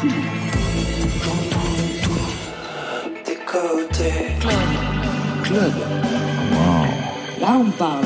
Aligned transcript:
tout. 0.00 0.08
J'entends 1.24 1.60
tout. 2.02 3.24
Des 3.26 3.36
côtés. 3.44 4.36
Club. 4.40 4.54
Club. 5.42 5.72
Wow. 6.52 7.40
Là, 7.40 7.58
on 7.58 7.70
parle. 7.70 8.04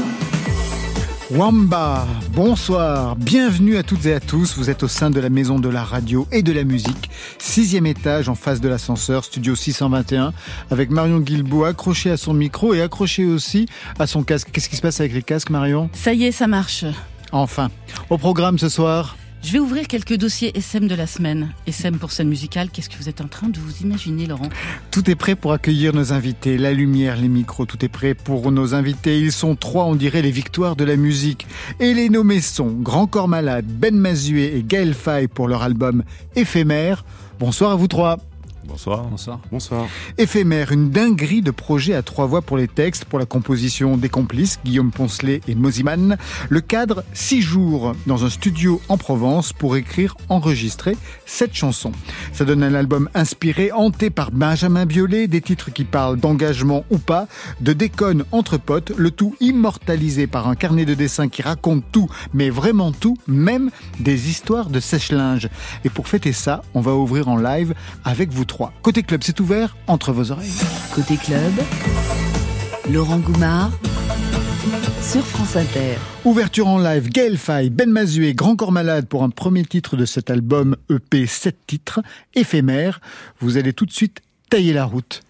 Wamba, 1.30 2.06
bonsoir, 2.32 3.16
bienvenue 3.16 3.76
à 3.76 3.82
toutes 3.82 4.06
et 4.06 4.14
à 4.14 4.20
tous. 4.20 4.56
Vous 4.56 4.70
êtes 4.70 4.82
au 4.82 4.88
sein 4.88 5.10
de 5.10 5.18
la 5.20 5.30
maison 5.30 5.58
de 5.58 5.68
la 5.68 5.82
radio 5.82 6.28
et 6.30 6.42
de 6.42 6.52
la 6.52 6.64
musique, 6.64 7.10
sixième 7.38 7.86
étage 7.86 8.28
en 8.28 8.34
face 8.34 8.60
de 8.60 8.68
l'ascenseur, 8.68 9.24
studio 9.24 9.56
621, 9.56 10.32
avec 10.70 10.90
Marion 10.90 11.20
Guilbault 11.20 11.64
accroché 11.64 12.10
à 12.10 12.16
son 12.16 12.34
micro 12.34 12.74
et 12.74 12.82
accroché 12.82 13.24
aussi 13.24 13.66
à 13.98 14.06
son 14.06 14.22
casque. 14.22 14.50
Qu'est-ce 14.52 14.68
qui 14.68 14.76
se 14.76 14.82
passe 14.82 15.00
avec 15.00 15.12
les 15.12 15.22
casques, 15.22 15.50
Marion? 15.50 15.88
Ça 15.92 16.12
y 16.12 16.24
est, 16.24 16.32
ça 16.32 16.46
marche. 16.46 16.84
Enfin, 17.32 17.70
au 18.10 18.18
programme 18.18 18.58
ce 18.58 18.68
soir. 18.68 19.16
Je 19.44 19.52
vais 19.52 19.58
ouvrir 19.58 19.86
quelques 19.88 20.16
dossiers 20.16 20.56
SM 20.56 20.88
de 20.88 20.94
la 20.94 21.06
semaine. 21.06 21.52
SM 21.66 21.98
pour 21.98 22.12
scène 22.12 22.30
musicale, 22.30 22.70
qu'est-ce 22.72 22.88
que 22.88 22.96
vous 22.96 23.10
êtes 23.10 23.20
en 23.20 23.28
train 23.28 23.50
de 23.50 23.58
vous 23.58 23.82
imaginer, 23.82 24.24
Laurent? 24.24 24.48
Tout 24.90 25.10
est 25.10 25.16
prêt 25.16 25.34
pour 25.34 25.52
accueillir 25.52 25.92
nos 25.92 26.14
invités. 26.14 26.56
La 26.56 26.72
lumière, 26.72 27.18
les 27.18 27.28
micros, 27.28 27.66
tout 27.66 27.84
est 27.84 27.90
prêt 27.90 28.14
pour 28.14 28.50
nos 28.50 28.74
invités. 28.74 29.20
Ils 29.20 29.32
sont 29.32 29.54
trois, 29.54 29.84
on 29.84 29.96
dirait, 29.96 30.22
les 30.22 30.30
victoires 30.30 30.76
de 30.76 30.84
la 30.84 30.96
musique. 30.96 31.46
Et 31.78 31.92
les 31.92 32.08
nommés 32.08 32.40
sont 32.40 32.70
Grand 32.70 33.06
Corps 33.06 33.28
Malade, 33.28 33.66
Ben 33.68 33.94
Mazué 33.94 34.56
et 34.56 34.62
Gaël 34.62 34.94
Faye 34.94 35.28
pour 35.28 35.46
leur 35.46 35.62
album 35.62 36.04
Éphémère. 36.36 37.04
Bonsoir 37.38 37.70
à 37.70 37.76
vous 37.76 37.88
trois. 37.88 38.16
Bonsoir. 38.66 39.04
Bonsoir. 39.04 39.40
Bonsoir. 39.52 39.86
Éphémère, 40.16 40.72
une 40.72 40.90
dinguerie 40.90 41.42
de 41.42 41.50
projets 41.50 41.94
à 41.94 42.02
trois 42.02 42.26
voix 42.26 42.40
pour 42.40 42.56
les 42.56 42.66
textes, 42.66 43.04
pour 43.04 43.18
la 43.18 43.26
composition 43.26 43.98
des 43.98 44.08
complices, 44.08 44.58
Guillaume 44.64 44.90
Poncelet 44.90 45.42
et 45.46 45.54
Mosiman. 45.54 46.16
Le 46.48 46.60
cadre, 46.62 47.04
six 47.12 47.42
jours 47.42 47.94
dans 48.06 48.24
un 48.24 48.30
studio 48.30 48.80
en 48.88 48.96
Provence 48.96 49.52
pour 49.52 49.76
écrire, 49.76 50.16
enregistrer 50.30 50.96
cette 51.26 51.54
chanson. 51.54 51.92
Ça 52.32 52.46
donne 52.46 52.62
un 52.62 52.74
album 52.74 53.10
inspiré, 53.14 53.70
hanté 53.70 54.08
par 54.08 54.30
Benjamin 54.30 54.86
Biolay, 54.86 55.28
des 55.28 55.42
titres 55.42 55.70
qui 55.70 55.84
parlent 55.84 56.16
d'engagement 56.16 56.84
ou 56.90 56.96
pas, 56.98 57.28
de 57.60 57.74
déconne 57.74 58.24
entre 58.32 58.56
potes, 58.56 58.92
le 58.96 59.10
tout 59.10 59.36
immortalisé 59.40 60.26
par 60.26 60.48
un 60.48 60.54
carnet 60.54 60.86
de 60.86 60.94
dessin 60.94 61.28
qui 61.28 61.42
raconte 61.42 61.84
tout, 61.92 62.08
mais 62.32 62.48
vraiment 62.48 62.92
tout, 62.92 63.18
même 63.26 63.70
des 64.00 64.30
histoires 64.30 64.70
de 64.70 64.80
sèche-linge. 64.80 65.50
Et 65.84 65.90
pour 65.90 66.08
fêter 66.08 66.32
ça, 66.32 66.62
on 66.72 66.80
va 66.80 66.94
ouvrir 66.94 67.28
en 67.28 67.36
live 67.36 67.74
avec 68.04 68.32
vous 68.32 68.46
trois. 68.46 68.53
Côté 68.82 69.02
club, 69.02 69.22
c'est 69.24 69.40
ouvert 69.40 69.76
entre 69.86 70.12
vos 70.12 70.30
oreilles. 70.30 70.52
Côté 70.94 71.16
club, 71.16 71.52
Laurent 72.90 73.18
Goumard 73.18 73.70
sur 75.02 75.24
France 75.24 75.56
Inter. 75.56 75.96
Ouverture 76.24 76.68
en 76.68 76.78
live, 76.78 77.10
Gaël 77.10 77.36
Faye, 77.36 77.70
Ben 77.70 77.90
Mazué, 77.90 78.34
Grand 78.34 78.56
Corps 78.56 78.72
Malade 78.72 79.06
pour 79.06 79.22
un 79.22 79.30
premier 79.30 79.64
titre 79.64 79.96
de 79.96 80.04
cet 80.06 80.30
album 80.30 80.76
EP 80.90 81.26
7 81.26 81.56
titres, 81.66 82.00
éphémère. 82.34 83.00
Vous 83.40 83.56
allez 83.56 83.72
tout 83.72 83.86
de 83.86 83.92
suite 83.92 84.20
tailler 84.50 84.72
la 84.72 84.84
route. 84.84 85.22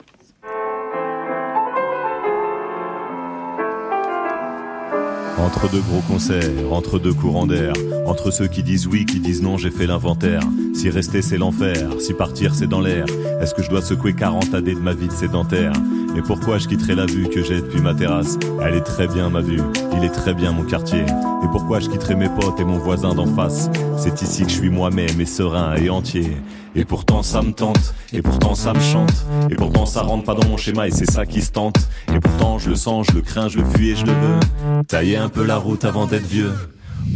Entre 5.38 5.68
deux 5.70 5.80
gros 5.80 6.00
concerts, 6.00 6.72
entre 6.72 6.98
deux 6.98 7.12
courants 7.12 7.46
d'air, 7.46 7.72
entre 8.06 8.30
ceux 8.30 8.46
qui 8.46 8.62
disent 8.62 8.86
oui, 8.86 9.04
qui 9.04 9.20
disent 9.20 9.42
non, 9.42 9.56
j'ai 9.58 9.70
fait 9.70 9.86
l'inventaire. 9.86 10.40
Si 10.74 10.88
rester 10.90 11.22
c'est 11.22 11.38
l'enfer, 11.38 11.76
si 11.98 12.14
partir 12.14 12.54
c'est 12.54 12.68
dans 12.68 12.80
l'air, 12.80 13.06
est-ce 13.40 13.54
que 13.54 13.62
je 13.62 13.68
dois 13.68 13.82
secouer 13.82 14.14
40 14.14 14.54
années 14.54 14.74
de 14.74 14.80
ma 14.80 14.94
vie 14.94 15.08
de 15.08 15.12
sédentaire? 15.12 15.72
Et 16.16 16.22
pourquoi 16.22 16.58
je 16.58 16.68
quitterai 16.68 16.94
la 16.94 17.06
vue 17.06 17.28
que 17.28 17.42
j'ai 17.42 17.60
depuis 17.60 17.80
ma 17.80 17.94
terrasse? 17.94 18.38
Elle 18.62 18.76
est 18.76 18.82
très 18.82 19.08
bien 19.08 19.28
ma 19.30 19.40
vue, 19.40 19.60
il 19.96 20.04
est 20.04 20.10
très 20.12 20.32
bien 20.32 20.52
mon 20.52 20.62
quartier. 20.62 21.00
Et 21.00 21.48
pourquoi 21.50 21.80
je 21.80 21.88
quitterai 21.88 22.14
mes 22.14 22.28
potes 22.28 22.60
et 22.60 22.64
mon 22.64 22.78
voisin 22.78 23.14
d'en 23.14 23.26
face? 23.26 23.68
C'est 23.98 24.22
ici 24.22 24.44
que 24.44 24.50
je 24.50 24.54
suis 24.54 24.70
moi-même 24.70 25.20
et 25.20 25.26
serein 25.26 25.74
et 25.74 25.90
entier. 25.90 26.36
Et 26.76 26.84
pourtant 26.84 27.22
ça 27.22 27.42
me 27.42 27.52
tente, 27.52 27.94
et 28.12 28.22
pourtant 28.22 28.54
ça 28.54 28.72
me 28.72 28.80
chante, 28.80 29.24
et 29.50 29.54
pourtant 29.54 29.86
ça 29.86 30.02
rentre 30.02 30.24
pas 30.24 30.34
dans 30.34 30.48
mon 30.48 30.56
schéma 30.56 30.88
et 30.88 30.90
c'est 30.90 31.10
ça 31.10 31.26
qui 31.26 31.42
se 31.42 31.50
tente. 31.50 31.76
Et 32.14 32.20
pourtant 32.20 32.58
je 32.58 32.70
le 32.70 32.76
sens, 32.76 33.06
je 33.10 33.16
le 33.16 33.20
crains, 33.20 33.48
je 33.48 33.58
le 33.58 33.64
fuis 33.64 33.90
et 33.90 33.96
je 33.96 34.06
le 34.06 34.12
veux. 34.12 34.82
Tailler 34.86 35.16
un 35.16 35.28
peu 35.28 35.44
la 35.44 35.56
route 35.56 35.84
avant 35.84 36.06
d'être 36.06 36.26
vieux. 36.26 36.52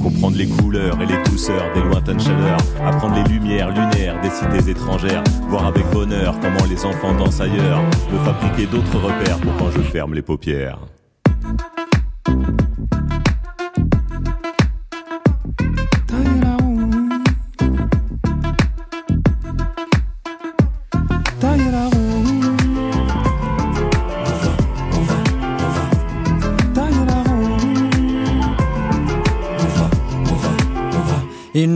Comprendre 0.01 0.37
les 0.37 0.47
couleurs 0.47 1.01
et 1.01 1.07
les 1.07 1.23
douceurs 1.25 1.73
des 1.75 1.83
lointaines 1.83 2.21
chaleurs. 2.21 2.59
Apprendre 2.85 3.17
les 3.17 3.33
lumières 3.33 3.71
lunaires 3.71 4.21
des 4.21 4.31
cités 4.31 4.71
étrangères. 4.71 5.25
Voir 5.49 5.67
avec 5.67 5.85
bonheur 5.91 6.35
comment 6.41 6.65
les 6.69 6.85
enfants 6.85 7.15
dansent 7.15 7.41
ailleurs. 7.41 7.83
Me 8.13 8.19
fabriquer 8.19 8.67
d'autres 8.67 8.99
repères 8.99 9.39
pour 9.39 9.57
quand 9.57 9.71
je 9.71 9.81
ferme 9.81 10.15
les 10.15 10.23
paupières. 10.23 10.79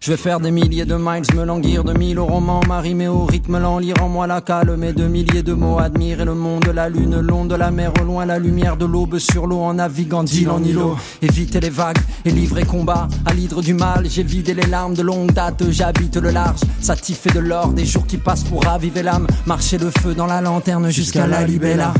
Je 0.00 0.12
vais 0.12 0.16
faire 0.16 0.38
des 0.38 0.52
milliers 0.52 0.84
de 0.84 0.94
miles, 0.94 1.24
me 1.34 1.44
languir 1.44 1.82
de 1.82 1.92
mille 1.92 2.20
au 2.20 2.26
roman, 2.26 2.60
m'arrimer 2.66 3.08
au 3.08 3.24
rythme 3.24 3.58
lent, 3.58 3.78
lire 3.78 3.96
en 4.00 4.08
moi 4.08 4.28
la 4.28 4.40
calme 4.40 4.84
et 4.84 4.92
de 4.92 5.06
milliers 5.08 5.42
de 5.42 5.52
mots, 5.52 5.80
admirer 5.80 6.24
le 6.24 6.34
monde, 6.34 6.70
la 6.72 6.88
lune, 6.88 7.20
long 7.20 7.44
de 7.44 7.56
la 7.56 7.72
mer 7.72 7.92
au 8.00 8.04
loin, 8.04 8.24
la 8.24 8.38
lumière 8.38 8.76
de 8.76 8.86
l'aube 8.86 9.18
sur 9.18 9.46
l'eau 9.46 9.58
en 9.58 9.74
naviguant 9.74 10.22
d'île 10.22 10.50
en 10.50 10.62
îlot, 10.62 10.96
éviter 11.20 11.58
les 11.58 11.70
vagues 11.70 11.98
et 12.24 12.30
livrer 12.30 12.64
combat 12.64 13.08
à 13.26 13.34
l'hydre 13.34 13.60
du 13.60 13.74
mal, 13.74 14.06
j'ai 14.08 14.22
vidé 14.22 14.54
les 14.54 14.66
larmes 14.66 14.94
de 14.94 15.02
longue 15.02 15.32
date, 15.32 15.64
j'habite 15.70 16.16
le 16.16 16.30
large, 16.30 16.60
satifé 16.80 17.30
de 17.30 17.40
l'or, 17.40 17.72
des 17.72 17.84
jours 17.84 18.06
qui 18.06 18.18
passent 18.18 18.44
pour 18.44 18.64
raviver 18.64 19.02
l'âme, 19.02 19.26
marcher 19.46 19.78
le 19.78 19.90
feu 19.90 20.14
dans 20.14 20.26
la 20.26 20.40
lanterne 20.40 20.90
jusqu'à 20.90 21.26
la 21.26 21.44
libella. 21.44 21.92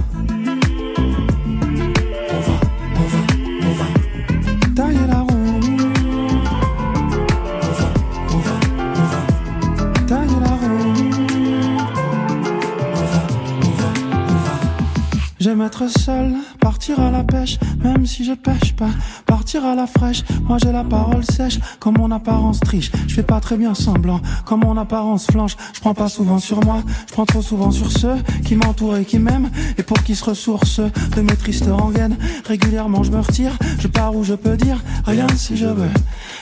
Être 15.69 15.87
seul, 15.87 16.33
partir 16.61 16.99
à 16.99 17.11
la 17.11 17.23
pêche, 17.23 17.59
même 17.89 18.07
si 18.07 18.25
je 18.25 18.33
pêche 18.33 18.75
pas, 18.75 18.91
partir 19.27 19.65
à 19.65 19.75
la 19.75 19.87
fraîche. 19.87 20.23
Moi 20.45 20.59
j'ai 20.63 20.73
la 20.73 20.85
parole 20.85 21.25
sèche, 21.25 21.59
comme 21.79 21.97
mon 21.99 22.11
apparence 22.11 22.61
triche. 22.61 22.91
Je 23.07 23.15
fais 23.15 23.23
pas 23.23 23.41
très 23.41 23.57
bien 23.57 23.75
semblant, 23.75 24.21
comme 24.45 24.61
mon 24.61 24.77
apparence 24.77 25.27
flanche. 25.27 25.57
Je 25.75 25.81
prends 25.81 25.95
pas 25.95 26.09
souvent 26.09 26.39
sur 26.39 26.65
moi, 26.65 26.83
je 27.09 27.13
prends 27.13 27.27
trop 27.27 27.43
souvent 27.43 27.71
sur 27.71 27.91
ceux 27.91 28.17
qui 28.45 28.57
m'entourent 28.57 28.97
et 28.97 29.05
qui 29.05 29.19
m'aiment, 29.19 29.51
et 29.77 29.83
pour 29.83 30.03
qui 30.03 30.15
se 30.15 30.25
ressourcent 30.25 30.91
de 31.17 31.21
mes 31.21 31.37
tristes 31.37 31.69
rengaines. 31.71 32.17
Régulièrement 32.47 33.03
je 33.03 33.11
me 33.11 33.21
retire, 33.21 33.53
je 33.79 33.89
pars 33.89 34.15
où 34.15 34.25
je 34.25 34.35
peux 34.35 34.57
dire 34.57 34.83
rien 35.05 35.27
si 35.37 35.57
je 35.57 35.67
veux. 35.67 35.91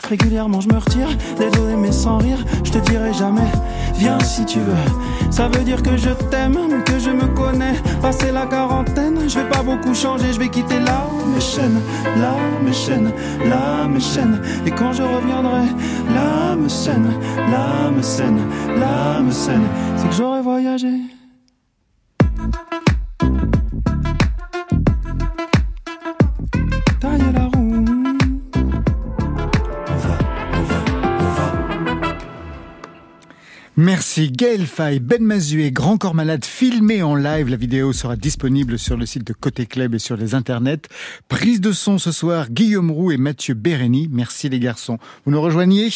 Régulièrement 0.09 0.61
je 0.61 0.69
me 0.69 0.79
retire, 0.79 1.09
dos 1.39 1.77
mais 1.77 1.93
sans 1.93 2.19
rire, 2.19 2.45
je 2.65 2.73
te 2.73 2.79
dirai 2.79 3.13
jamais, 3.13 3.51
viens 3.97 4.19
si 4.21 4.45
tu 4.45 4.59
veux. 4.59 5.31
Ça 5.31 5.49
veut 5.49 5.65
dire 5.65 5.83
que 5.83 5.97
je 5.97 6.11
t'aime, 6.31 6.57
que 6.85 6.99
je 6.99 7.11
me 7.11 7.27
connais, 7.35 7.75
passer 8.01 8.33
la 8.33 8.47
quarantaine 8.47 9.29
je 9.29 9.39
vais 9.39 9.49
pas 9.49 9.63
beaucoup 9.63 9.95
changer, 9.95 10.33
je 10.33 10.39
vais 10.39 10.49
quitter 10.49 10.81
là 10.81 11.07
mes 11.37 11.43
chaînes, 11.43 11.81
là 12.23 12.35
mes 12.65 12.73
chaînes, 12.73 13.13
là. 13.49 13.67
Et 14.67 14.71
quand 14.71 14.93
je 14.93 15.03
reviendrai, 15.03 15.67
là 16.15 16.57
me 16.57 16.69
scène, 16.69 17.11
là 17.53 17.91
me 17.91 19.31
scène, 19.31 19.67
c'est 19.97 20.09
que 20.09 20.15
j'aurais 20.15 20.43
voyagé. 20.43 21.16
Merci 33.79 34.31
Gaël 34.31 34.67
Faye, 34.67 35.01
Ben 35.01 35.23
Mazué, 35.23 35.71
Grand 35.71 35.99
Corps 35.99 36.15
Malade, 36.15 36.47
filmé 36.47 37.03
en 37.03 37.15
live. 37.15 37.51
La 37.51 37.59
vidéo 37.59 37.93
sera 37.93 38.17
disponible 38.17 38.79
sur 38.79 38.97
le 38.97 39.05
site 39.05 39.27
de 39.27 39.35
Côté 39.35 39.67
Club 39.67 39.95
et 39.95 39.99
sur 39.99 40.17
les 40.17 40.35
internets. 40.35 40.89
Prise 41.29 41.61
de 41.61 41.73
son 41.73 41.99
ce 41.99 42.11
soir, 42.11 42.49
Guillaume 42.49 42.91
Roux 42.91 43.11
et 43.11 43.19
Mathieu 43.19 43.53
Bérény. 43.53 44.09
Merci 44.11 44.49
les 44.49 44.61
garçons. 44.61 44.97
Vous 45.27 45.33
nous 45.33 45.43
rejoignez 45.43 45.91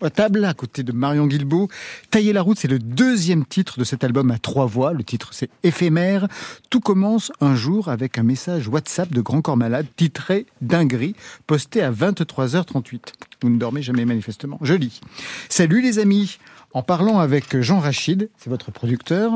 à 0.00 0.08
table, 0.08 0.46
à 0.46 0.54
côté 0.54 0.82
de 0.82 0.92
Marion 0.92 1.26
Guilbault. 1.26 1.68
Tailler 2.10 2.32
la 2.32 2.40
route, 2.40 2.58
c'est 2.58 2.68
le 2.68 2.78
deuxième 2.78 3.44
titre 3.44 3.78
de 3.78 3.84
cet 3.84 4.02
album 4.02 4.30
à 4.30 4.38
trois 4.38 4.64
voix. 4.64 4.94
Le 4.94 5.04
titre, 5.04 5.28
c'est 5.32 5.50
Éphémère. 5.62 6.28
Tout 6.70 6.80
commence 6.80 7.32
un 7.42 7.54
jour 7.54 7.88
avec 7.88 8.16
un 8.16 8.22
message 8.22 8.66
WhatsApp 8.66 9.12
de 9.12 9.20
Grand 9.20 9.42
Corps 9.42 9.58
Malade 9.58 9.86
titré 9.96 10.46
Dinguerie, 10.62 11.14
posté 11.46 11.82
à 11.82 11.92
23h38. 11.92 13.12
Vous 13.42 13.50
ne 13.50 13.58
dormez 13.58 13.82
jamais 13.82 14.06
manifestement. 14.06 14.58
Je 14.62 14.72
lis. 14.72 15.02
Salut 15.50 15.82
les 15.82 15.98
amis 15.98 16.38
en 16.72 16.82
parlant 16.82 17.18
avec 17.18 17.60
Jean 17.60 17.78
Rachid, 17.80 18.28
c'est 18.36 18.50
votre 18.50 18.70
producteur, 18.70 19.32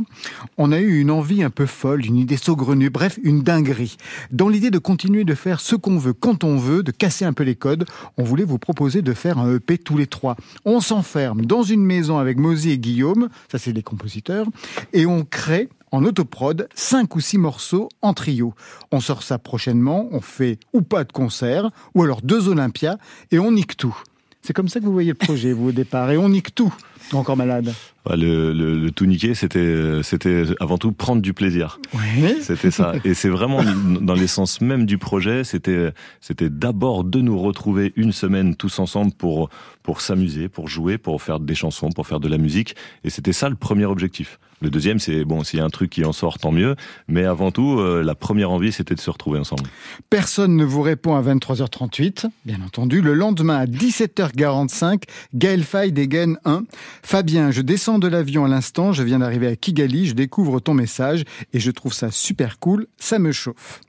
on 0.58 0.72
a 0.72 0.78
eu 0.78 1.00
une 1.00 1.10
envie 1.10 1.42
un 1.42 1.50
peu 1.50 1.66
folle, 1.66 2.04
une 2.04 2.16
idée 2.16 2.36
saugrenue, 2.36 2.90
bref, 2.90 3.18
une 3.22 3.42
dinguerie. 3.42 3.96
Dans 4.30 4.48
l'idée 4.48 4.70
de 4.70 4.78
continuer 4.78 5.24
de 5.24 5.34
faire 5.34 5.60
ce 5.60 5.76
qu'on 5.76 5.98
veut 5.98 6.12
quand 6.12 6.44
on 6.44 6.56
veut, 6.56 6.82
de 6.82 6.90
casser 6.90 7.24
un 7.24 7.32
peu 7.32 7.44
les 7.44 7.54
codes, 7.54 7.86
on 8.18 8.24
voulait 8.24 8.44
vous 8.44 8.58
proposer 8.58 9.02
de 9.02 9.12
faire 9.12 9.38
un 9.38 9.56
EP 9.56 9.78
tous 9.78 9.96
les 9.96 10.06
trois. 10.06 10.36
On 10.64 10.80
s'enferme 10.80 11.46
dans 11.46 11.62
une 11.62 11.82
maison 11.82 12.18
avec 12.18 12.38
Mosy 12.38 12.70
et 12.70 12.78
Guillaume, 12.78 13.28
ça 13.50 13.58
c'est 13.58 13.72
les 13.72 13.82
compositeurs, 13.82 14.46
et 14.92 15.06
on 15.06 15.24
crée 15.24 15.68
en 15.92 16.04
autoprod 16.04 16.68
cinq 16.74 17.16
ou 17.16 17.20
six 17.20 17.38
morceaux 17.38 17.88
en 18.02 18.14
trio. 18.14 18.54
On 18.92 19.00
sort 19.00 19.22
ça 19.22 19.38
prochainement, 19.38 20.08
on 20.12 20.20
fait 20.20 20.58
ou 20.72 20.82
pas 20.82 21.04
de 21.04 21.12
concert, 21.12 21.70
ou 21.94 22.02
alors 22.02 22.22
deux 22.22 22.48
Olympias, 22.48 22.98
et 23.30 23.38
on 23.38 23.52
nique 23.52 23.76
tout. 23.76 23.96
C'est 24.42 24.52
comme 24.52 24.68
ça 24.68 24.80
que 24.80 24.84
vous 24.86 24.92
voyez 24.92 25.10
le 25.10 25.14
projet, 25.14 25.52
vous, 25.52 25.68
au 25.68 25.72
départ, 25.72 26.10
et 26.10 26.16
on 26.16 26.28
nique 26.28 26.54
tout. 26.54 26.74
Encore 27.12 27.36
malade. 27.36 27.74
Le, 28.08 28.52
le, 28.52 28.78
le, 28.78 28.90
tout 28.92 29.04
niquer, 29.04 29.34
c'était, 29.34 30.00
c'était 30.02 30.44
avant 30.60 30.78
tout 30.78 30.92
prendre 30.92 31.20
du 31.20 31.34
plaisir. 31.34 31.80
Oui. 31.92 32.36
C'était 32.40 32.70
ça. 32.70 32.94
Et 33.04 33.14
c'est 33.14 33.28
vraiment 33.28 33.62
dans 34.00 34.14
l'essence 34.14 34.60
même 34.60 34.86
du 34.86 34.96
projet. 34.96 35.42
C'était, 35.42 35.92
c'était 36.20 36.48
d'abord 36.48 37.02
de 37.02 37.20
nous 37.20 37.38
retrouver 37.38 37.92
une 37.96 38.12
semaine 38.12 38.54
tous 38.54 38.78
ensemble 38.78 39.12
pour 39.12 39.50
pour 39.82 40.00
s'amuser, 40.00 40.48
pour 40.48 40.68
jouer, 40.68 40.98
pour 40.98 41.20
faire 41.20 41.40
des 41.40 41.54
chansons, 41.54 41.90
pour 41.90 42.06
faire 42.06 42.20
de 42.20 42.28
la 42.28 42.38
musique. 42.38 42.76
Et 43.02 43.10
c'était 43.10 43.32
ça 43.32 43.48
le 43.48 43.56
premier 43.56 43.86
objectif. 43.86 44.38
Le 44.62 44.68
deuxième, 44.70 44.98
c'est 44.98 45.24
bon, 45.24 45.42
s'il 45.42 45.58
y 45.58 45.62
a 45.62 45.64
un 45.64 45.70
truc 45.70 45.90
qui 45.90 46.04
en 46.04 46.12
sort, 46.12 46.38
tant 46.38 46.52
mieux. 46.52 46.76
Mais 47.08 47.24
avant 47.24 47.50
tout, 47.50 47.78
euh, 47.78 48.02
la 48.02 48.14
première 48.14 48.50
envie, 48.50 48.72
c'était 48.72 48.94
de 48.94 49.00
se 49.00 49.10
retrouver 49.10 49.38
ensemble. 49.38 49.62
Personne 50.10 50.54
ne 50.54 50.64
vous 50.64 50.82
répond 50.82 51.14
à 51.16 51.22
23h38, 51.22 52.26
bien 52.44 52.60
entendu. 52.60 53.00
Le 53.00 53.14
lendemain, 53.14 53.56
à 53.56 53.66
17h45, 53.66 55.04
Gaël 55.34 55.64
Fay 55.64 55.92
dégaine 55.92 56.38
1. 56.44 56.64
Fabien, 57.02 57.50
je 57.50 57.62
descends 57.62 57.98
de 57.98 58.08
l'avion 58.08 58.44
à 58.44 58.48
l'instant, 58.48 58.92
je 58.92 59.02
viens 59.02 59.20
d'arriver 59.20 59.46
à 59.46 59.56
Kigali, 59.56 60.06
je 60.06 60.14
découvre 60.14 60.60
ton 60.60 60.74
message 60.74 61.24
et 61.54 61.60
je 61.60 61.70
trouve 61.70 61.94
ça 61.94 62.10
super 62.10 62.58
cool, 62.58 62.86
ça 62.98 63.18
me 63.18 63.32
chauffe. 63.32 63.80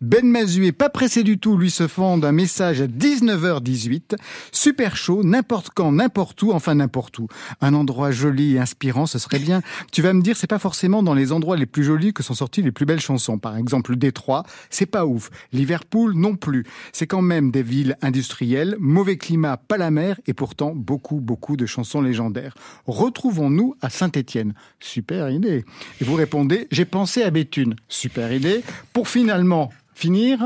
Ben 0.00 0.26
Mazué, 0.26 0.72
pas 0.72 0.88
pressé 0.88 1.22
du 1.22 1.38
tout, 1.38 1.56
lui 1.56 1.70
se 1.70 1.86
fend 1.86 2.18
d'un 2.18 2.32
message 2.32 2.80
à 2.80 2.86
19h18. 2.86 4.16
Super 4.52 4.96
chaud, 4.96 5.22
n'importe 5.24 5.70
quand, 5.74 5.92
n'importe 5.92 6.42
où, 6.42 6.52
enfin 6.52 6.74
n'importe 6.74 7.18
où. 7.18 7.28
Un 7.60 7.74
endroit 7.74 8.10
joli 8.10 8.54
et 8.54 8.58
inspirant, 8.58 9.06
ce 9.06 9.18
serait 9.18 9.38
bien. 9.38 9.62
Tu 9.92 10.02
vas 10.02 10.12
me 10.12 10.22
dire, 10.22 10.36
c'est 10.36 10.46
pas 10.46 10.58
forcément 10.58 11.02
dans 11.02 11.14
les 11.14 11.32
endroits 11.32 11.56
les 11.56 11.66
plus 11.66 11.84
jolis 11.84 12.12
que 12.12 12.22
sont 12.22 12.34
sorties 12.34 12.62
les 12.62 12.72
plus 12.72 12.86
belles 12.86 13.00
chansons. 13.00 13.38
Par 13.38 13.56
exemple, 13.56 13.96
Détroit, 13.96 14.44
c'est 14.70 14.86
pas 14.86 15.06
ouf. 15.06 15.30
Liverpool, 15.52 16.14
non 16.14 16.36
plus. 16.36 16.64
C'est 16.92 17.06
quand 17.06 17.22
même 17.22 17.50
des 17.50 17.62
villes 17.62 17.96
industrielles, 18.02 18.76
mauvais 18.78 19.16
climat, 19.16 19.56
pas 19.56 19.76
la 19.76 19.90
mer, 19.90 20.20
et 20.26 20.34
pourtant 20.34 20.72
beaucoup, 20.74 21.20
beaucoup 21.20 21.56
de 21.56 21.66
chansons 21.66 22.00
légendaires. 22.00 22.54
Retrouvons-nous 22.86 23.76
à 23.80 23.90
Saint-Étienne. 23.90 24.54
Super 24.80 25.30
idée. 25.30 25.64
Et 26.00 26.04
vous 26.04 26.14
répondez, 26.14 26.68
j'ai 26.70 26.84
pensé 26.84 27.22
à 27.22 27.30
Béthune. 27.30 27.76
Super 27.88 28.32
idée. 28.32 28.62
Pour 28.92 29.08
finalement 29.08 29.63
finir 29.94 30.38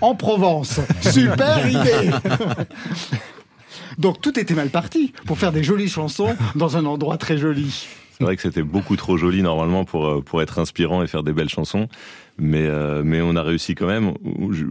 en 0.00 0.14
Provence. 0.14 0.80
Super 1.00 1.68
idée 1.68 2.10
Donc 3.98 4.20
tout 4.20 4.38
était 4.38 4.54
mal 4.54 4.70
parti 4.70 5.12
pour 5.26 5.38
faire 5.38 5.52
des 5.52 5.62
jolies 5.62 5.88
chansons 5.88 6.36
dans 6.54 6.76
un 6.76 6.86
endroit 6.86 7.18
très 7.18 7.38
joli. 7.38 7.86
C'est 8.16 8.24
vrai 8.24 8.36
que 8.36 8.42
c'était 8.42 8.62
beaucoup 8.62 8.96
trop 8.96 9.16
joli 9.16 9.42
normalement 9.42 9.84
pour, 9.84 10.22
pour 10.24 10.42
être 10.42 10.58
inspirant 10.58 11.02
et 11.02 11.06
faire 11.06 11.22
des 11.22 11.32
belles 11.32 11.48
chansons. 11.48 11.88
Mais, 12.38 12.66
euh, 12.66 13.02
mais 13.04 13.20
on 13.20 13.36
a 13.36 13.42
réussi 13.42 13.74
quand 13.74 13.86
même. 13.86 14.12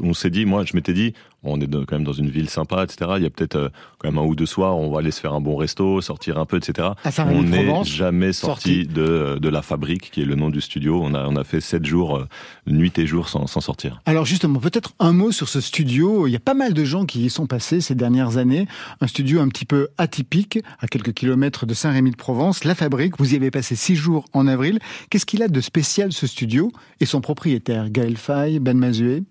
On 0.02 0.14
s'est 0.14 0.30
dit, 0.30 0.46
moi 0.46 0.64
je 0.66 0.76
m'étais 0.76 0.94
dit, 0.94 1.14
on 1.44 1.60
est 1.60 1.68
quand 1.68 1.94
même 1.94 2.04
dans 2.04 2.14
une 2.14 2.30
ville 2.30 2.50
sympa, 2.50 2.84
etc. 2.84 3.12
Il 3.18 3.24
y 3.24 3.26
a 3.26 3.30
peut-être 3.30 3.56
euh, 3.56 3.70
quand 3.98 4.12
même 4.12 4.20
un 4.20 4.26
ou 4.26 4.36
deux 4.36 4.46
soirs, 4.46 4.78
on 4.78 4.92
va 4.92 5.00
aller 5.00 5.12
se 5.12 5.20
faire 5.20 5.34
un 5.34 5.42
bon 5.42 5.56
resto, 5.56 6.00
sortir 6.02 6.38
un 6.38 6.46
peu, 6.46 6.58
etc. 6.58 6.90
on 7.18 7.44
n'est 7.44 7.84
jamais 7.84 8.34
sorti, 8.34 8.86
de, 8.86 9.40
de 9.40 9.50
la 9.50 9.62
fabrique, 9.62 10.12
qui 10.12 10.22
est 10.22 10.26
le 10.26 10.36
nom 10.36 10.50
du 10.50 10.62
studio. 10.62 11.00
On 11.04 11.14
a, 11.14 11.26
on 11.28 11.36
a 11.36 11.44
fait 11.44 11.62
sept 11.62 11.86
jours, 11.86 12.18
euh, 12.18 12.28
nuit 12.68 12.94
et 12.98 13.08
jour, 13.08 13.28
sans, 13.28 13.48
sans 13.48 13.62
sortir. 13.62 14.02
Alors 14.06 14.26
justement, 14.26 14.60
peut-être 14.60 14.94
un 15.00 15.14
mot 15.14 15.32
sur 15.32 15.50
ce 15.50 15.62
studio. 15.62 16.28
Il 16.28 16.32
y 16.32 16.36
a 16.36 16.40
pas 16.40 16.54
mal 16.54 16.74
de 16.74 16.84
gens 16.84 17.06
qui 17.06 17.26
y 17.26 17.30
sont 17.30 17.48
passés 17.48 17.82
ces 17.82 17.96
dernières 17.96 18.38
années. 18.38 18.68
Un 19.00 19.08
studio 19.08 19.40
un 19.40 19.48
petit 19.48 19.66
peu 19.66 19.88
atypique, 19.98 20.60
à 20.80 20.88
quelques 20.88 21.14
kilomètres 21.14 21.66
de 21.66 21.74
Saint-Rémy-de-Provence. 21.74 22.66
La 22.66 22.76
fabrique, 22.76 23.18
vous 23.18 23.34
y 23.34 23.36
avez 23.36 23.50
passé 23.50 23.76
six 23.76 23.96
jours 23.96 24.26
en 24.34 24.48
avril. 24.48 24.80
Qu'est-ce 25.10 25.26
qu'il 25.26 25.42
a 25.42 25.48
de 25.48 25.62
spécial 25.62 26.14
ce 26.14 26.28
studio 26.28 26.72
et 27.00 27.06
son 27.06 27.22
propriétaire, 27.22 27.51
Gaël 27.60 28.18
Fay, 28.18 28.60
Ben 28.60 28.78
Mazué 28.78 29.24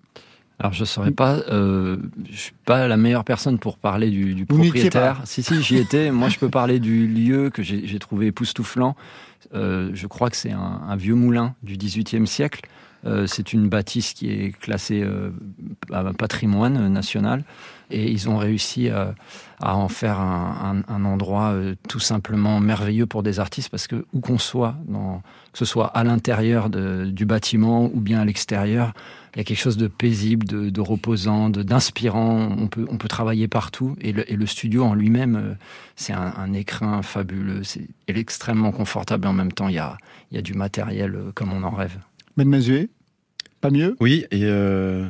alors 0.59 0.73
je 0.73 0.81
ne 0.81 0.85
saurais 0.85 1.09
pas, 1.09 1.37
euh, 1.49 1.97
je 2.29 2.37
suis 2.37 2.53
pas 2.65 2.87
la 2.87 2.95
meilleure 2.95 3.23
personne 3.23 3.57
pour 3.57 3.79
parler 3.79 4.11
du, 4.11 4.35
du 4.35 4.45
propriétaire. 4.45 5.19
Si 5.23 5.41
si, 5.41 5.59
j'y 5.63 5.77
étais. 5.77 6.11
Moi, 6.11 6.29
je 6.29 6.37
peux 6.37 6.49
parler 6.49 6.79
du 6.79 7.07
lieu 7.07 7.49
que 7.49 7.63
j'ai 7.63 7.97
trouvé 7.97 8.27
époustouflant. 8.27 8.95
Euh, 9.55 9.89
je 9.95 10.05
crois 10.05 10.29
que 10.29 10.37
c'est 10.37 10.51
un, 10.51 10.81
un, 10.87 10.95
vieux 10.95 11.15
moulin 11.15 11.55
du 11.63 11.77
XVIIIe 11.77 12.27
siècle. 12.27 12.61
Euh, 13.05 13.25
c'est 13.25 13.53
une 13.53 13.67
bâtisse 13.67 14.13
qui 14.13 14.29
est 14.29 14.57
classée 14.59 15.01
euh, 15.03 15.31
patrimoine 16.17 16.87
national 16.89 17.43
et 17.91 18.09
ils 18.09 18.29
ont 18.29 18.37
réussi 18.37 18.89
à, 18.89 19.15
à 19.59 19.75
en 19.75 19.87
faire 19.87 20.19
un, 20.19 20.83
un, 20.87 20.93
un 20.93 21.05
endroit 21.05 21.51
euh, 21.51 21.75
tout 21.87 21.99
simplement 21.99 22.59
merveilleux 22.59 23.05
pour 23.05 23.23
des 23.23 23.39
artistes 23.39 23.69
parce 23.69 23.87
que 23.87 24.05
où 24.13 24.19
qu'on 24.19 24.37
soit, 24.37 24.75
dans, 24.87 25.21
que 25.51 25.59
ce 25.59 25.65
soit 25.65 25.87
à 25.87 26.03
l'intérieur 26.03 26.69
du 26.69 27.25
bâtiment 27.25 27.89
ou 27.93 27.99
bien 27.99 28.21
à 28.21 28.25
l'extérieur, 28.25 28.93
il 29.33 29.37
y 29.37 29.41
a 29.41 29.43
quelque 29.45 29.59
chose 29.59 29.77
de 29.77 29.87
paisible, 29.87 30.45
de, 30.45 30.69
de 30.69 30.81
reposant, 30.81 31.49
d'inspirant. 31.49 32.49
On 32.57 32.67
peut, 32.67 32.85
on 32.89 32.97
peut 32.97 33.07
travailler 33.07 33.47
partout. 33.47 33.95
Et 34.01 34.11
le, 34.11 34.29
et 34.29 34.35
le 34.35 34.45
studio 34.45 34.83
en 34.83 34.93
lui-même, 34.93 35.35
euh, 35.35 35.53
c'est 35.95 36.11
un, 36.11 36.33
un, 36.37 36.51
écrin 36.51 37.01
fabuleux. 37.01 37.63
C'est 37.63 37.87
extrêmement 38.07 38.71
confortable. 38.71 39.25
Et 39.25 39.29
en 39.29 39.33
même 39.33 39.53
temps, 39.53 39.69
il 39.69 39.75
y 39.75 39.79
a, 39.79 39.97
il 40.31 40.35
y 40.35 40.37
a 40.37 40.41
du 40.41 40.53
matériel 40.53 41.15
euh, 41.15 41.31
comme 41.33 41.53
on 41.53 41.63
en 41.63 41.71
rêve. 41.71 41.97
Ben 42.35 42.47
Mazué, 42.47 42.89
pas 43.61 43.69
mieux? 43.69 43.95
Oui, 44.01 44.25
et 44.31 44.43
euh, 44.43 45.07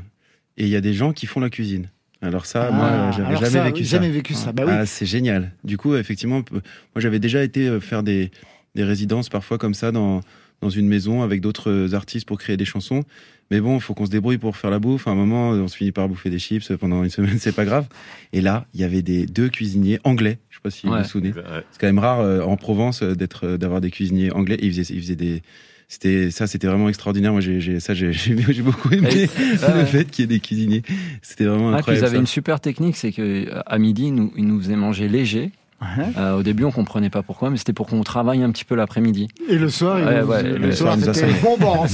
il 0.57 0.67
y 0.67 0.75
a 0.75 0.81
des 0.81 0.93
gens 0.93 1.13
qui 1.13 1.25
font 1.25 1.39
la 1.39 1.49
cuisine. 1.49 1.89
Alors 2.21 2.45
ça, 2.45 2.67
ah, 2.69 2.71
moi, 2.71 3.11
j'avais 3.11 3.35
jamais, 3.35 3.49
ça, 3.49 3.63
vécu, 3.63 3.83
jamais 3.83 4.07
ça. 4.07 4.13
vécu 4.13 4.33
ça. 4.33 4.51
Bah 4.51 4.63
oui. 4.65 4.73
ah, 4.75 4.85
c'est 4.85 5.05
génial. 5.05 5.51
Du 5.63 5.77
coup, 5.77 5.95
effectivement, 5.95 6.43
moi, 6.51 6.61
j'avais 6.97 7.19
déjà 7.19 7.43
été 7.43 7.79
faire 7.79 8.03
des, 8.03 8.31
des 8.75 8.83
résidences 8.83 9.29
parfois 9.29 9.57
comme 9.57 9.73
ça 9.73 9.91
dans 9.91 10.21
dans 10.61 10.69
une 10.69 10.87
maison 10.87 11.23
avec 11.23 11.41
d'autres 11.41 11.93
artistes 11.93 12.27
pour 12.27 12.37
créer 12.37 12.57
des 12.57 12.65
chansons. 12.65 13.03
Mais 13.49 13.59
bon, 13.59 13.75
il 13.75 13.81
faut 13.81 13.93
qu'on 13.93 14.05
se 14.05 14.11
débrouille 14.11 14.37
pour 14.37 14.55
faire 14.55 14.69
la 14.69 14.79
bouffe. 14.79 15.07
À 15.07 15.11
un 15.11 15.15
moment, 15.15 15.49
on 15.49 15.67
se 15.67 15.75
finit 15.75 15.91
par 15.91 16.07
bouffer 16.07 16.29
des 16.29 16.39
chips 16.39 16.71
pendant 16.77 17.03
une 17.03 17.09
semaine, 17.09 17.37
c'est 17.39 17.51
pas 17.51 17.65
grave. 17.65 17.87
Et 18.31 18.41
là, 18.41 18.65
il 18.73 18.79
y 18.79 18.83
avait 18.83 19.01
des 19.01 19.25
deux 19.25 19.49
cuisiniers 19.49 19.99
anglais. 20.03 20.39
Je 20.49 20.55
sais 20.55 20.61
pas 20.63 20.69
si 20.69 20.87
ouais. 20.87 20.97
vous 20.97 21.03
vous 21.03 21.09
souvenez. 21.09 21.33
C'est 21.71 21.81
quand 21.81 21.87
même 21.87 21.99
rare 21.99 22.21
euh, 22.21 22.41
en 22.41 22.55
Provence 22.55 23.01
euh, 23.01 23.15
d'être, 23.15 23.57
d'avoir 23.57 23.81
des 23.81 23.91
cuisiniers 23.91 24.31
anglais. 24.31 24.55
Et 24.55 24.67
ils 24.67 24.73
faisaient, 24.73 24.93
ils 24.93 25.01
faisaient 25.01 25.15
des, 25.15 25.41
c'était 25.91 26.31
ça, 26.31 26.47
c'était 26.47 26.67
vraiment 26.67 26.87
extraordinaire. 26.87 27.33
Moi, 27.33 27.41
j'ai, 27.41 27.81
ça, 27.81 27.93
j'ai, 27.93 28.13
j'ai 28.13 28.61
beaucoup 28.61 28.93
aimé 28.93 29.09
le 29.39 29.85
fait 29.85 30.09
qu'il 30.09 30.23
y 30.23 30.25
ait 30.25 30.27
des 30.27 30.39
cuisiniers. 30.39 30.83
C'était 31.21 31.43
vraiment 31.43 31.73
incroyable. 31.73 32.05
Ils 32.05 32.07
avaient 32.07 32.17
une 32.17 32.27
super 32.27 32.61
technique, 32.61 32.95
c'est 32.95 33.11
que 33.11 33.47
à 33.65 33.77
midi, 33.77 34.11
nous, 34.11 34.31
ils 34.37 34.47
nous 34.47 34.61
faisaient 34.61 34.77
manger 34.77 35.09
léger. 35.09 35.51
Ouais. 35.81 36.05
Euh, 36.17 36.37
au 36.37 36.43
début, 36.43 36.63
on 36.63 36.71
comprenait 36.71 37.09
pas 37.09 37.23
pourquoi, 37.23 37.49
mais 37.49 37.57
c'était 37.57 37.73
pour 37.73 37.87
qu'on 37.87 38.03
travaille 38.03 38.43
un 38.43 38.51
petit 38.51 38.65
peu 38.65 38.75
l'après-midi. 38.75 39.27
Et 39.49 39.57
le 39.57 39.69
soir, 39.69 39.99
il 39.99 40.05
ouais, 40.05 40.21
ouais, 40.21 40.43
le, 40.43 40.57
le, 40.57 40.71
soir, 40.73 40.95
c'était 40.99 41.33
bonbons. 41.41 41.85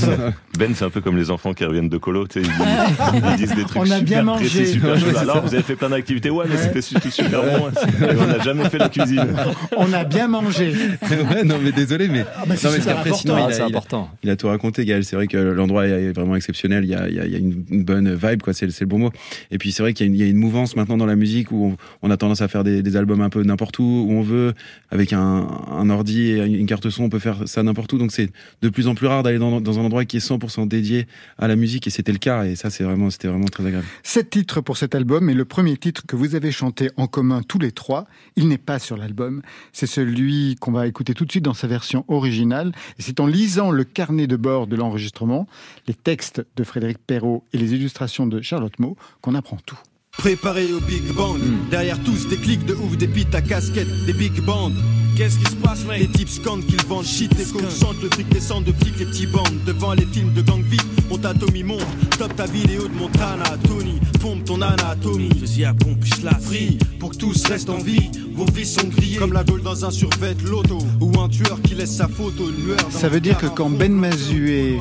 Ben, 0.58 0.74
c'est 0.74 0.86
un 0.86 0.89
peu 0.89 1.01
comme 1.01 1.17
les 1.17 1.29
enfants 1.29 1.53
qui 1.53 1.63
reviennent 1.65 1.88
de 1.88 2.00
colo, 2.00 2.25
tu 2.27 2.44
sais, 2.44 2.50
ils, 2.50 3.15
ils, 3.29 3.36
disent 3.36 3.53
des 3.53 3.63
trucs 3.63 3.77
on 3.77 3.91
a 3.91 4.00
super 4.00 4.01
bien 4.01 4.24
mangé. 4.24 4.46
précis, 4.46 4.74
super 4.74 5.00
chauds. 5.00 5.15
Alors, 5.15 5.44
vous 5.44 5.53
avez 5.53 5.62
fait 5.62 5.75
plein 5.75 5.89
d'activités, 5.89 6.32
ouais, 6.32 6.46
mais 6.50 6.58
c'était 6.58 6.82
super 6.82 7.44
bon. 7.44 7.70
Et 7.70 8.15
on 8.20 8.25
n'a 8.25 8.39
jamais 8.39 8.67
fait 8.67 8.79
la 8.79 8.89
cuisine. 8.89 9.36
On 9.77 9.94
a 9.94 10.03
bien 10.03 10.27
mangé. 10.27 10.74
ouais, 11.12 11.44
non, 11.44 11.58
mais 11.63 11.72
désolé, 11.72 12.08
mais, 12.08 12.25
ah 12.36 12.44
bah 12.48 12.56
non, 12.63 12.72
mais 12.72 12.88
après, 12.89 13.13
sinon, 13.13 13.48
il 13.48 13.53
c'est 13.53 13.62
a, 13.62 13.65
important. 13.65 14.10
Il 14.24 14.29
a, 14.29 14.32
il 14.32 14.34
a 14.34 14.36
tout 14.36 14.48
raconté, 14.48 14.84
Gaël. 14.84 15.03
C'est 15.03 15.15
vrai 15.15 15.27
que 15.27 15.38
l'endroit 15.38 15.86
est 15.86 16.12
vraiment 16.12 16.36
exceptionnel. 16.36 16.86
Il 16.86 16.89
y 16.89 16.96
a, 16.96 17.08
il 17.08 17.15
y 17.15 17.20
a, 17.20 17.25
il 17.25 17.32
y 17.32 17.36
a 17.36 17.38
une, 17.38 17.63
une, 17.70 17.84
bonne 17.84 18.15
vibe, 18.15 18.41
quoi. 18.41 18.53
C'est 18.53 18.65
le 18.65 18.86
bon 18.88 18.98
mot. 18.98 19.12
Et 19.51 19.60
puis, 19.60 19.72
c'est 19.72 19.84
vrai 19.84 19.94
qu'il 19.94 20.15
y, 20.15 20.17
y, 20.17 20.24
a 20.24 20.27
une 20.27 20.38
mouvance 20.38 20.75
maintenant 20.75 20.98
dans 20.98 21.06
la 21.06 21.15
musique 21.15 21.51
où 21.51 21.67
on, 21.67 21.77
on 22.08 22.10
a 22.10 22.17
tendance 22.17 22.41
à 22.41 22.48
faire 22.48 22.63
des, 22.63 22.82
des 22.82 22.98
albums 22.98 23.22
un 23.22 23.29
peu 23.29 23.44
n'importe 23.44 23.76
où, 23.79 24.07
on 24.10 24.22
veut 24.22 24.53
avec 24.89 25.13
un, 25.13 25.89
ordi 25.89 26.31
et 26.31 26.46
une 26.46 26.65
carte 26.65 26.89
son, 26.89 27.03
on 27.03 27.10
peut 27.10 27.19
faire 27.19 27.48
ça 27.48 27.63
n'importe 27.63 27.93
où. 27.93 27.98
Donc 27.98 28.12
c'est 28.12 28.29
de 28.62 28.69
plus 28.69 28.88
en 28.88 28.96
plus 28.96 29.07
rare 29.07 29.24
d'aller 29.24 29.39
dans, 29.39 29.79
un 29.79 29.84
endroit 29.84 30.05
qui 30.05 30.17
est 30.17 30.27
100% 30.27 30.67
dédié 30.67 31.07
à 31.38 31.48
la 31.48 31.55
musique 31.55 31.88
et 31.88 31.89
c'était 31.89 32.12
le 32.12 32.17
cas 32.17 32.46
et 32.46 32.55
ça 32.55 32.69
c'est 32.69 32.84
vraiment 32.84 33.10
c'était 33.10 33.27
vraiment 33.27 33.46
très 33.46 33.65
agréable. 33.65 33.88
Sept 34.03 34.29
titres 34.29 34.62
pour 34.62 34.77
cet 34.77 34.96
album 34.96 35.29
et 35.29 35.34
le 35.34 35.46
premier 35.46 35.77
titre 35.77 36.03
que 36.07 36.15
vous 36.15 36.36
avez 36.36 36.51
chanté 36.51 36.89
en 36.98 37.07
commun 37.07 37.41
tous 37.48 37.60
les 37.60 37.72
trois, 37.72 38.05
il 38.36 38.48
n'est 38.48 38.57
pas 38.57 38.79
sur 38.79 38.98
l'album. 38.98 39.41
C'est 39.74 39.88
celui 39.88 40.55
qu'on 40.60 40.72
va 40.72 40.88
écouter 40.88 41.13
tout 41.13 41.25
de 41.25 41.31
suite 41.31 41.46
dans 41.46 41.53
sa 41.53 41.67
version 41.67 42.05
originale 42.07 42.72
et 43.00 43.01
c'est 43.01 43.19
en 43.19 43.27
lisant 43.27 43.72
le 43.72 43.84
carnet 43.84 44.27
de 44.27 44.36
bord 44.36 44.67
de 44.67 44.75
l'enregistrement, 44.75 45.48
les 45.88 45.93
textes 45.93 46.46
de 46.55 46.63
Frédéric 46.63 46.98
Perrault 47.00 47.43
et 47.53 47.57
les 47.57 47.74
illustrations 47.74 48.27
de 48.27 48.41
Charlotte 48.41 48.77
Maud 48.79 48.96
qu'on 49.22 49.36
apprend 49.36 49.57
tout. 49.65 49.79
Préparé 50.17 50.74
au 50.74 50.79
Big 50.79 51.13
Bang. 51.13 51.38
Hmm. 51.38 51.69
Derrière 51.69 52.01
tous 52.03 52.27
des 52.27 52.38
clics 52.38 52.65
de 52.65 52.74
ouf, 52.74 52.97
des 52.97 53.07
pites 53.07 53.33
à 53.36 53.41
casquette, 53.41 53.88
des 54.05 54.13
big 54.13 54.41
bands. 54.41 54.71
Qu'est-ce 55.15 55.38
qui 55.39 55.45
se 55.45 55.55
passe, 55.55 55.83
mec? 55.86 56.00
Les 56.00 56.07
types 56.07 56.29
scandent 56.29 56.65
qu'ils 56.65 56.83
vendent 56.83 57.05
shit, 57.05 57.36
les 57.38 57.45
coques 57.45 57.71
sentent, 57.71 58.01
le 58.03 58.09
fric 58.09 58.29
descend 58.29 58.63
de 58.63 58.71
flics, 58.71 59.00
les 59.00 59.05
petits 59.05 59.25
bandes. 59.27 59.63
Devant 59.65 59.93
les 59.93 60.05
films 60.05 60.33
de 60.33 60.41
gang 60.41 60.62
vite, 60.62 60.86
on 61.09 61.17
t'a 61.17 61.33
Tommy 61.33 61.63
monte. 61.63 61.86
Top 62.19 62.36
ta 62.36 62.45
vidéo 62.45 62.88
de 62.88 62.93
Montana, 62.93 63.45
Tony, 63.67 64.00
pompe 64.19 64.45
ton 64.45 64.62
anatomie. 64.62 65.29
Fusil 65.39 65.65
à 65.65 65.74
pompe, 65.74 66.03
je 66.03 66.25
la 66.25 66.36
Free, 66.36 66.77
pour 67.00 67.12
que 67.12 67.17
tous 67.17 67.45
restent 67.47 67.69
en 67.69 67.77
vie. 67.77 68.09
Vos 68.33 68.45
vies 68.45 68.65
sont 68.65 68.88
grillées 68.88 69.17
comme 69.17 69.33
la 69.33 69.43
gaule 69.43 69.62
dans 69.63 69.86
un 69.86 69.91
survêt 69.91 70.36
loto. 70.45 70.77
Ou 71.01 71.19
un 71.19 71.27
tueur 71.29 71.59
qui 71.63 71.75
laisse 71.75 71.95
sa 71.95 72.07
photo, 72.07 72.50
une 72.50 72.65
lueur. 72.65 72.77
dans 72.77 72.89
Ça 72.91 73.09
veut 73.09 73.19
dire 73.19 73.38
que 73.38 73.47
quand 73.47 73.65
en 73.67 73.69
Ben 73.69 73.91
Mazué, 73.91 74.77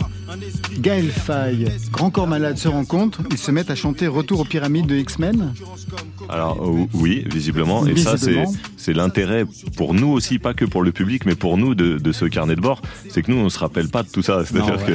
Gaël 0.78 1.10
Faye, 1.10 1.66
Grand 1.90 2.10
Corps 2.10 2.26
Malade 2.28 2.56
se 2.58 2.68
rencontrent, 2.68 3.20
ils 3.30 3.38
se 3.38 3.50
mettent 3.50 3.70
à 3.70 3.74
chanter 3.74 4.06
Retour 4.06 4.40
aux 4.40 4.44
pyramides 4.44 4.86
de 4.86 4.94
X-Men 4.96 5.52
Alors 6.28 6.58
euh, 6.62 6.86
oui, 6.94 7.24
visiblement. 7.32 7.86
Et 7.86 7.96
ça, 7.96 8.14
c'est 8.76 8.92
l'intérêt 8.92 9.44
pour 9.76 9.94
nous 9.94 10.08
aussi, 10.08 10.38
pas 10.38 10.54
que 10.54 10.64
pour 10.64 10.82
le 10.82 10.92
public, 10.92 11.24
mais 11.26 11.34
pour 11.34 11.56
nous 11.58 11.74
de, 11.74 11.98
de 11.98 12.12
ce 12.12 12.26
carnet 12.26 12.54
de 12.56 12.60
bord. 12.60 12.82
C'est 13.08 13.22
que 13.22 13.30
nous, 13.32 13.38
on 13.38 13.48
se 13.48 13.58
rappelle 13.58 13.88
pas 13.88 14.02
de 14.02 14.08
tout 14.08 14.22
ça. 14.22 14.44
C'est-à-dire 14.44 14.74
Non, 14.76 14.84
que 14.84 14.92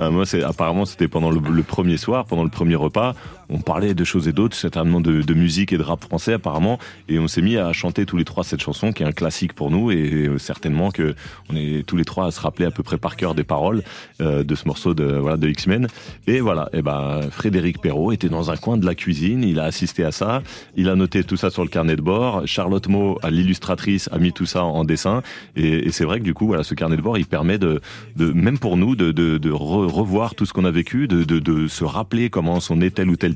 euh, 0.00 0.10
moi, 0.10 0.24
c'est 0.26 0.42
apparemment 0.42 0.84
c'était 0.86 1.08
pendant 1.08 1.30
le, 1.30 1.40
le 1.40 1.62
premier 1.62 1.96
soir, 1.96 2.24
pendant 2.24 2.44
le 2.44 2.50
premier 2.50 2.76
repas, 2.76 3.14
on 3.54 3.60
parlait 3.60 3.94
de 3.94 4.04
choses 4.04 4.26
et 4.28 4.32
d'autres, 4.32 4.56
certainement 4.56 5.00
de, 5.00 5.22
de 5.22 5.34
musique 5.34 5.72
et 5.72 5.78
de 5.78 5.82
rap 5.82 6.02
français 6.02 6.34
apparemment, 6.34 6.78
et 7.08 7.18
on 7.18 7.28
s'est 7.28 7.42
mis 7.42 7.56
à 7.56 7.72
chanter 7.72 8.04
tous 8.04 8.16
les 8.16 8.24
trois 8.24 8.44
cette 8.44 8.60
chanson 8.60 8.92
qui 8.92 9.02
est 9.02 9.06
un 9.06 9.12
classique 9.12 9.52
pour 9.52 9.70
nous 9.70 9.90
et 9.90 10.26
euh, 10.28 10.38
certainement 10.38 10.90
que 10.90 11.14
on 11.50 11.56
est 11.56 11.86
tous 11.86 11.96
les 11.96 12.04
trois 12.04 12.26
à 12.26 12.30
se 12.30 12.40
rappeler 12.40 12.66
à 12.66 12.70
peu 12.70 12.82
près 12.82 12.98
par 12.98 13.16
cœur 13.16 13.34
des 13.34 13.44
paroles 13.44 13.82
euh, 14.20 14.44
de 14.44 14.54
ce 14.54 14.66
morceau 14.66 14.94
de 14.94 15.04
voilà 15.04 15.36
de 15.36 15.48
X-Men. 15.48 15.86
Et 16.26 16.40
voilà, 16.40 16.68
et 16.72 16.82
ben 16.82 17.20
Frédéric 17.30 17.80
Perrault 17.80 18.12
était 18.12 18.28
dans 18.28 18.50
un 18.50 18.56
coin 18.56 18.76
de 18.76 18.86
la 18.86 18.94
cuisine, 18.94 19.44
il 19.44 19.58
a 19.60 19.64
assisté 19.64 20.04
à 20.04 20.12
ça, 20.12 20.42
il 20.76 20.88
a 20.88 20.96
noté 20.96 21.22
tout 21.24 21.36
ça 21.36 21.50
sur 21.50 21.62
le 21.62 21.68
carnet 21.68 21.96
de 21.96 22.02
bord. 22.02 22.42
Charlotte 22.46 22.88
Mo, 22.88 23.18
l'illustratrice, 23.30 24.08
a 24.12 24.18
mis 24.18 24.32
tout 24.32 24.46
ça 24.46 24.64
en 24.64 24.84
dessin, 24.84 25.22
et, 25.56 25.86
et 25.86 25.90
c'est 25.92 26.04
vrai 26.04 26.18
que 26.18 26.24
du 26.24 26.34
coup, 26.34 26.46
voilà, 26.46 26.64
ce 26.64 26.74
carnet 26.74 26.96
de 26.96 27.02
bord, 27.02 27.18
il 27.18 27.26
permet 27.26 27.58
de, 27.58 27.80
de 28.16 28.32
même 28.32 28.58
pour 28.58 28.76
nous, 28.76 28.96
de, 28.96 29.12
de, 29.12 29.38
de 29.38 29.50
re- 29.50 29.86
revoir 29.86 30.34
tout 30.34 30.46
ce 30.46 30.52
qu'on 30.52 30.64
a 30.64 30.70
vécu, 30.70 31.06
de, 31.08 31.24
de, 31.24 31.38
de 31.38 31.68
se 31.68 31.84
rappeler 31.84 32.30
comment 32.30 32.58
on 32.70 32.80
est 32.80 32.94
tel 32.94 33.08
ou 33.10 33.16
tel 33.16 33.34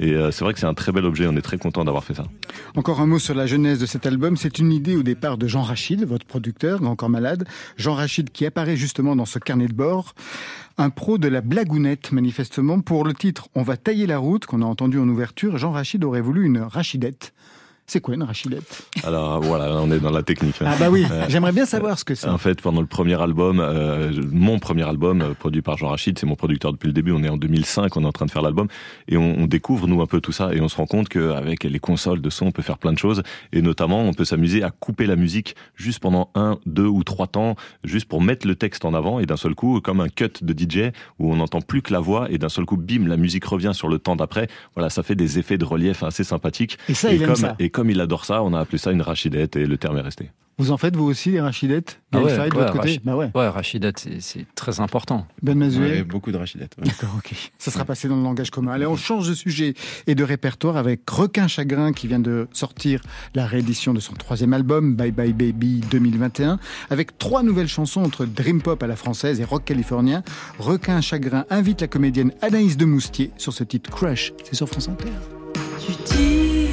Et 0.00 0.12
euh, 0.12 0.30
c'est 0.30 0.44
vrai 0.44 0.54
que 0.54 0.60
c'est 0.60 0.66
un 0.66 0.74
très 0.74 0.92
bel 0.92 1.04
objet. 1.04 1.26
On 1.26 1.36
est 1.36 1.42
très 1.42 1.58
content 1.58 1.84
d'avoir 1.84 2.04
fait 2.04 2.14
ça. 2.14 2.24
Encore 2.76 3.00
un 3.00 3.06
mot 3.06 3.18
sur 3.18 3.34
la 3.34 3.46
genèse 3.46 3.78
de 3.78 3.86
cet 3.86 4.06
album. 4.06 4.36
C'est 4.36 4.58
une 4.58 4.72
idée 4.72 4.96
au 4.96 5.02
départ 5.02 5.38
de 5.38 5.46
Jean 5.46 5.62
Rachid, 5.62 6.04
votre 6.04 6.26
producteur, 6.26 6.80
Corps 6.96 7.10
Malade. 7.10 7.46
Jean 7.76 7.94
Rachid 7.94 8.30
qui 8.30 8.46
apparaît 8.46 8.76
justement 8.76 9.16
dans 9.16 9.26
ce 9.26 9.38
carnet 9.38 9.68
de 9.68 9.74
bord. 9.74 10.14
Un 10.76 10.90
pro 10.90 11.18
de 11.18 11.28
la 11.28 11.40
blagounette, 11.40 12.12
manifestement. 12.12 12.80
Pour 12.80 13.04
le 13.04 13.14
titre 13.14 13.48
On 13.54 13.62
va 13.62 13.76
tailler 13.76 14.06
la 14.06 14.18
route, 14.18 14.46
qu'on 14.46 14.62
a 14.62 14.66
entendu 14.66 14.98
en 14.98 15.08
ouverture, 15.08 15.56
Jean 15.58 15.72
Rachid 15.72 16.02
aurait 16.04 16.20
voulu 16.20 16.46
une 16.46 16.58
rachidette. 16.58 17.32
C'est 17.86 18.00
quoi 18.00 18.14
une 18.14 18.22
rachidette? 18.22 18.82
Alors 19.04 19.40
voilà, 19.42 19.76
on 19.76 19.90
est 19.90 19.98
dans 20.00 20.10
la 20.10 20.22
technique. 20.22 20.58
là. 20.60 20.70
Ah 20.72 20.76
bah 20.78 20.88
oui, 20.90 21.04
Euh, 21.10 21.26
j'aimerais 21.28 21.52
bien 21.52 21.66
savoir 21.66 21.98
ce 21.98 22.04
que 22.04 22.14
c'est. 22.14 22.26
En 22.28 22.38
fait, 22.38 22.62
pendant 22.62 22.80
le 22.80 22.86
premier 22.86 23.20
album, 23.20 23.60
euh, 23.60 24.10
mon 24.32 24.58
premier 24.58 24.84
album, 24.88 25.20
euh, 25.20 25.34
produit 25.34 25.60
par 25.60 25.76
Jean 25.76 25.88
Rachid, 25.88 26.18
c'est 26.18 26.26
mon 26.26 26.34
producteur 26.34 26.72
depuis 26.72 26.86
le 26.86 26.94
début, 26.94 27.12
on 27.12 27.22
est 27.22 27.28
en 27.28 27.36
2005, 27.36 27.94
on 27.96 28.02
est 28.02 28.06
en 28.06 28.12
train 28.12 28.24
de 28.24 28.30
faire 28.30 28.40
l'album, 28.40 28.68
et 29.08 29.18
on, 29.18 29.38
on 29.38 29.46
découvre, 29.46 29.86
nous, 29.86 30.00
un 30.00 30.06
peu 30.06 30.22
tout 30.22 30.32
ça, 30.32 30.54
et 30.54 30.60
on 30.62 30.68
se 30.68 30.76
rend 30.76 30.86
compte 30.86 31.10
qu'avec 31.10 31.64
les 31.64 31.78
consoles 31.78 32.22
de 32.22 32.30
son, 32.30 32.46
on 32.46 32.52
peut 32.52 32.62
faire 32.62 32.78
plein 32.78 32.92
de 32.92 32.98
choses, 32.98 33.22
et 33.52 33.60
notamment, 33.60 34.00
on 34.02 34.14
peut 34.14 34.24
s'amuser 34.24 34.62
à 34.62 34.70
couper 34.70 35.04
la 35.06 35.16
musique 35.16 35.54
juste 35.76 36.00
pendant 36.00 36.30
un, 36.34 36.58
deux 36.64 36.86
ou 36.86 37.04
trois 37.04 37.26
temps, 37.26 37.54
juste 37.84 38.06
pour 38.08 38.22
mettre 38.22 38.46
le 38.46 38.54
texte 38.54 38.86
en 38.86 38.94
avant, 38.94 39.20
et 39.20 39.26
d'un 39.26 39.36
seul 39.36 39.54
coup, 39.54 39.80
comme 39.82 40.00
un 40.00 40.08
cut 40.08 40.30
de 40.40 40.54
DJ, 40.58 40.90
où 41.18 41.30
on 41.30 41.36
n'entend 41.36 41.60
plus 41.60 41.82
que 41.82 41.92
la 41.92 42.00
voix, 42.00 42.30
et 42.30 42.38
d'un 42.38 42.48
seul 42.48 42.64
coup, 42.64 42.78
bim, 42.78 43.06
la 43.06 43.18
musique 43.18 43.44
revient 43.44 43.72
sur 43.74 43.88
le 43.88 43.98
temps 43.98 44.16
d'après, 44.16 44.48
voilà, 44.74 44.88
ça 44.88 45.02
fait 45.02 45.14
des 45.16 45.38
effets 45.38 45.58
de 45.58 45.66
relief 45.66 46.02
assez 46.02 46.24
sympathiques. 46.24 46.78
Et 46.88 46.94
ça, 46.94 47.12
il 47.12 47.20
aime 47.20 47.28
comme, 47.28 47.36
ça. 47.36 47.56
et 47.58 47.68
comme 47.74 47.90
il 47.90 48.00
adore 48.00 48.24
ça, 48.24 48.42
on 48.42 48.54
a 48.54 48.60
appelé 48.60 48.78
ça 48.78 48.92
une 48.92 49.02
rachidette, 49.02 49.56
et 49.56 49.66
le 49.66 49.76
terme 49.76 49.98
est 49.98 50.02
resté. 50.02 50.30
Vous 50.56 50.70
en 50.70 50.76
faites 50.76 50.94
vous 50.94 51.02
aussi 51.06 51.32
les 51.32 51.40
rachidettes? 51.40 52.00
Ah 52.12 52.18
Gaël 52.18 52.24
ouais, 52.26 52.36
Faye, 52.36 52.50
de 52.50 52.54
ouais, 52.54 52.60
votre 52.62 52.72
côté? 52.74 53.00
Bah 53.02 53.16
ouais. 53.16 53.28
Ouais, 53.34 53.48
Rachidette, 53.48 54.06
c'est- 54.20 54.46
très 54.54 54.78
important. 54.78 55.26
Ben 55.42 55.60
Ouais, 55.60 56.04
beaucoup 56.04 56.30
de 56.30 56.36
rachidettes. 56.36 56.76
ouais. 56.78 56.84
D'accord, 56.86 57.08
ok. 57.18 57.34
Ça 57.58 57.72
sera 57.72 57.84
passé 57.84 58.06
dans 58.06 58.14
le 58.14 58.22
langage 58.22 58.52
commun. 58.52 58.70
Allez, 58.70 58.86
on 58.86 58.94
change 58.94 59.28
de 59.28 59.34
sujet 59.34 59.74
et 60.06 60.14
de 60.14 60.22
répertoire 60.22 60.76
avec 60.76 61.00
Requin 61.10 61.48
Chagrin 61.48 61.92
qui 61.92 62.06
vient 62.06 62.20
de 62.20 62.46
sortir 62.52 63.00
la 63.34 63.46
réédition 63.46 63.92
de 63.94 63.98
son 63.98 64.12
troisième 64.12 64.52
album, 64.52 64.94
Bye 64.94 65.10
Bye 65.10 65.32
Baby 65.32 65.80
2021, 65.90 66.60
avec 66.88 67.18
trois 67.18 67.42
nouvelles 67.42 67.66
chansons 67.66 68.04
entre 68.04 68.24
dream 68.24 68.62
pop 68.62 68.80
à 68.80 68.86
la 68.86 68.94
française 68.94 69.40
et 69.40 69.44
rock 69.44 69.64
californien. 69.64 70.22
Requin 70.60 71.00
Chagrin 71.00 71.46
invite 71.50 71.80
la 71.80 71.88
comédienne 71.88 72.30
Anaïs 72.42 72.76
de 72.76 72.84
Moustier 72.84 73.32
sur 73.38 73.52
ce 73.52 73.64
titre 73.64 73.90
Crush. 73.90 74.32
C'est 74.44 74.54
sur 74.54 74.68
France 74.68 74.88
Inter. 74.88 75.08
Tu 75.84 75.92
dis 76.14 76.63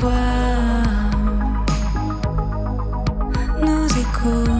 toi 0.00 0.12
nos 3.62 3.86
échos. 3.86 4.55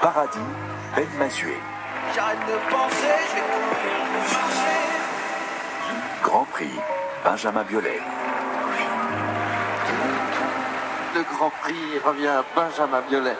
Paradis, 0.00 0.38
Ben 0.96 1.06
Mazué. 1.18 1.56
J'arrête 2.14 2.38
de 2.46 2.70
penser, 2.70 3.14
je 3.30 3.34
vais 3.36 3.42
courir, 3.70 3.96
Grand 6.22 6.44
Prix, 6.52 6.70
Benjamin 7.24 7.64
Biolay. 7.64 8.00
Le 11.14 11.22
Grand 11.22 11.50
Prix 11.62 11.74
revient 12.04 12.26
à 12.26 12.44
Benjamin 12.54 13.02
Biolay. 13.08 13.36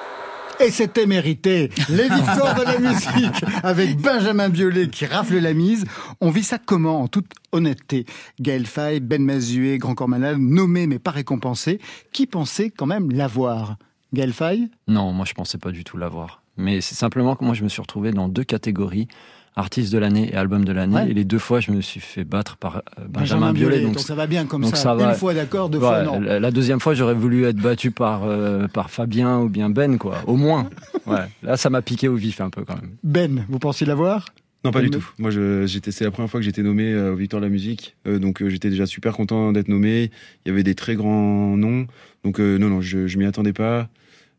Et 0.60 0.70
c'était 0.70 1.06
mérité. 1.06 1.70
Les 1.88 2.08
victoires 2.08 2.54
de 2.54 2.62
la 2.62 2.78
musique 2.78 3.44
avec 3.64 3.96
Benjamin 4.00 4.48
Biolay 4.48 4.88
qui 4.88 5.04
rafle 5.04 5.38
la 5.38 5.52
mise. 5.52 5.84
On 6.20 6.30
vit 6.30 6.44
ça 6.44 6.58
comment 6.64 7.00
en 7.00 7.08
toute 7.08 7.32
honnêteté? 7.50 8.06
Gaël 8.40 8.64
Faye, 8.66 9.00
Ben 9.00 9.22
Mazué, 9.22 9.78
Grand 9.78 9.96
Corps 9.96 10.08
Malade, 10.08 10.38
nommés 10.38 10.86
mais 10.86 11.00
pas 11.00 11.10
récompensés. 11.10 11.80
Qui 12.12 12.26
pensait 12.28 12.70
quand 12.70 12.86
même 12.86 13.10
l'avoir? 13.10 13.76
Gaël 14.12 14.32
Faye? 14.32 14.70
Non, 14.86 15.12
moi 15.12 15.26
je 15.26 15.34
pensais 15.34 15.58
pas 15.58 15.72
du 15.72 15.82
tout 15.82 15.96
l'avoir. 15.96 16.40
Mais 16.56 16.80
c'est 16.80 16.94
simplement 16.94 17.34
que 17.36 17.44
moi 17.44 17.54
je 17.54 17.64
me 17.64 17.68
suis 17.68 17.82
retrouvé 17.82 18.12
dans 18.12 18.28
deux 18.28 18.44
catégories 18.44 19.08
artiste 19.56 19.92
de 19.92 19.98
l'année 19.98 20.30
et 20.32 20.34
album 20.34 20.64
de 20.64 20.72
l'année. 20.72 20.94
Ouais. 20.96 21.10
Et 21.10 21.14
les 21.14 21.24
deux 21.24 21.38
fois, 21.38 21.60
je 21.60 21.70
me 21.70 21.80
suis 21.80 22.00
fait 22.00 22.24
battre 22.24 22.56
par 22.56 22.78
euh, 22.78 22.80
Benjamin, 23.08 23.12
Benjamin 23.12 23.52
Biolay. 23.52 23.76
Biolay, 23.78 23.86
donc 23.86 24.00
ça 24.00 24.14
va 24.14 24.26
bien 24.26 24.46
comme 24.46 24.62
donc 24.62 24.76
ça. 24.76 24.94
va. 24.94 25.10
Une 25.10 25.14
fois 25.14 25.32
d'accord, 25.32 25.68
deux 25.68 25.78
fois 25.78 26.02
non. 26.02 26.20
La, 26.20 26.50
deuxième 26.50 26.80
fois, 26.80 26.94
j'aurais 26.94 27.14
voulu 27.14 27.44
être 27.44 27.58
battu 27.58 27.90
par, 27.92 28.24
euh, 28.24 28.66
par 28.66 28.90
Fabien 28.90 29.38
ou 29.40 29.48
bien 29.48 29.70
Ben, 29.70 29.96
quoi. 29.98 30.18
Au 30.26 30.36
moins. 30.36 30.68
Ouais. 31.06 31.18
Là, 31.42 31.58
ça 31.58 31.68
m'a 31.68 31.82
piqué 31.82 32.08
au 32.08 32.14
vif 32.14 32.40
un 32.40 32.48
peu 32.48 32.64
quand 32.64 32.76
même. 32.76 32.92
Ben, 33.02 33.44
vous 33.50 33.58
pensiez 33.58 33.86
l'avoir? 33.86 34.24
Non, 34.64 34.70
pas 34.70 34.80
du 34.80 34.88
Ben- 34.88 34.98
tout. 34.98 35.06
Moi, 35.18 35.30
j'étais, 35.66 35.90
c'est 35.90 36.04
la 36.04 36.10
première 36.10 36.30
fois 36.30 36.40
que 36.40 36.44
j'étais 36.46 36.62
nommé 36.62 36.90
euh, 36.94 37.12
aux 37.12 37.16
Victoires 37.16 37.42
de 37.42 37.46
la 37.46 37.52
musique. 37.52 37.94
Euh, 38.06 38.18
donc, 38.18 38.40
euh, 38.40 38.48
j'étais 38.48 38.70
déjà 38.70 38.86
super 38.86 39.12
content 39.12 39.52
d'être 39.52 39.68
nommé. 39.68 40.10
Il 40.44 40.48
y 40.48 40.50
avait 40.50 40.62
des 40.62 40.74
très 40.74 40.94
grands 40.94 41.58
noms. 41.58 41.86
Donc, 42.24 42.40
euh, 42.40 42.56
non, 42.56 42.70
non, 42.70 42.80
je, 42.80 43.06
je 43.06 43.18
m'y 43.18 43.26
attendais 43.26 43.52
pas. 43.52 43.88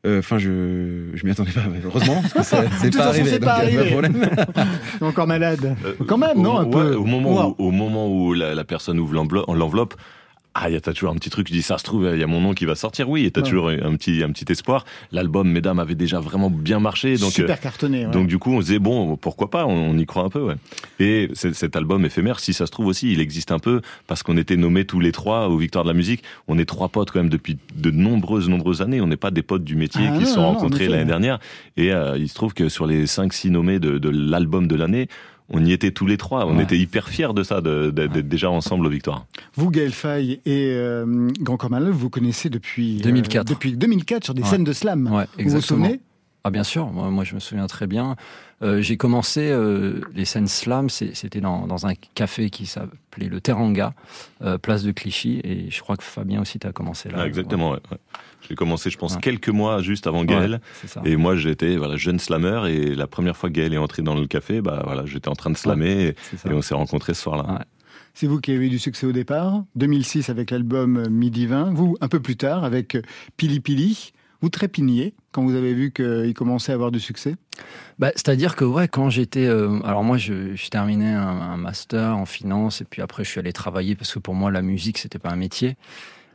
Euh, 0.06 0.20
Enfin, 0.20 0.38
je, 0.38 0.50
je 1.14 1.26
m'y 1.26 1.32
attendais 1.32 1.52
pas, 1.52 1.62
mais 1.72 1.80
heureusement, 1.84 2.22
parce 2.34 2.50
que 2.52 2.58
c'est 2.82 2.96
pas 2.96 3.08
arrivé. 3.08 3.30
c'est 3.32 3.40
donc, 3.40 3.50
pas 3.50 3.56
euh, 3.60 3.62
arrivé. 3.64 3.90
problème. 3.92 4.30
Encore 5.02 5.28
malade. 5.28 5.76
Euh, 5.86 5.94
Quand 6.08 6.18
même, 6.18 6.38
au- 6.40 6.42
non, 6.42 6.58
un 6.60 6.64
ouais, 6.66 6.72
peu. 6.72 6.96
Au 6.96 7.06
moment, 7.06 7.34
Wow. 7.36 7.56
où, 7.60 7.68
au 7.68 7.72
moment 7.72 8.08
où 8.08 8.34
la, 8.34 8.54
la 8.56 8.64
personne 8.64 9.00
ouvre 9.00 9.14
l'enveloppe, 9.14 9.46
l'enveloppe, 9.54 9.96
ah, 10.58 10.70
il 10.70 10.74
y 10.74 10.76
a 10.78 10.82
toujours 10.82 11.12
un 11.12 11.16
petit 11.16 11.30
truc, 11.30 11.48
je 11.50 11.54
dis, 11.54 11.62
ça 11.62 11.78
se 11.78 11.84
trouve, 11.84 12.10
il 12.14 12.20
y 12.20 12.24
a 12.24 12.28
mon 12.28 12.40
nom 12.40 12.54
qui 12.54 12.64
va 12.66 12.76
sortir, 12.76 13.10
oui, 13.10 13.26
et 13.26 13.32
t'as 13.32 13.42
Ouais. 13.42 13.50
toujours 13.50 13.68
un 13.70 13.96
petit, 13.98 14.24
un 14.24 14.32
petit 14.32 14.50
espoir. 14.52 14.86
L'album, 15.12 15.50
mesdames, 15.50 15.80
avait 15.80 15.96
déjà 15.96 16.20
vraiment 16.22 16.50
bien 16.50 16.80
marché, 16.80 17.18
donc, 17.18 17.32
Super 17.34 17.58
euh, 17.58 17.60
cartonné. 17.62 18.06
ouais. 18.06 18.12
donc 18.12 18.28
du 18.28 18.40
coup, 18.40 18.52
on 18.54 18.62
se 18.62 18.68
disait, 18.68 18.80
bon, 18.80 19.18
pourquoi 19.18 19.50
pas, 19.50 19.66
on, 19.66 19.72
on 19.92 19.98
y 19.98 20.06
croit 20.06 20.24
un 20.24 20.30
peu, 20.30 20.40
ouais. 20.42 20.56
Et 21.00 21.30
cet 21.36 21.76
album 21.76 22.06
éphémère, 22.06 22.40
si 22.40 22.54
ça 22.54 22.66
se 22.66 22.72
trouve 22.72 22.88
aussi, 22.88 23.12
il 23.12 23.20
existe 23.20 23.52
un 23.52 23.60
peu, 23.60 23.82
parce 24.08 24.24
qu'on 24.24 24.38
était 24.38 24.56
nommés 24.58 24.86
tous 24.86 25.00
les 25.02 25.12
trois 25.12 25.50
aux 25.50 25.58
Victoires 25.58 25.84
de 25.84 25.90
la 25.90 25.94
musique. 25.94 26.24
On 26.48 26.58
est 26.58 26.66
trois 26.66 26.88
potes 26.90 27.12
quand 27.12 27.20
même 27.20 27.30
depuis 27.30 27.58
de 27.76 27.92
nombreuses, 27.92 28.48
nombreuses 28.48 28.82
années. 28.82 29.02
On 29.02 29.08
n'est 29.08 29.18
pas 29.18 29.32
des 29.32 29.42
potes 29.44 29.64
du 29.66 29.76
métier 29.76 30.08
Ah 30.10 30.18
qui 30.18 30.26
se 30.26 30.36
sont 30.36 30.42
non, 30.42 30.54
rencontrés 30.54 30.88
l'année 30.88 31.06
dernière. 31.06 31.40
Et 31.76 31.92
euh, 31.92 32.18
il 32.18 32.30
se 32.30 32.34
trouve 32.36 32.54
que 32.54 32.70
sur 32.70 32.86
les 32.88 33.06
5-6 33.06 33.50
nommés 33.50 33.80
de, 33.80 33.98
de 33.98 34.10
l'album 34.10 34.68
de 34.68 34.76
l'année, 34.76 35.08
on 35.50 35.64
y 35.64 35.72
était 35.72 35.92
tous 35.92 36.06
les 36.08 36.18
trois. 36.18 36.46
On 36.46 36.58
Ouais. 36.58 36.64
était 36.64 36.78
hyper 36.78 37.10
fiers 37.10 37.34
de 37.34 37.44
ça, 37.44 37.62
d'être 37.62 38.28
déjà 38.28 38.50
ensemble 38.50 38.86
aux 38.86 38.90
victoires. 38.90 39.26
Vous, 39.56 39.70
Gaël 39.70 39.92
Faye 39.92 40.40
et 40.46 40.70
euh, 40.74 41.30
Grand 41.42 41.58
Corps 41.58 41.70
vous 41.92 42.10
connaissez 42.10 42.50
depuis, 42.50 43.00
euh, 43.00 43.04
2004. 43.04 43.48
depuis 43.48 43.74
2004 43.74 44.24
sur 44.24 44.34
des 44.34 44.42
Ouais. 44.44 44.48
scènes 44.50 44.64
de 44.64 44.74
slam. 44.74 45.08
Ouais, 45.12 45.26
vous 45.44 45.50
vous 45.52 45.62
souvenez? 45.62 46.00
Ah 46.48 46.52
bien 46.52 46.64
sûr, 46.64 46.86
moi, 46.92 47.10
moi, 47.10 47.24
je 47.24 47.34
me 47.34 47.40
souviens 47.40 47.66
très 47.66 47.88
bien. 47.88 48.16
Euh, 48.62 48.80
j'ai 48.80 48.98
commencé 48.98 49.50
euh, 49.50 50.00
les 50.14 50.26
scènes 50.26 50.46
slam, 50.48 50.92
c'était 50.92 51.42
dans, 51.42 51.66
dans 51.66 51.88
un 51.88 51.94
café 52.14 52.52
qui 52.52 52.68
s'appelait 52.68 53.30
le 53.30 53.42
Teranga, 53.42 53.96
euh, 54.44 54.60
place 54.60 54.84
de 54.84 54.92
Clichy, 54.92 55.42
et 55.44 55.72
je 55.72 55.82
crois 55.82 55.98
que 55.98 56.04
Fabien 56.04 56.42
aussi 56.42 56.60
t'as 56.60 56.72
commencé 56.72 57.10
là. 57.10 57.16
Ah, 57.22 57.26
exactement, 57.28 57.72
ouais. 57.72 57.80
ouais. 57.92 57.98
J'ai 58.48 58.54
commencé, 58.54 58.92
je 58.92 58.98
pense, 59.00 59.16
Ouais. 59.16 59.22
quelques 59.22 59.50
mois 59.50 59.82
juste 59.82 60.06
avant 60.06 60.24
Gaël. 60.24 60.62
Et 61.04 61.16
moi, 61.16 61.36
j'étais 61.36 61.78
voilà, 61.78 61.98
jeune 61.98 62.20
slammer. 62.20 62.70
Et 62.70 62.94
la 62.94 63.08
première 63.08 63.36
fois 63.36 63.50
que 63.50 63.56
Gaël 63.56 63.74
est 63.74 63.80
entré 63.80 64.04
dans 64.04 64.14
le 64.14 64.28
café, 64.28 64.62
bah, 64.62 64.84
voilà, 64.86 65.04
j'étais 65.08 65.30
en 65.30 65.36
train 65.36 65.50
de 65.50 65.58
slammer. 65.58 66.14
c'est 66.22 66.36
et, 66.36 66.38
ça. 66.38 66.50
et 66.52 66.54
on 66.54 66.62
s'est 66.62 66.76
rencontrés 66.76 67.16
ce 67.16 67.24
soir-là. 67.24 67.54
Ouais. 67.54 67.66
C'est 68.14 68.28
vous 68.28 68.40
qui 68.40 68.52
avez 68.52 68.68
eu 68.68 68.70
du 68.70 68.78
succès 68.80 69.08
au 69.08 69.12
départ. 69.12 69.64
2006 69.76 70.30
avec 70.30 70.52
l'album 70.52 71.10
Midi 71.10 71.48
20. 71.48 71.74
Vous, 71.74 71.98
un 72.02 72.08
peu 72.08 72.20
plus 72.20 72.38
tard, 72.38 72.64
avec 72.64 72.98
Pili 73.36 73.60
Pili. 73.60 74.14
Vous 74.42 74.50
trépigniez 74.50 75.14
quand 75.32 75.44
vous 75.44 75.56
avez 75.56 75.74
vu 75.74 75.92
qu'il 75.92 76.34
commençait 76.34 76.72
à 76.72 76.76
avoir 76.76 76.92
du 76.92 77.00
succès 77.00 77.36
Bah, 78.00 78.12
C'est-à-dire 78.16 78.56
que 78.56 78.66
ouais, 78.66 78.88
quand 78.88 79.10
j'étais... 79.10 79.46
euh, 79.46 79.80
alors 79.84 80.04
moi, 80.04 80.18
je, 80.18 80.56
terminais 80.70 81.14
un, 81.14 81.58
master 81.58 82.18
en 82.18 82.26
finance, 82.26 82.82
et 82.82 82.86
puis 82.86 83.02
après, 83.02 83.24
je 83.24 83.30
suis 83.30 83.40
allé 83.40 83.54
travailler, 83.54 83.96
parce 83.96 84.14
que 84.14 84.20
pour 84.20 84.36
moi, 84.36 84.52
la 84.52 84.62
musique, 84.62 84.98
c'était 84.98 85.20
pas 85.20 85.30
un 85.30 85.36
métier. 85.36 85.78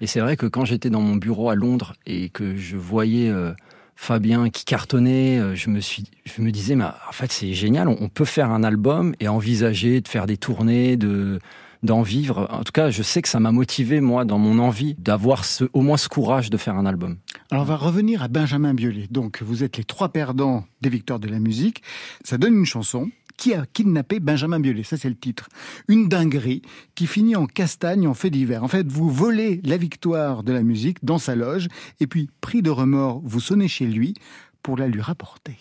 Et 0.01 0.07
c'est 0.07 0.21
vrai 0.21 0.37
que 0.37 0.47
quand 0.47 0.65
j'étais 0.65 0.91
dans 0.91 1.01
mon 1.01 1.17
bureau 1.17 1.51
à 1.51 1.55
Londres, 1.55 1.95
et 2.07 2.29
que 2.29 2.57
je 2.57 2.77
voyais... 2.77 3.29
euh, 3.29 3.53
Fabien 4.03 4.49
qui 4.49 4.65
cartonnait, 4.65 5.39
euh, 5.39 5.55
je 5.55 5.69
me 5.69 5.79
suis, 5.79 6.05
je 6.25 6.41
me 6.41 6.51
disais, 6.51 6.75
mais 6.75 6.85
en 6.85 7.13
fait 7.13 7.31
c'est 7.31 7.53
génial, 7.53 7.87
on 7.87 8.09
peut 8.09 8.25
faire 8.25 8.51
un 8.51 8.63
album 8.65 9.15
et 9.21 9.29
envisager 9.29 10.01
de 10.01 10.09
faire 10.09 10.25
des 10.25 10.39
tournées, 10.39 10.97
de 10.97 11.39
d'en 11.83 12.03
vivre. 12.03 12.47
En 12.51 12.63
tout 12.63 12.73
cas, 12.73 12.91
je 12.91 13.03
sais 13.03 13.23
que 13.23 13.29
ça 13.29 13.41
m'a 13.41 13.53
motivé 13.53 14.01
moi 14.01 14.25
dans 14.25 14.39
mon 14.39 14.59
envie 14.59 14.95
d'avoir 14.99 15.45
au 15.73 15.81
moins 15.81 15.97
ce 15.97 16.09
courage 16.09 16.51
de 16.51 16.57
faire 16.57 16.77
un 16.77 16.87
album. 16.87 17.19
Alors 17.51 17.63
on 17.65 17.67
va 17.67 17.77
revenir 17.77 18.23
à 18.23 18.29
Benjamin 18.29 18.75
Biolay. 18.75 19.07
Donc 19.11 19.43
vous 19.43 19.65
êtes 19.65 19.77
les 19.77 19.85
trois 19.85 20.11
perdants 20.11 20.65
des 20.81 20.89
victoires 20.89 21.21
de 21.21 21.29
la 21.29 21.39
musique. 21.39 21.83
Ça 22.25 22.39
donne 22.39 22.55
une 22.55 22.67
chanson. 22.67 23.11
Qui 23.37 23.55
a 23.55 23.65
kidnappé 23.65 24.21
Benjamin 24.21 24.61
Biolay 24.61 24.83
Ça 24.83 24.99
c'est 24.99 25.09
le 25.09 25.17
titre. 25.17 25.49
Une 25.89 26.09
dinguerie 26.09 26.61
qui 26.95 27.07
finit 27.07 27.37
en 27.37 27.47
castagne 27.47 28.07
en 28.07 28.13
fait 28.13 28.29
divers. 28.29 28.63
En 28.63 28.69
fait, 28.69 28.87
vous 28.87 29.09
volez 29.09 29.63
la 29.65 29.79
victoire 29.79 30.43
de 30.43 30.53
la 30.53 30.63
musique 30.63 31.03
dans 31.03 31.17
sa 31.17 31.35
loge 31.35 31.69
et 32.01 32.07
puis, 32.07 32.29
pris 32.43 32.61
de 32.61 32.69
remords, 32.69 33.23
vous 33.25 33.41
sonnez 33.41 33.69
chez 33.69 33.87
lui 33.87 34.13
pour 34.63 34.77
la 34.77 34.89
lui 34.89 35.01
rapporter. 35.01 35.57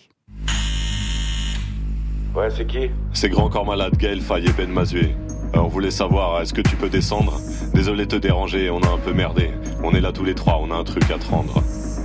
Ouais, 2.34 2.48
c'est 2.50 2.66
qui 2.66 2.90
C'est 3.12 3.28
Grand 3.28 3.48
Corps 3.48 3.66
Malade, 3.66 3.96
Gaël 3.96 4.20
Faye 4.20 4.46
et 4.46 4.52
Ben 4.52 4.70
Mazué. 4.70 5.14
On 5.54 5.66
voulait 5.66 5.90
savoir, 5.90 6.40
est-ce 6.40 6.54
que 6.54 6.60
tu 6.60 6.76
peux 6.76 6.88
descendre 6.88 7.40
Désolé 7.74 8.06
de 8.06 8.10
te 8.10 8.16
déranger, 8.16 8.70
on 8.70 8.80
a 8.80 8.88
un 8.88 8.98
peu 8.98 9.12
merdé. 9.12 9.50
On 9.82 9.92
est 9.92 10.00
là 10.00 10.12
tous 10.12 10.24
les 10.24 10.34
trois, 10.34 10.60
on 10.62 10.70
a 10.70 10.76
un 10.76 10.84
truc 10.84 11.10
à 11.10 11.18
te 11.18 11.26
rendre. 11.28 11.60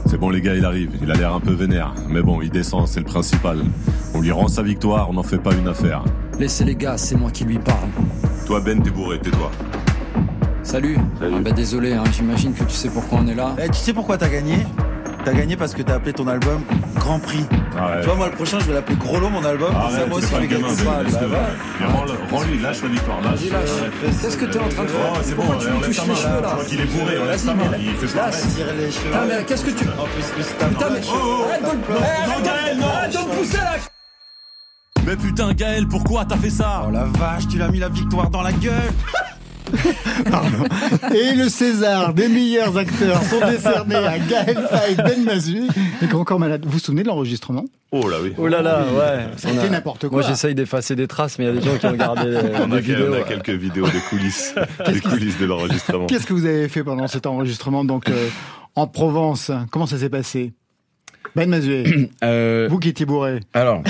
C'est 0.08 0.18
bon 0.18 0.30
les 0.32 0.42
gars, 0.42 0.56
il 0.56 0.66
arrive, 0.66 0.92
il 1.02 1.12
a 1.12 1.16
l'air 1.16 1.34
un 1.34 1.40
peu 1.40 1.54
vénère. 1.54 1.94
Mais 2.10 2.22
bon, 2.24 2.42
il 2.42 2.50
descend, 2.50 2.88
c'est 2.88 3.00
le 3.02 3.06
principal. 3.06 3.60
On 4.16 4.22
lui 4.22 4.32
rend 4.32 4.48
sa 4.48 4.64
victoire, 4.64 5.10
on 5.10 5.14
n'en 5.14 5.24
fait 5.24 5.38
pas 5.38 5.54
une 5.54 5.68
affaire. 5.68 6.04
Laissez 6.40 6.66
les 6.66 6.76
gars, 6.76 6.98
c'est 6.98 7.16
moi 7.16 7.30
qui 7.30 7.44
lui 7.46 7.60
parle. 7.60 7.90
Toi 8.48 8.62
Ben, 8.62 8.82
t'es 8.82 8.90
bourré, 8.90 9.20
tais-toi. 9.20 9.52
Salut. 10.64 10.98
Ah 11.22 11.26
bah, 11.44 11.52
désolé, 11.52 11.94
hein, 11.94 12.04
j'imagine 12.12 12.54
que 12.54 12.64
tu 12.64 12.72
sais 12.74 12.90
pourquoi 12.90 13.20
on 13.22 13.28
est 13.28 13.36
là. 13.36 13.56
Eh, 13.64 13.68
tu 13.68 13.76
sais 13.76 13.94
pourquoi 13.94 14.18
t'as 14.18 14.30
gagné? 14.30 14.58
T'as 15.26 15.34
gagné 15.34 15.56
parce 15.58 15.74
que 15.74 15.82
t'as 15.82 15.96
appelé 15.96 16.14
ton 16.14 16.28
album 16.28 16.62
Grand 16.96 17.18
Prix. 17.20 17.44
Ah 17.78 17.98
Tu 18.00 18.06
vois, 18.06 18.16
moi, 18.16 18.28
le 18.30 18.34
prochain, 18.36 18.60
je 18.60 18.66
vais 18.66 18.74
l'appeler 18.74 18.96
Gros 18.98 19.20
Lot, 19.20 19.30
mon 19.30 19.44
album. 19.44 19.74
Comme 19.74 19.92
ça, 19.92 20.06
moi 20.06 20.20
aussi, 20.20 20.28
je 20.34 20.40
vais 20.40 20.48
gagner 20.48 20.70
ça. 20.76 20.84
Bah, 20.86 21.28
va. 21.28 21.88
Rends-lui, 22.32 22.60
lâche 22.60 22.82
la 22.84 22.90
victoire, 22.90 23.22
lâche. 23.22 23.40
Qu'est-ce 24.22 24.38
que 24.38 24.46
t'es 24.46 24.60
en 24.60 24.70
train 24.70 24.84
de 24.84 24.88
faire 24.90 25.02
Oh, 25.14 25.18
c'est 25.24 25.36
bon, 25.36 25.44
on 25.48 25.54
lève 25.54 25.86
touches 25.86 25.96
ta 25.98 26.02
les 26.04 26.08
main, 26.10 26.16
cheveux 26.16 26.30
là. 26.36 26.42
là 26.42 26.50
Je 26.52 26.56
vois 26.56 26.64
qu'il 26.66 26.82
est 26.82 26.86
bourré, 26.86 27.18
on 27.20 27.26
lève 27.26 27.36
Vas-y, 27.36 27.46
ta 27.46 27.54
main, 27.56 27.64
mais 27.72 27.78
il 27.82 27.96
fait 27.96 28.08
cheveux. 28.92 29.10
Putain, 29.10 29.26
mais 29.28 29.44
qu'est-ce 29.46 29.66
que 29.66 29.70
tu. 29.72 29.86
Putain, 29.86 30.90
main. 30.90 30.94
mais. 30.94 31.02
De 31.02 31.06
me- 31.08 32.04
arrête 32.04 32.78
de- 32.78 32.84
arrête 32.84 33.12
de 33.14 33.18
me 33.18 33.36
pousser 33.36 33.58
là 33.58 33.74
Mais 35.08 35.16
putain, 35.16 35.54
Gaël, 35.54 35.88
pourquoi 35.88 36.26
t'as 36.26 36.38
fait 36.38 36.50
ça? 36.52 36.84
Oh 36.88 36.92
la 36.92 37.06
vache, 37.06 37.48
tu 37.50 37.58
l'as 37.58 37.68
mis 37.70 37.80
la 37.80 37.90
victoire 37.90 38.30
dans 38.30 38.42
la 38.44 38.52
gueule 38.52 38.92
Et 41.14 41.36
le 41.36 41.50
César 41.50 42.14
des 42.14 42.28
meilleurs 42.28 42.78
acteurs 42.78 43.22
sont 43.24 43.40
décernés 43.50 43.96
à 43.96 44.18
Gaël 44.20 44.58
Faye, 44.70 44.96
Ben 44.96 45.24
Mazué 45.24 45.62
et 46.02 46.08
Grand 46.08 46.24
Corps 46.24 46.40
Malade. 46.40 46.64
Vous 46.66 46.72
vous 46.74 46.80
souvenez 46.80 47.04
de 47.04 47.08
l'enregistrement? 47.08 47.66
Oh 47.92 48.08
là 48.10 48.18
oui. 48.22 48.34
Oh 48.38 48.48
là 48.48 48.62
là, 48.62 48.86
ouais. 48.94 49.26
C'était 49.38 49.70
n'importe 49.70 50.08
quoi. 50.10 50.20
Moi, 50.22 50.28
j'essaye 50.28 50.56
d'effacer 50.56 50.96
des 50.96 51.08
traces, 51.08 51.40
mais 51.40 51.46
il 51.46 51.48
y 51.48 51.58
a 51.58 51.62
des 51.62 51.66
gens 51.66 51.78
qui 51.78 51.86
ont 51.86 51.92
regardé 51.92 52.30
les, 52.30 52.38
On 52.62 52.72
a, 52.72 52.80
vidéos. 52.80 53.08
on 53.10 53.14
a 53.14 53.18
ouais. 53.18 53.24
quelques 53.28 53.50
vidéos 53.52 53.88
des 53.88 54.00
coulisses, 54.10 54.54
des 54.92 55.00
coulisses 55.00 55.38
de 55.40 55.46
l'enregistrement. 55.46 56.06
Qu'est-ce 56.08 56.26
que 56.26 56.34
vous 56.34 56.46
avez 56.46 56.68
fait 56.68 56.84
pendant 56.84 57.08
cet 57.08 57.26
enregistrement 57.26 57.86
donc 57.86 58.10
euh, 58.10 58.28
en 58.76 58.88
Provence? 58.88 59.52
Comment 59.72 59.86
ça 59.86 59.98
s'est 59.98 60.10
passé? 60.10 60.54
Ben 61.36 61.50
Mazué, 61.50 62.10
Euh, 62.24 62.68
vous 62.70 62.80
qui 62.80 62.90
étiez 62.90 63.06
bourré. 63.06 63.40
alors, 63.54 63.82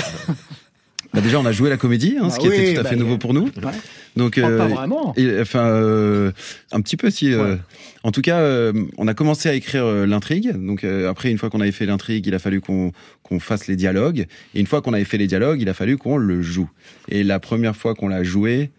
bah 1.14 1.20
déjà, 1.20 1.38
on 1.38 1.46
a 1.46 1.52
joué 1.52 1.70
la 1.70 1.76
comédie, 1.76 2.16
hein, 2.20 2.30
ce 2.30 2.36
Ah 2.36 2.38
qui 2.38 2.48
oui, 2.48 2.54
était 2.56 2.74
tout 2.74 2.80
à 2.80 2.82
bah, 2.84 2.90
fait 2.90 2.96
nouveau 2.96 3.18
pour 3.18 3.34
nous. 3.34 3.44
Ouais. 3.62 3.72
Donc, 4.16 4.40
Oh, 4.42 4.46
euh, 4.46 4.58
pas 4.58 4.66
vraiment. 4.68 5.12
et, 5.16 5.40
enfin, 5.40 5.66
euh, 5.66 6.32
un 6.72 6.80
petit 6.80 6.96
peu 6.96 7.10
si. 7.10 7.32
euh, 7.32 7.54
Ouais. 7.54 7.58
En 8.02 8.12
tout 8.12 8.22
cas, 8.22 8.38
euh, 8.38 8.72
on 8.98 9.08
a 9.08 9.14
commencé 9.14 9.48
à 9.48 9.54
écrire 9.54 9.84
l'intrigue. 10.06 10.52
Donc 10.64 10.84
euh, 10.84 11.10
après, 11.10 11.30
une 11.30 11.38
fois 11.38 11.50
qu'on 11.50 11.60
avait 11.60 11.72
fait 11.72 11.86
l'intrigue, 11.86 12.26
il 12.26 12.34
a 12.34 12.38
fallu 12.38 12.60
qu'on 12.60 12.92
qu'on 13.22 13.40
fasse 13.40 13.66
les 13.66 13.74
dialogues. 13.76 14.26
Et 14.54 14.60
une 14.60 14.66
fois 14.66 14.80
qu'on 14.80 14.92
avait 14.94 15.04
fait 15.04 15.18
les 15.18 15.26
dialogues, 15.26 15.60
il 15.60 15.68
a 15.68 15.74
fallu 15.74 15.96
qu'on 15.98 16.16
le 16.16 16.40
joue. 16.40 16.70
Et 17.08 17.24
la 17.24 17.40
première 17.40 17.74
fois 17.76 17.94
qu'on 17.96 18.06
l'a 18.08 18.22
joué, 18.22 18.70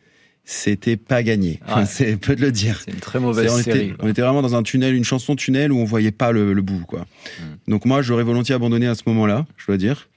c'était 0.45 0.95
pas 0.95 1.23
gagné. 1.23 1.59
Enfin, 1.67 1.81
Ouais. 1.81 1.85
c'est 1.89 2.15
peu 2.17 2.35
de 2.37 2.41
le 2.41 2.51
dire. 2.53 2.79
C'est 2.85 2.91
une 2.93 2.99
très 3.01 3.19
mauvaise 3.19 3.51
on, 3.51 3.57
série. 3.61 3.79
était, 3.89 3.93
on 3.99 4.07
était 4.07 4.21
vraiment 4.21 4.41
dans 4.41 4.55
un 4.55 4.63
tunnel, 4.63 4.95
une 4.95 5.03
chanson 5.03 5.35
tunnel 5.35 5.73
où 5.73 5.77
on 5.77 5.83
voyait 5.85 6.11
pas 6.11 6.31
le, 6.31 6.53
le 6.53 6.61
bout, 6.61 6.85
quoi. 6.87 7.05
Donc 7.67 7.83
moi, 7.85 8.01
j'aurais 8.01 8.23
volontiers 8.23 8.55
abandonné 8.55 8.87
à 8.87 8.95
ce 8.95 9.03
moment-là, 9.07 9.45
je 9.57 9.67
dois 9.67 9.77
dire. 9.77 10.07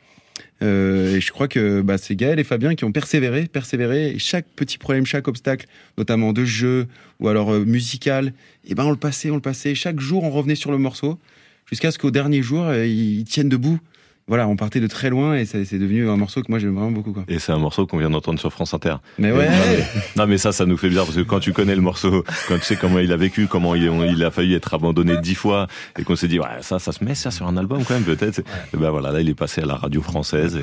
Euh, 0.62 1.16
et 1.16 1.20
je 1.20 1.32
crois 1.32 1.48
que 1.48 1.80
bah, 1.80 1.96
c'est 1.98 2.16
Gaël 2.16 2.38
et 2.38 2.44
Fabien 2.44 2.74
qui 2.74 2.84
ont 2.84 2.92
persévéré, 2.92 3.46
persévéré. 3.46 4.10
Et 4.10 4.18
chaque 4.18 4.46
petit 4.56 4.78
problème, 4.78 5.06
chaque 5.06 5.28
obstacle, 5.28 5.66
notamment 5.96 6.32
de 6.32 6.44
jeu 6.44 6.86
ou 7.18 7.28
alors 7.28 7.52
euh, 7.52 7.64
musical, 7.64 8.32
et 8.66 8.74
ben 8.74 8.84
on 8.84 8.90
le 8.90 8.96
passait, 8.96 9.30
on 9.30 9.36
le 9.36 9.40
passait. 9.40 9.74
Chaque 9.74 10.00
jour, 10.00 10.22
on 10.24 10.30
revenait 10.30 10.54
sur 10.54 10.70
le 10.70 10.78
morceau 10.78 11.18
jusqu'à 11.70 11.90
ce 11.90 11.98
qu'au 11.98 12.10
dernier 12.10 12.42
jour, 12.42 12.64
euh, 12.64 12.86
ils 12.86 13.24
tiennent 13.24 13.48
debout. 13.48 13.78
Voilà, 14.30 14.48
on 14.48 14.54
partait 14.56 14.80
de 14.80 14.86
très 14.86 15.10
loin 15.10 15.34
et 15.34 15.44
ça- 15.44 15.62
c'est 15.64 15.78
devenu 15.78 16.08
un 16.08 16.16
morceau 16.16 16.40
que 16.40 16.46
moi 16.48 16.58
j'aime 16.58 16.74
vraiment 16.74 16.92
beaucoup. 16.92 17.12
Quoi. 17.12 17.24
Et 17.28 17.38
c'est 17.40 17.50
un 17.52 17.58
morceau 17.58 17.86
qu'on 17.86 17.98
vient 17.98 18.08
d'entendre 18.10 18.38
sur 18.40 18.52
France 18.52 18.72
Inter. 18.72 18.94
Mais 19.18 19.32
ouais. 19.32 19.48
Non, 19.50 19.56
mais, 19.68 19.84
non, 20.16 20.26
mais 20.28 20.38
ça, 20.38 20.52
ça 20.52 20.64
nous 20.66 20.76
fait 20.76 20.88
bizarre 20.88 21.04
parce 21.04 21.16
que 21.16 21.22
quand 21.22 21.40
tu 21.40 21.52
connais 21.52 21.74
le 21.74 21.82
morceau, 21.82 22.24
quand 22.48 22.56
tu 22.56 22.64
sais 22.64 22.76
comment 22.76 23.00
il 23.00 23.12
a 23.12 23.16
vécu, 23.16 23.48
comment 23.48 23.74
il, 23.74 23.90
on- 23.90 24.04
il 24.04 24.22
a 24.24 24.30
failli 24.30 24.54
être 24.54 24.72
abandonné 24.72 25.16
dix 25.20 25.34
fois 25.34 25.66
et 25.98 26.04
qu'on 26.04 26.14
s'est 26.16 26.28
dit, 26.28 26.38
ouais, 26.38 26.46
ça, 26.62 26.78
ça 26.78 26.92
se 26.92 27.04
met 27.04 27.14
ça 27.16 27.30
sur 27.32 27.46
un 27.48 27.56
album 27.56 27.84
quand 27.84 27.94
même, 27.94 28.04
peut-être. 28.04 28.38
Et 28.38 28.76
ben 28.76 28.90
voilà, 28.90 29.10
là, 29.10 29.20
il 29.20 29.28
est 29.28 29.34
passé 29.34 29.60
à 29.62 29.66
la 29.66 29.74
radio 29.74 30.00
française. 30.00 30.56
Et, 30.56 30.62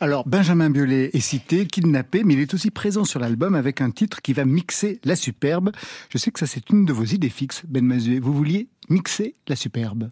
Alors, 0.00 0.26
Benjamin 0.26 0.70
Biolay 0.70 1.10
est 1.12 1.20
cité, 1.20 1.66
kidnappé, 1.66 2.22
mais 2.24 2.34
il 2.34 2.40
est 2.40 2.54
aussi 2.54 2.70
présent 2.70 3.04
sur 3.04 3.20
l'album 3.20 3.54
avec 3.54 3.80
un 3.80 3.90
titre 3.90 4.22
qui 4.22 4.32
va 4.32 4.44
mixer 4.44 5.00
la 5.04 5.16
superbe. 5.16 5.70
Je 6.10 6.18
sais 6.18 6.30
que 6.30 6.38
ça, 6.38 6.46
c'est 6.46 6.70
une 6.70 6.84
de 6.84 6.92
vos 6.92 7.04
idées 7.04 7.28
fixes, 7.28 7.62
Ben 7.68 7.84
Mazué. 7.84 8.20
Vous 8.20 8.32
vouliez 8.32 8.68
mixer 8.88 9.34
la 9.48 9.56
superbe? 9.56 10.08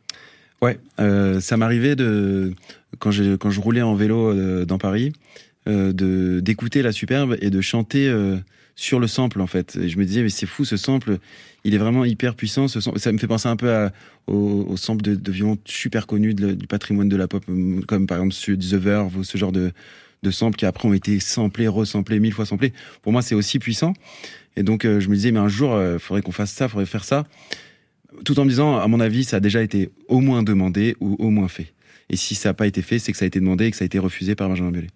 Ouais, 0.62 0.78
euh, 1.00 1.40
ça 1.40 1.56
m'arrivait 1.56 1.96
de 1.96 2.52
quand 2.98 3.10
je 3.10 3.36
quand 3.36 3.50
je 3.50 3.60
roulais 3.60 3.82
en 3.82 3.94
vélo 3.94 4.28
euh, 4.30 4.64
dans 4.64 4.78
Paris, 4.78 5.12
euh, 5.68 5.92
de 5.92 6.40
d'écouter 6.40 6.82
la 6.82 6.92
superbe 6.92 7.36
et 7.40 7.50
de 7.50 7.60
chanter 7.60 8.08
euh, 8.08 8.36
sur 8.74 8.98
le 8.98 9.06
sample 9.06 9.40
en 9.42 9.46
fait. 9.46 9.76
Et 9.76 9.88
je 9.88 9.98
me 9.98 10.04
disais 10.04 10.22
mais 10.22 10.30
c'est 10.30 10.46
fou 10.46 10.64
ce 10.64 10.76
sample, 10.78 11.18
il 11.64 11.74
est 11.74 11.78
vraiment 11.78 12.04
hyper 12.06 12.34
puissant. 12.34 12.68
Ce 12.68 12.80
sample. 12.80 12.98
ça 12.98 13.12
me 13.12 13.18
fait 13.18 13.26
penser 13.26 13.48
un 13.48 13.56
peu 13.56 13.70
à, 13.70 13.92
au, 14.26 14.66
au 14.68 14.76
sample 14.78 15.02
de, 15.02 15.14
de 15.14 15.32
super 15.66 16.06
connu 16.06 16.32
de- 16.32 16.52
du 16.54 16.66
patrimoine 16.66 17.08
de 17.10 17.16
la 17.16 17.28
pop, 17.28 17.44
euh, 17.50 17.82
comme 17.86 18.06
par 18.06 18.18
exemple 18.18 18.34
The 18.56 18.74
Verve 18.74 19.16
ou 19.18 19.24
ce 19.24 19.36
genre 19.36 19.52
de 19.52 19.72
de 20.22 20.30
samples 20.30 20.56
qui 20.56 20.64
après 20.64 20.88
ont 20.88 20.94
été 20.94 21.20
samplés, 21.20 21.68
resamplés, 21.68 22.18
mille 22.18 22.32
fois 22.32 22.46
samplés. 22.46 22.72
Pour 23.02 23.12
moi 23.12 23.20
c'est 23.20 23.34
aussi 23.34 23.58
puissant. 23.58 23.92
Et 24.56 24.62
donc 24.62 24.86
euh, 24.86 25.00
je 25.00 25.10
me 25.10 25.14
disais 25.14 25.32
mais 25.32 25.38
un 25.38 25.48
jour 25.48 25.78
il 25.92 25.98
faudrait 25.98 26.22
qu'on 26.22 26.32
fasse 26.32 26.50
ça, 26.52 26.66
faudrait 26.66 26.86
faire 26.86 27.04
ça 27.04 27.26
tout 28.24 28.38
en 28.38 28.44
me 28.44 28.50
disant, 28.50 28.76
à 28.78 28.86
mon 28.88 29.00
avis, 29.00 29.24
ça 29.24 29.36
a 29.36 29.40
déjà 29.40 29.62
été 29.62 29.90
au 30.08 30.20
moins 30.20 30.42
demandé 30.42 30.96
ou 31.00 31.16
au 31.18 31.30
moins 31.30 31.48
fait. 31.48 31.72
Et 32.08 32.16
si 32.16 32.34
ça 32.34 32.50
n'a 32.50 32.54
pas 32.54 32.66
été 32.66 32.82
fait, 32.82 32.98
c'est 32.98 33.12
que 33.12 33.18
ça 33.18 33.24
a 33.24 33.28
été 33.28 33.40
demandé 33.40 33.66
et 33.66 33.70
que 33.70 33.76
ça 33.76 33.84
a 33.84 33.86
été 33.86 33.98
refusé 33.98 34.34
par 34.34 34.48
Benjamin 34.48 34.70
Biolay. 34.70 34.88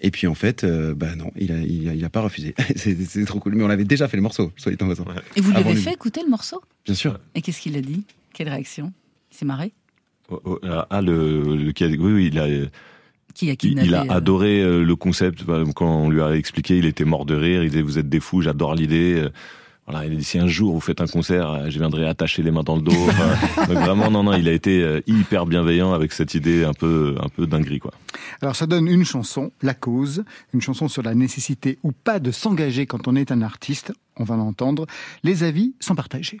Et 0.00 0.10
puis 0.12 0.28
en 0.28 0.34
fait, 0.34 0.62
euh, 0.62 0.94
bah 0.94 1.16
non, 1.16 1.32
il 1.36 1.50
a, 1.50 1.58
il 1.58 1.88
a, 1.88 1.94
il 1.94 2.04
a 2.04 2.08
pas 2.08 2.20
refusé. 2.20 2.54
c'est 2.76 3.24
trop 3.24 3.40
cool. 3.40 3.56
Mais 3.56 3.64
on 3.64 3.70
avait 3.70 3.84
déjà 3.84 4.06
fait 4.06 4.16
le 4.16 4.22
morceau, 4.22 4.52
soit 4.56 4.70
dit 4.70 4.78
en 4.82 4.88
passant. 4.88 5.04
Et 5.34 5.40
vous 5.40 5.50
lui 5.50 5.58
avez 5.58 5.74
fait 5.74 5.92
écouter 5.92 6.22
le 6.22 6.30
morceau? 6.30 6.62
Bien 6.84 6.94
sûr. 6.94 7.18
Et 7.34 7.42
qu'est-ce 7.42 7.60
qu'il 7.60 7.76
a 7.76 7.80
dit? 7.80 8.04
Quelle 8.32 8.48
réaction? 8.48 8.92
Il 9.32 9.36
s'est 9.36 9.44
marré? 9.44 9.72
Oh, 10.30 10.40
oh, 10.44 10.58
ah, 10.62 11.02
le, 11.02 11.42
le- 11.56 11.72
oui, 11.80 12.12
oui, 12.12 12.26
il 12.32 12.38
a, 12.38 12.46
Qui 13.34 13.50
a 13.50 13.56
kidnappé 13.56 13.88
il 13.88 13.94
a 13.94 14.02
euh, 14.02 14.10
adoré 14.10 14.60
euh, 14.62 14.84
le 14.84 14.94
concept. 14.96 15.42
Quand 15.74 16.04
on 16.04 16.10
lui 16.10 16.20
a 16.20 16.36
expliqué, 16.36 16.78
il 16.78 16.86
était 16.86 17.04
mort 17.04 17.24
de 17.24 17.34
rire. 17.34 17.64
Il 17.64 17.70
disait, 17.70 17.82
vous 17.82 17.98
êtes 17.98 18.08
des 18.08 18.20
fous, 18.20 18.42
j'adore 18.42 18.74
l'idée. 18.76 19.26
Voilà, 19.88 20.04
il 20.04 20.12
a 20.12 20.16
dit, 20.16 20.24
si 20.24 20.38
un 20.38 20.46
jour 20.46 20.74
vous 20.74 20.80
faites 20.80 21.00
un 21.00 21.06
concert, 21.06 21.50
euh, 21.50 21.70
je 21.70 21.78
viendrai 21.78 22.06
attacher 22.06 22.42
les 22.42 22.50
mains 22.50 22.62
dans 22.62 22.76
le 22.76 22.82
dos. 22.82 22.92
Donc 23.56 23.78
vraiment, 23.78 24.10
non, 24.10 24.22
non, 24.22 24.34
il 24.34 24.46
a 24.46 24.52
été 24.52 24.82
euh, 24.82 25.00
hyper 25.06 25.46
bienveillant 25.46 25.94
avec 25.94 26.12
cette 26.12 26.34
idée 26.34 26.64
un 26.64 26.74
peu, 26.74 27.16
un 27.22 27.28
peu 27.30 27.46
dinguerie, 27.46 27.78
quoi. 27.78 27.92
Alors, 28.42 28.54
ça 28.54 28.66
donne 28.66 28.86
une 28.86 29.06
chanson, 29.06 29.50
La 29.62 29.72
Cause, 29.72 30.24
une 30.52 30.60
chanson 30.60 30.88
sur 30.88 31.02
la 31.02 31.14
nécessité 31.14 31.78
ou 31.82 31.92
pas 31.92 32.18
de 32.18 32.30
s'engager 32.30 32.84
quand 32.84 33.08
on 33.08 33.16
est 33.16 33.32
un 33.32 33.40
artiste. 33.40 33.92
On 34.16 34.24
va 34.24 34.36
l'entendre. 34.36 34.86
Les 35.22 35.42
avis 35.42 35.74
sont 35.80 35.94
partagés. 35.94 36.40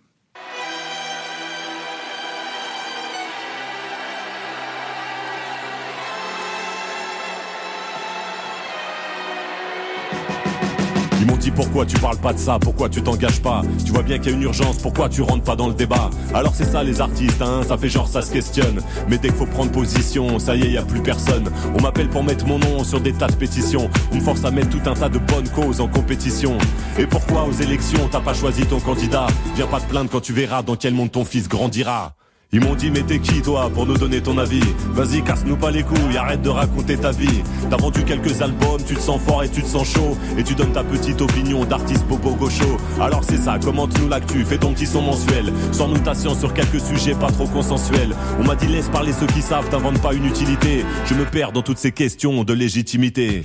Pourquoi 11.54 11.86
tu 11.86 11.98
parles 11.98 12.18
pas 12.18 12.32
de 12.32 12.38
ça, 12.38 12.58
pourquoi 12.58 12.88
tu 12.88 13.02
t'engages 13.02 13.40
pas. 13.40 13.62
Tu 13.84 13.92
vois 13.92 14.02
bien 14.02 14.18
qu'il 14.18 14.30
y 14.30 14.34
a 14.34 14.36
une 14.36 14.42
urgence, 14.42 14.78
pourquoi 14.78 15.08
tu 15.08 15.22
rentres 15.22 15.44
pas 15.44 15.56
dans 15.56 15.68
le 15.68 15.74
débat. 15.74 16.10
Alors 16.34 16.54
c'est 16.54 16.64
ça 16.64 16.82
les 16.82 17.00
artistes, 17.00 17.42
hein, 17.42 17.62
ça 17.66 17.76
fait 17.76 17.88
genre 17.88 18.08
ça 18.08 18.22
se 18.22 18.30
questionne. 18.30 18.80
Mais 19.08 19.18
dès 19.18 19.28
qu'il 19.28 19.36
faut 19.36 19.46
prendre 19.46 19.70
position, 19.72 20.38
ça 20.38 20.54
y 20.54 20.62
est, 20.62 20.70
y 20.70 20.78
a 20.78 20.82
plus 20.82 21.02
personne. 21.02 21.50
On 21.76 21.82
m'appelle 21.82 22.08
pour 22.08 22.22
mettre 22.22 22.46
mon 22.46 22.58
nom 22.58 22.84
sur 22.84 23.00
des 23.00 23.12
tas 23.12 23.28
de 23.28 23.34
pétitions. 23.34 23.90
On 24.12 24.16
me 24.16 24.20
force 24.20 24.44
à 24.44 24.50
mettre 24.50 24.70
tout 24.70 24.88
un 24.88 24.94
tas 24.94 25.08
de 25.08 25.18
bonnes 25.18 25.48
causes 25.48 25.80
en 25.80 25.88
compétition. 25.88 26.56
Et 26.98 27.06
pourquoi 27.06 27.44
aux 27.44 27.52
élections 27.52 28.08
t'as 28.10 28.20
pas 28.20 28.34
choisi 28.34 28.66
ton 28.66 28.80
candidat? 28.80 29.26
Viens 29.56 29.66
pas 29.66 29.80
te 29.80 29.88
plaindre 29.88 30.10
quand 30.10 30.20
tu 30.20 30.32
verras 30.32 30.62
dans 30.62 30.76
quel 30.76 30.94
monde 30.94 31.10
ton 31.10 31.24
fils 31.24 31.48
grandira. 31.48 32.14
Ils 32.50 32.62
m'ont 32.62 32.74
dit 32.74 32.90
mais 32.90 33.02
t'es 33.02 33.18
qui 33.18 33.42
toi 33.42 33.70
pour 33.74 33.84
nous 33.84 33.98
donner 33.98 34.22
ton 34.22 34.38
avis? 34.38 34.62
Vas-y 34.92 35.22
casse-nous 35.22 35.58
pas 35.58 35.70
les 35.70 35.82
couilles, 35.82 36.16
arrête 36.16 36.40
de 36.40 36.48
raconter 36.48 36.96
ta 36.96 37.10
vie. 37.10 37.42
T'as 37.68 37.76
vendu 37.76 38.02
quelques 38.04 38.40
albums, 38.40 38.82
tu 38.86 38.94
te 38.94 39.00
sens 39.02 39.20
fort 39.20 39.44
et 39.44 39.50
tu 39.50 39.62
te 39.62 39.66
sens 39.66 39.86
chaud. 39.86 40.16
Et 40.38 40.42
tu 40.42 40.54
donnes 40.54 40.72
ta 40.72 40.82
petite 40.82 41.20
opinion 41.20 41.66
d'artiste 41.66 42.06
bobo 42.06 42.30
gaucho. 42.36 42.78
Alors 43.02 43.22
c'est 43.22 43.36
ça, 43.36 43.58
commente-nous 43.58 44.08
l'actu, 44.08 44.46
fais 44.46 44.56
ton 44.56 44.72
petit 44.72 44.86
son 44.86 45.02
mensuel. 45.02 45.52
Sans 45.72 45.88
notation 45.88 46.34
sur 46.34 46.54
quelques 46.54 46.80
sujets 46.80 47.14
pas 47.14 47.30
trop 47.30 47.46
consensuels. 47.46 48.16
On 48.40 48.44
m'a 48.44 48.54
dit 48.54 48.66
laisse 48.66 48.88
parler 48.88 49.12
ceux 49.12 49.26
qui 49.26 49.42
savent, 49.42 49.68
t'inventes 49.68 50.00
pas 50.00 50.14
une 50.14 50.24
utilité. 50.24 50.86
Je 51.04 51.12
me 51.12 51.26
perds 51.26 51.52
dans 51.52 51.62
toutes 51.62 51.76
ces 51.76 51.92
questions 51.92 52.44
de 52.44 52.54
légitimité 52.54 53.44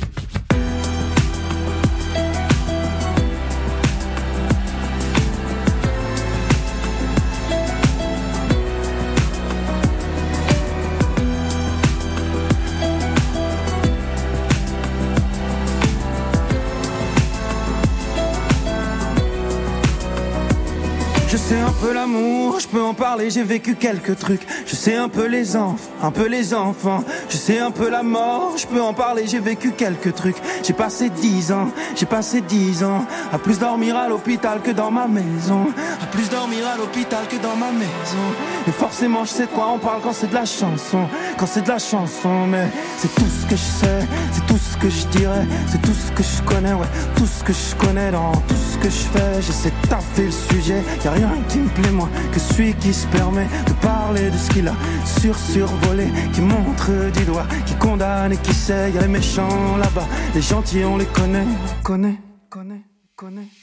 peu 21.84 21.92
l'amour, 21.92 22.62
je 22.62 22.68
peux 22.68 22.82
en 22.82 22.94
parler, 22.94 23.30
j'ai 23.30 23.44
vécu 23.44 23.76
quelques 23.76 24.18
trucs. 24.18 24.48
Je 24.66 24.74
sais 24.74 24.96
un 24.96 25.10
peu 25.10 25.28
les 25.28 25.58
enfants, 25.58 25.92
un 26.02 26.12
peu 26.12 26.28
les 26.28 26.54
enfants. 26.54 27.04
Je 27.30 27.36
sais 27.36 27.60
un 27.60 27.72
peu 27.72 27.90
la 27.90 28.04
mort, 28.04 28.54
je 28.56 28.66
peux 28.66 28.82
en 28.82 28.94
parler, 28.94 29.26
j'ai 29.28 29.40
vécu 29.40 29.72
quelques 29.72 30.16
trucs. 30.16 30.38
J'ai 30.64 30.72
passé 30.72 31.10
dix 31.10 31.52
ans, 31.52 31.68
j'ai 31.98 32.06
passé 32.06 32.40
dix 32.40 32.86
ans 32.86 33.06
à 33.34 33.38
plus 33.38 33.60
dormir 33.60 33.98
à 33.98 34.08
l'hôpital 34.08 34.62
que 34.62 34.72
dans 34.72 34.92
ma 34.92 35.08
maison. 35.08 35.68
À 36.02 36.06
plus 36.06 36.30
dormir 36.30 36.66
à 36.74 36.78
l'hôpital 36.78 37.28
que 37.28 37.36
dans 37.36 37.58
ma 37.58 37.72
maison. 37.74 38.26
Et 38.66 38.72
forcément, 38.72 39.26
je 39.26 39.32
sais 39.32 39.46
de 39.46 39.52
quoi 39.52 39.68
on 39.76 39.78
parle 39.78 40.00
quand 40.02 40.14
c'est 40.14 40.30
de 40.30 40.36
la 40.36 40.46
chanson. 40.46 41.10
Quand 41.38 41.48
c'est 41.48 41.64
de 41.64 41.70
la 41.70 41.80
chanson, 41.80 42.48
mais 42.48 42.70
c'est 42.98 43.14
tout 43.14 43.28
ce 43.28 43.46
que 43.46 43.58
je 43.58 43.86
sais, 43.86 44.08
c'est 44.32 44.46
tout 44.46 44.58
ce 44.58 44.78
que 44.78 44.90
je 44.90 45.06
dirais, 45.18 45.46
c'est 45.70 45.82
tout 45.82 45.94
ce 45.94 46.12
que 46.14 46.24
je 46.24 46.42
connais, 46.44 46.74
ouais. 46.74 46.88
Tout 47.18 47.28
ce 47.28 47.44
que 47.44 47.52
je 47.52 47.76
connais 47.76 48.12
dans 48.12 48.32
tout 48.32 48.56
ce 48.72 48.78
que 48.78 48.90
je 48.90 49.04
fais. 49.12 49.42
J'essaie 49.42 49.74
de 49.82 49.88
taffer 49.90 50.26
le 50.28 50.32
sujet, 50.32 50.82
y 51.04 51.08
a 51.10 51.12
rien 51.12 51.30
qui 51.50 51.58
me 51.58 51.73
moins 51.92 52.10
que 52.32 52.40
celui 52.40 52.74
qui 52.76 52.94
se 52.94 53.08
permet 53.08 53.48
de 53.68 53.74
parler 53.82 54.30
de 54.30 54.38
ce 54.38 54.50
qu'il 54.50 54.68
a 54.68 54.76
sur 55.06 55.38
survolé, 55.38 56.08
qui 56.34 56.42
montre 56.42 56.92
du 57.18 57.26
doigt, 57.26 57.48
qui 57.66 57.76
condamne 57.76 58.34
et 58.34 58.38
qui 58.38 58.54
sait. 58.54 58.92
Y 58.92 58.98
a 58.98 59.02
les 59.02 59.08
méchants 59.08 59.78
là-bas, 59.78 60.08
les 60.34 60.42
gentils 60.42 60.84
on 60.84 60.98
les 60.98 61.06
connaît, 61.06 61.48
connaît, 61.84 62.20
connaît, 62.50 62.84
connaît. 63.16 63.63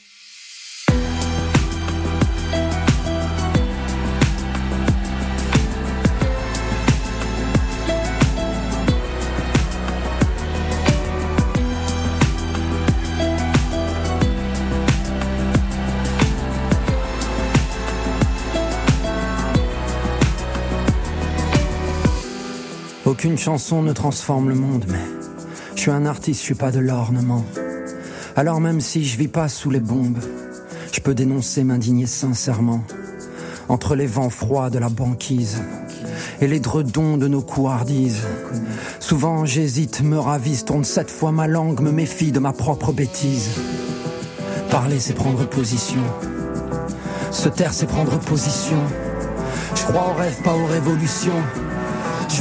Aucune 23.21 23.37
chanson 23.37 23.83
ne 23.83 23.93
transforme 23.93 24.49
le 24.49 24.55
monde, 24.55 24.85
mais 24.87 24.97
je 25.75 25.81
suis 25.81 25.91
un 25.91 26.07
artiste, 26.07 26.39
je 26.39 26.45
suis 26.45 26.55
pas 26.55 26.71
de 26.71 26.79
l'ornement. 26.79 27.45
Alors 28.35 28.59
même 28.59 28.81
si 28.81 29.05
je 29.05 29.15
vis 29.15 29.27
pas 29.27 29.47
sous 29.47 29.69
les 29.69 29.79
bombes, 29.79 30.17
je 30.91 31.01
peux 31.01 31.13
dénoncer, 31.13 31.63
m'indigner 31.63 32.07
sincèrement. 32.07 32.83
Entre 33.69 33.95
les 33.95 34.07
vents 34.07 34.31
froids 34.31 34.71
de 34.71 34.79
la 34.79 34.89
banquise 34.89 35.61
et 36.41 36.47
les 36.47 36.59
dredons 36.59 37.17
de 37.17 37.27
nos 37.27 37.43
couardises. 37.43 38.23
Souvent 38.99 39.45
j'hésite, 39.45 40.01
me 40.01 40.17
ravise, 40.17 40.65
tourne 40.65 40.83
sept 40.83 41.11
fois 41.11 41.31
ma 41.31 41.45
langue, 41.45 41.79
me 41.79 41.91
méfie 41.91 42.31
de 42.31 42.39
ma 42.39 42.53
propre 42.53 42.91
bêtise. 42.91 43.51
Parler 44.71 44.99
c'est 44.99 45.13
prendre 45.13 45.47
position. 45.47 46.01
Se 47.29 47.49
taire 47.49 47.75
c'est 47.75 47.85
prendre 47.85 48.17
position. 48.17 48.81
Je 49.75 49.83
crois 49.83 50.09
aux 50.09 50.19
rêves, 50.19 50.41
pas 50.41 50.55
aux 50.55 50.65
révolutions. 50.65 51.43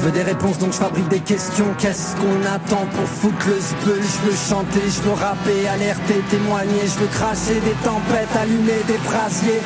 Je 0.00 0.06
veux 0.06 0.12
des 0.12 0.22
réponses 0.22 0.56
donc 0.56 0.72
je 0.72 0.78
fabrique 0.78 1.08
des 1.08 1.20
questions. 1.20 1.66
Qu'est-ce 1.78 2.16
qu'on 2.16 2.46
attend 2.46 2.86
pour 2.86 3.06
foutre 3.06 3.46
le 3.48 3.60
zbeul? 3.60 4.00
Je 4.00 4.30
veux 4.30 4.34
chanter, 4.34 4.80
je 4.86 5.02
veux 5.02 5.12
rapper, 5.12 5.68
alerter, 5.68 6.22
témoigner. 6.30 6.80
Je 6.86 7.00
veux 7.00 7.06
cracher 7.08 7.60
des 7.60 7.76
tempêtes, 7.84 8.34
allumer 8.34 8.80
des 8.86 8.96
brasiers. 8.96 9.60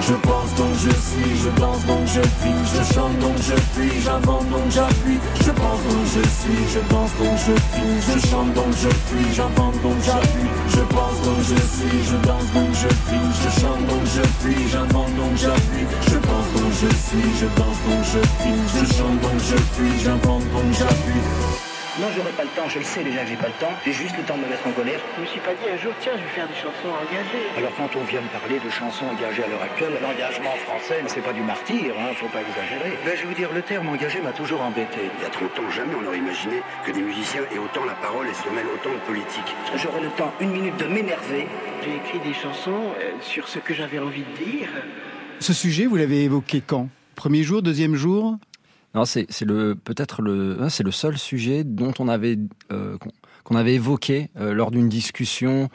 Je 0.00 0.14
je 0.82 0.90
suis, 0.90 1.36
je 1.44 1.50
danse 1.60 1.84
donc 1.84 2.06
je 2.06 2.20
vis, 2.20 2.62
je 2.72 2.94
chante 2.94 3.18
donc 3.18 3.36
je 3.36 3.56
fuis, 3.72 4.00
j'invente 4.00 4.48
donc 4.48 4.68
j'appuie. 4.70 5.20
Je 5.44 5.50
pense 5.50 5.80
donc 5.88 6.04
je 6.14 6.22
suis, 6.40 6.60
je 6.72 6.80
danse 6.88 7.12
donc 7.20 7.36
je 7.36 7.54
fuis, 7.72 8.00
je 8.08 8.28
chante 8.28 8.54
donc 8.54 8.72
je 8.82 8.88
fuis, 8.88 9.34
j'invente 9.34 9.82
donc 9.82 9.98
j'appuie. 10.04 10.50
Je 10.68 10.80
pense 10.94 11.16
donc 11.26 11.40
je 11.50 11.60
suis, 11.74 11.98
je 12.08 12.16
danse 12.26 12.48
donc 12.54 12.70
je 12.72 12.88
fuis, 13.06 13.28
je 13.42 13.60
chante 13.60 13.86
donc 13.90 14.04
je 14.14 14.22
fuis, 14.40 14.68
j'invente 14.72 15.14
donc 15.16 15.36
j'appuie. 15.36 15.86
Je 16.08 16.16
pense 16.16 16.48
donc 16.56 16.72
je 16.80 16.88
suis, 17.04 17.28
je 17.40 17.46
danse 17.60 17.80
donc 17.88 18.02
je 18.12 18.20
fuis, 18.40 18.60
je 18.74 18.94
chante 18.96 19.20
donc 19.20 19.38
je 19.38 19.56
fuis, 19.74 20.02
j'invente 20.02 20.44
donc 20.52 20.68
j'appuie. 20.78 21.59
Non, 21.98 22.06
j'aurai 22.14 22.30
pas 22.30 22.44
le 22.44 22.54
temps, 22.54 22.68
je 22.68 22.78
le 22.78 22.84
sais 22.84 23.02
déjà 23.02 23.24
que 23.24 23.28
j'ai 23.28 23.36
pas 23.36 23.48
le 23.48 23.58
temps, 23.58 23.74
j'ai 23.84 23.92
juste 23.92 24.16
le 24.16 24.22
temps 24.22 24.36
de 24.38 24.46
me 24.46 24.48
mettre 24.48 24.64
en 24.66 24.70
colère. 24.70 25.00
Je 25.16 25.22
me 25.22 25.26
suis 25.26 25.40
pas 25.40 25.50
dit 25.58 25.66
un 25.66 25.76
jour, 25.76 25.92
tiens, 25.98 26.12
je 26.14 26.22
vais 26.22 26.34
faire 26.38 26.46
des 26.46 26.54
chansons 26.54 26.86
engagées. 26.86 27.50
Alors 27.58 27.74
quand 27.76 27.90
on 27.98 28.04
vient 28.04 28.22
me 28.22 28.30
parler 28.30 28.62
de 28.62 28.70
chansons 28.70 29.06
engagées 29.10 29.42
à 29.42 29.48
l'heure 29.48 29.62
actuelle, 29.62 29.98
l'engagement 30.00 30.54
français, 30.64 31.02
c'est 31.08 31.20
pas 31.20 31.32
du 31.32 31.42
martyr, 31.42 31.92
hein, 31.98 32.14
faut 32.14 32.30
pas 32.30 32.46
exagérer. 32.46 32.94
Ben, 33.04 33.12
je 33.16 33.22
vais 33.22 33.28
vous 33.28 33.34
dire, 33.34 33.50
le 33.52 33.62
terme 33.62 33.88
engagé 33.88 34.20
m'a 34.22 34.30
toujours 34.30 34.62
embêté. 34.62 35.10
Il 35.18 35.22
y 35.22 35.26
a 35.26 35.30
30 35.30 35.50
ans, 35.58 35.70
jamais 35.70 35.94
on 35.98 36.06
aurait 36.06 36.22
imaginé 36.22 36.62
que 36.86 36.92
des 36.92 37.02
musiciens 37.02 37.42
aient 37.50 37.58
autant 37.58 37.84
la 37.84 37.98
parole 37.98 38.28
et 38.30 38.34
se 38.34 38.48
mêlent 38.54 38.70
autant 38.70 38.94
de 38.94 39.02
politique. 39.10 39.50
J'aurai 39.74 40.00
le 40.00 40.10
temps, 40.14 40.32
une 40.40 40.52
minute, 40.52 40.76
de 40.78 40.86
m'énerver. 40.86 41.48
J'ai 41.82 41.96
écrit 41.96 42.20
des 42.22 42.34
chansons 42.34 42.94
euh, 43.02 43.10
sur 43.20 43.48
ce 43.48 43.58
que 43.58 43.74
j'avais 43.74 43.98
envie 43.98 44.22
de 44.22 44.44
dire. 44.44 44.68
Ce 45.40 45.52
sujet, 45.52 45.86
vous 45.86 45.96
l'avez 45.96 46.22
évoqué 46.22 46.62
quand? 46.64 46.88
Premier 47.16 47.42
jour, 47.42 47.62
deuxième 47.62 47.96
jour? 47.96 48.38
Non, 48.94 49.04
c'est 49.04 49.26
le 49.42 49.76
peut-être 49.76 50.20
le 50.20 50.68
c'est 50.68 50.82
le 50.82 50.90
seul 50.90 51.16
sujet 51.16 51.62
dont 51.62 51.92
on 52.00 52.08
avait 52.08 52.38
euh, 52.72 52.96
qu'on 53.44 53.54
avait 53.54 53.74
évoqué 53.74 54.30
euh, 54.36 54.52
lors 54.52 54.72
d'une 54.72 54.88
discussion 54.88 55.68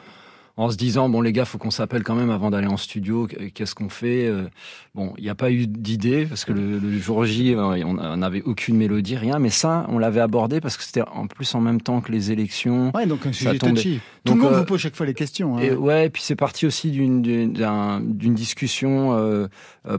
en 0.58 0.70
se 0.70 0.76
disant 0.76 1.08
bon 1.08 1.22
les 1.22 1.32
gars 1.32 1.46
faut 1.46 1.56
qu'on 1.56 1.70
s'appelle 1.70 2.02
quand 2.02 2.14
même 2.14 2.28
avant 2.28 2.50
d'aller 2.50 2.66
en 2.66 2.76
studio 2.76 3.26
qu'est-ce 3.54 3.74
qu'on 3.74 3.88
fait 3.88 4.26
euh, 4.26 4.48
bon 4.94 5.14
il 5.16 5.24
n'y 5.24 5.30
a 5.30 5.34
pas 5.34 5.50
eu 5.50 5.66
d'idée 5.66 6.26
parce 6.26 6.44
que 6.44 6.52
le, 6.52 6.98
jour 6.98 7.24
J 7.24 7.54
on 7.56 8.16
n'avait 8.16 8.42
aucune 8.42 8.76
mélodie 8.76 9.16
rien 9.16 9.38
mais 9.38 9.50
ça 9.50 9.86
on 9.88 9.98
l'avait 9.98 10.20
abordé 10.20 10.60
parce 10.60 10.76
que 10.76 10.82
c'était 10.82 11.02
en 11.02 11.26
plus 11.26 11.54
en 11.54 11.60
même 11.62 11.80
temps 11.80 12.02
que 12.02 12.12
les 12.12 12.32
élections. 12.32 12.90
Ouais 12.94 13.06
donc 13.06 13.24
un 13.24 13.32
sujet 13.32 13.58
touchy. 13.58 14.00
Tout 14.26 14.34
le 14.34 14.40
monde 14.40 14.54
vous 14.54 14.64
pose 14.64 14.80
chaque 14.80 14.96
fois 14.96 15.06
les 15.06 15.14
questions 15.14 15.56
hein. 15.56 15.60
et 15.60 15.72
ouais 15.72 16.06
et 16.06 16.10
puis 16.10 16.22
c'est 16.22 16.36
parti 16.36 16.66
aussi 16.66 16.90
d'une 16.90 17.22
d'une 17.22 18.34
discussion 18.34 19.48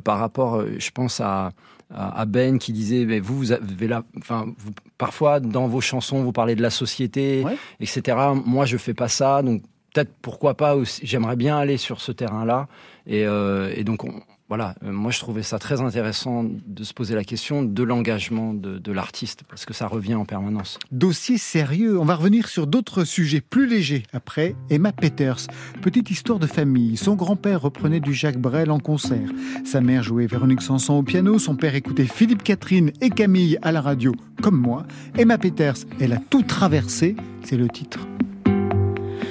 par 0.03 0.19
rapport 0.19 0.63
je 0.77 0.91
pense 0.91 1.19
à 1.19 1.51
à 1.93 2.26
Ben 2.26 2.60
qui 2.60 2.73
disait 2.73 3.06
mais 3.06 3.19
vous 3.19 3.38
vous 3.38 3.52
avez 3.52 3.88
là 3.88 4.04
enfin 4.17 4.45
vous, 4.58 4.71
parfois 4.97 5.39
dans 5.39 5.67
vos 5.67 5.80
chansons 5.80 6.21
vous 6.21 6.34
parlez 6.34 6.56
de 6.56 6.62
la 6.62 6.69
société 6.69 7.45
etc 7.80 8.17
moi 8.45 8.65
je 8.65 8.76
fais 8.76 8.93
pas 8.93 9.08
ça 9.08 9.41
donc 9.41 9.62
peut-être 9.93 10.12
pourquoi 10.21 10.56
pas 10.56 10.76
j'aimerais 11.02 11.38
bien 11.38 11.58
aller 11.58 11.78
sur 11.78 12.02
ce 12.02 12.12
terrain 12.12 12.43
là 12.43 12.67
et, 13.06 13.26
euh, 13.26 13.71
et 13.73 13.86
donc 13.86 14.04
on, 14.04 14.21
voilà, 14.49 14.75
euh, 14.83 14.93
moi 14.93 15.12
je 15.12 15.19
trouvais 15.19 15.43
ça 15.43 15.60
très 15.60 15.81
intéressant 15.81 16.45
de 16.45 16.83
se 16.83 16.93
poser 16.93 17.15
la 17.15 17.25
question 17.25 17.63
de 17.63 17.83
l'engagement 17.83 18.53
de, 18.53 18.91
l'artiste, 18.91 19.43
parce 19.49 19.65
que 19.65 19.73
ça 19.73 19.88
revient 19.88 20.15
en 20.15 20.23
permanence. 20.23 20.79
Dossier 20.91 21.38
sérieux, 21.38 21.99
on 21.99 22.05
va 22.05 22.15
revenir 22.15 22.47
sur 22.47 22.65
d'autres 22.65 23.03
sujets 23.03 23.41
plus 23.41 23.67
légers 23.67 24.03
après. 24.13 24.55
Emma 24.69 24.93
Peters, 24.93 25.47
petite 25.81 26.10
histoire 26.10 26.39
de 26.39 26.47
famille. 26.47 26.95
Son 26.95 27.15
grand-père 27.15 27.62
reprenait 27.62 27.99
du 27.99 28.13
Jacques 28.13 28.39
Brel 28.39 28.71
en 28.71 28.79
concert. 28.79 29.29
Sa 29.65 29.81
mère 29.81 30.03
jouait 30.03 30.25
Véronique 30.25 30.62
Sanson 30.62 30.93
au 30.93 31.03
piano, 31.03 31.38
son 31.38 31.55
père 31.55 31.75
écoutait 31.75 32.05
Philippe 32.05 32.43
Catherine 32.43 32.91
et 33.01 33.10
Camille 33.10 33.60
à 33.62 33.73
la 33.73 33.81
radio, 33.81 34.15
comme 34.41 34.57
moi. 34.57 34.86
Emma 35.17 35.38
Peters, 35.38 35.77
elle 35.99 36.13
a 36.13 36.17
tout 36.17 36.43
traversé, 36.43 37.17
c'est 37.43 37.57
le 37.57 37.67
titre. 37.67 38.07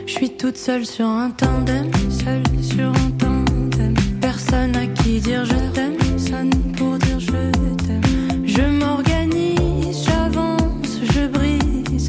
Je 0.07 0.13
suis 0.13 0.37
toute 0.37 0.57
seule 0.57 0.85
sur 0.85 1.07
un 1.07 1.31
tandem, 1.31 1.91
seule 2.11 2.43
sur 2.63 2.91
un 2.91 2.93
tandem 2.93 3.16
personne 4.47 4.77
à 4.77 4.87
qui 4.87 5.21
dire 5.21 5.45
je 5.45 5.55
t'aime, 5.73 5.97
sonne 6.19 6.51
pour 6.77 6.99
dire 6.99 7.21
je 7.21 7.51
t'aime. 7.85 8.47
Je 8.47 8.63
m'organise, 8.63 10.05
j'avance, 10.07 11.01
je 11.15 11.27
brise 11.27 12.09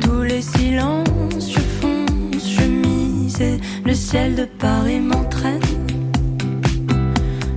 tous 0.00 0.22
les 0.22 0.42
silences, 0.42 1.50
je 1.50 1.60
fonce, 1.80 2.48
je 2.48 2.64
mise. 2.64 3.40
Et 3.40 3.58
le 3.84 3.94
ciel 3.94 4.34
de 4.34 4.44
Paris 4.44 5.00
m'entraîne 5.00 5.60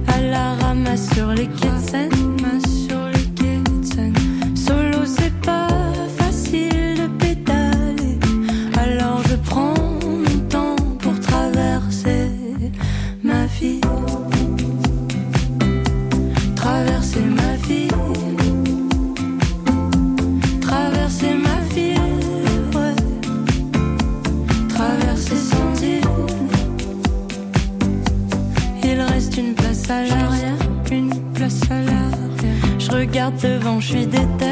à 0.07 0.21
la 0.21 0.53
ramasse 0.55 1.09
sur 1.13 1.29
les 1.31 1.47
quais 1.47 1.67
de 1.67 1.89
Seine. 1.89 2.31
Devant, 33.29 33.79
je 33.79 33.87
suis 33.87 34.07
déter. 34.07 34.50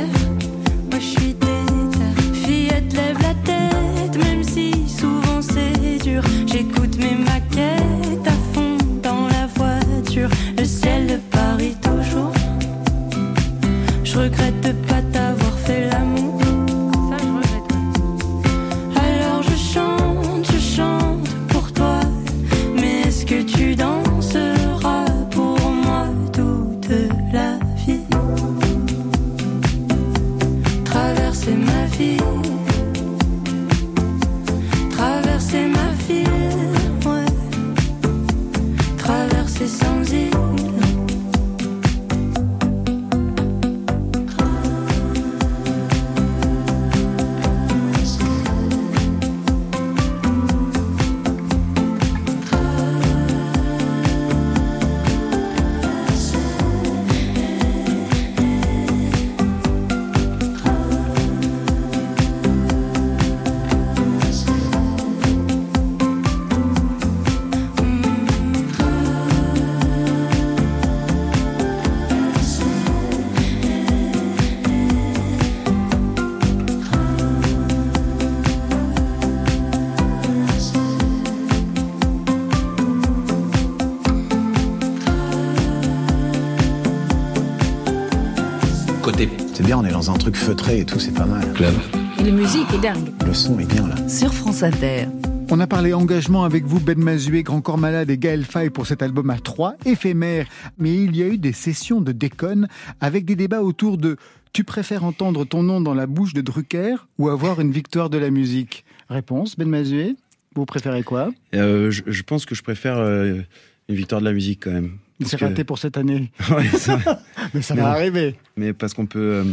Feutré 90.49 90.79
et 90.79 90.85
tout, 90.85 90.97
c'est 90.99 91.13
pas 91.13 91.27
mal. 91.27 91.53
Club. 91.53 91.75
Et 92.19 92.23
la 92.23 92.31
musique 92.31 92.65
est 92.73 92.79
dingue. 92.81 93.09
Le 93.23 93.35
son 93.35 93.59
est 93.59 93.65
bien 93.71 93.87
là. 93.87 94.09
Sur 94.09 94.33
France 94.33 94.63
Inter. 94.63 95.05
On 95.51 95.59
a 95.59 95.67
parlé 95.67 95.93
engagement 95.93 96.43
avec 96.43 96.63
vous, 96.65 96.79
Ben 96.79 96.97
Mazué, 96.97 97.43
Grand 97.43 97.61
Corps 97.61 97.77
Malade 97.77 98.09
et 98.09 98.17
Gaël 98.17 98.43
Faye 98.45 98.71
pour 98.71 98.87
cet 98.87 99.03
album 99.03 99.29
à 99.29 99.37
trois, 99.37 99.75
éphémère. 99.85 100.47
Mais 100.79 100.95
il 101.03 101.15
y 101.15 101.21
a 101.21 101.27
eu 101.27 101.37
des 101.37 101.53
sessions 101.53 102.01
de 102.01 102.11
déconne 102.13 102.67
avec 102.99 103.25
des 103.25 103.35
débats 103.35 103.61
autour 103.61 103.99
de 103.99 104.17
Tu 104.51 104.63
préfères 104.63 105.03
entendre 105.03 105.45
ton 105.45 105.61
nom 105.61 105.81
dans 105.81 105.93
la 105.93 106.07
bouche 106.07 106.33
de 106.33 106.41
Drucker 106.41 106.95
ou 107.19 107.29
avoir 107.29 107.61
une 107.61 107.71
victoire 107.71 108.09
de 108.09 108.17
la 108.17 108.31
musique? 108.31 108.85
Réponse, 109.07 109.55
Ben 109.55 109.69
Mazué, 109.69 110.15
vous 110.55 110.65
préférez 110.65 111.03
quoi? 111.03 111.29
Euh, 111.53 111.91
je, 111.91 112.01
je 112.07 112.23
pense 112.23 112.47
que 112.47 112.55
je 112.55 112.63
préfère 112.63 112.97
euh, 112.97 113.39
une 113.87 113.95
victoire 113.95 114.19
de 114.19 114.25
la 114.25 114.33
musique 114.33 114.63
quand 114.63 114.71
même. 114.71 114.93
C'est 115.23 115.37
que- 115.37 115.45
raté 115.45 115.63
pour 115.63 115.77
cette 115.77 115.95
année. 115.97 116.31
Ouais, 116.49 116.65
ça- 116.69 117.21
Mais 117.53 117.61
ça 117.61 117.75
va 117.75 117.89
arriver. 117.91 118.35
Mais 118.57 118.73
parce 118.73 118.95
qu'on 118.95 119.05
peut, 119.05 119.19
euh, 119.19 119.43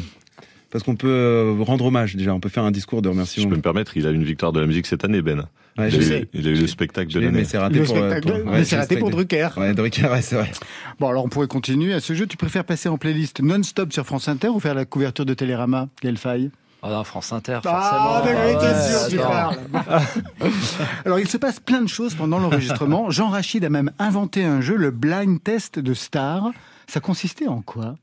parce 0.71 0.85
qu'on 0.85 0.97
peut 0.97 1.09
euh, 1.09 1.55
rendre 1.61 1.85
hommage 1.87 2.17
déjà. 2.17 2.35
On 2.35 2.41
peut 2.41 2.49
faire 2.49 2.65
un 2.65 2.71
discours 2.71 3.03
de 3.03 3.09
Si 3.09 3.13
remerciement. 3.13 3.45
je 3.45 3.49
peux 3.51 3.57
me 3.57 3.63
permettre, 3.63 3.97
il 3.97 4.07
a 4.07 4.11
une 4.11 4.25
victoire 4.25 4.53
de 4.53 4.61
la 4.61 4.67
musique 4.67 4.87
cette 4.87 5.05
année, 5.05 5.23
Ben. 5.23 5.47
Ouais, 5.79 5.89
il, 5.89 5.91
je 5.91 5.97
a 5.97 6.01
eu, 6.01 6.05
sais. 6.05 6.29
il 6.33 6.47
a 6.49 6.51
eu 6.51 6.55
le 6.55 6.67
spectacle 6.67 7.13
de 7.13 7.21
l'année. 7.21 7.33
mais 7.39 7.45
c'est 7.45 7.59
raté 7.59 7.79
Le 7.81 7.85
pour. 7.85 7.97
euh, 7.97 8.11
spectacle, 8.11 8.43
pour- 8.43 8.53
ouais, 8.53 8.99
pour. 8.99 9.11
Drucker. 9.11 9.49
Ouais, 9.59 9.75
Drucker, 9.75 10.07
ouais, 10.09 10.23
c'est 10.23 10.37
vrai. 10.37 10.51
Bon, 10.99 11.09
alors 11.09 11.25
on 11.25 11.29
pourrait 11.29 11.49
continuer 11.49 11.93
à 11.93 12.01
ce 12.01 12.15
jeu. 12.15 12.27
Tu 12.27 12.37
préfères 12.39 12.65
passer 12.65 12.89
en 12.89 12.97
playlist 12.97 13.41
non-stop 13.41 13.93
sur 13.93 14.07
France 14.07 14.27
Inter 14.29 14.49
ou 14.49 14.59
faire 14.61 14.75
la 14.75 14.87
couverture 14.87 15.27
de 15.27 15.35
Télérama 15.35 15.89
Quelle 16.01 16.17
faille 16.17 16.51
Oh 16.83 16.89
non, 16.89 17.05
France 17.05 17.33
Inter, 17.33 17.59
Ah, 17.65 18.23
forcément. 18.23 18.41
Ouais, 18.59 19.11
tu 19.11 19.17
parles. 19.17 19.57
Alors, 21.05 21.19
il 21.19 21.29
se 21.29 21.37
passe 21.37 21.59
plein 21.61 21.83
de 21.83 21.89
choses 21.89 22.15
pendant 22.15 22.39
l'enregistrement. 22.39 23.11
Jean 23.11 23.29
Rachid 23.29 23.65
a 23.65 23.71
même 23.71 23.91
inventé 23.99 24.45
un 24.45 24.61
jeu, 24.61 24.77
le 24.77 24.91
blind 24.91 25.43
test 25.43 25.79
de 25.79 25.95
Star. 25.95 26.51
Ça 26.87 27.01
consistait 27.01 27.49
en 27.49 27.61
quoi? 27.63 27.97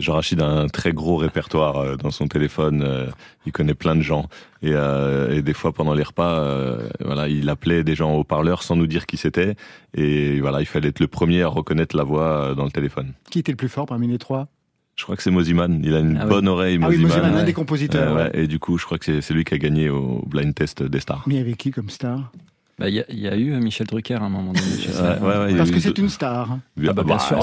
Jean 0.00 0.14
Rachid 0.14 0.40
a 0.40 0.46
un 0.48 0.66
très 0.68 0.92
gros 0.92 1.16
répertoire 1.16 1.76
euh, 1.76 1.96
dans 1.96 2.10
son 2.10 2.26
téléphone. 2.26 2.82
euh, 2.82 3.06
il 3.46 3.52
connaît 3.52 3.74
plein 3.74 3.94
de 3.94 4.00
gens 4.02 4.28
et, 4.62 4.72
euh, 4.72 5.32
et 5.34 5.42
des 5.42 5.52
fois 5.54 5.72
pendant 5.72 5.94
les 5.94 6.02
repas, 6.02 6.40
euh, 6.40 6.88
voilà, 7.04 7.28
il 7.28 7.48
appelait 7.48 7.84
des 7.84 7.94
gens 7.94 8.14
au 8.14 8.24
parleur 8.24 8.62
sans 8.62 8.74
nous 8.76 8.86
dire 8.86 9.06
qui 9.06 9.16
c'était. 9.16 9.54
Et 9.94 10.40
voilà, 10.40 10.60
il 10.60 10.66
fallait 10.66 10.88
être 10.88 11.00
le 11.00 11.06
premier 11.06 11.42
à 11.42 11.48
reconnaître 11.48 11.96
la 11.96 12.02
voix 12.04 12.22
euh, 12.50 12.54
dans 12.54 12.64
le 12.64 12.70
téléphone. 12.70 13.12
Qui 13.30 13.38
était 13.38 13.52
le 13.52 13.56
plus 13.56 13.68
fort 13.68 13.86
parmi 13.86 14.08
les 14.08 14.18
trois? 14.18 14.48
Je 14.96 15.02
crois 15.02 15.16
que 15.16 15.22
c'est 15.22 15.30
Moziman. 15.32 15.80
Il 15.84 15.94
a 15.94 15.98
une 16.00 16.16
Ah 16.16 16.24
oui. 16.24 16.28
bonne 16.30 16.48
oreille, 16.48 16.78
Ah 16.82 16.88
oui, 16.88 16.98
Moziman. 16.98 17.34
Un 17.34 17.42
des 17.44 17.52
compositeurs, 17.52 18.16
Euh, 18.16 18.24
ouais, 18.30 18.30
Et 18.42 18.46
du 18.46 18.58
coup, 18.60 18.78
je 18.78 18.84
crois 18.86 18.96
que 18.98 19.04
c'est- 19.04 19.20
c'est 19.20 19.34
lui 19.34 19.42
qui 19.44 19.54
a 19.54 19.58
gagné 19.58 19.90
au 19.90 20.24
blind 20.26 20.54
test 20.54 20.82
des 20.84 21.00
stars. 21.00 21.24
Mais 21.26 21.38
avec 21.38 21.56
qui 21.56 21.70
comme 21.72 21.90
star? 21.90 22.30
Bah, 22.78 22.88
Il 22.88 22.94
y, 22.96 23.00
a- 23.00 23.04
il 23.08 23.20
y 23.20 23.28
a 23.28 23.36
eu 23.36 23.52
euh, 23.52 23.60
Michel 23.60 23.86
Drucker 23.86 24.14
à 24.14 24.24
un 24.24 24.28
moment 24.28 24.52
donné. 24.52 24.66
Ouais, 24.66 25.18
ouais, 25.20 25.38
ouais, 25.44 25.52
y 25.52 25.56
Parce 25.56 25.70
que 25.70 25.78
c'est 25.78 25.96
une 25.96 26.08
star. 26.08 26.58
Ah 26.88 26.92
bah, 26.92 27.04
bien 27.04 27.18
sûr, 27.20 27.38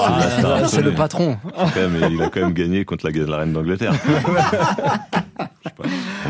c'est 0.68 0.82
la 0.82 0.88
le 0.88 0.94
patron. 0.94 1.38
Quand 1.56 1.74
même, 1.74 1.98
il 2.12 2.20
a 2.22 2.28
quand 2.28 2.40
même 2.40 2.52
gagné 2.52 2.84
contre 2.84 3.08
la, 3.10 3.12
la 3.26 3.36
reine 3.38 3.52
d'Angleterre. 3.54 3.94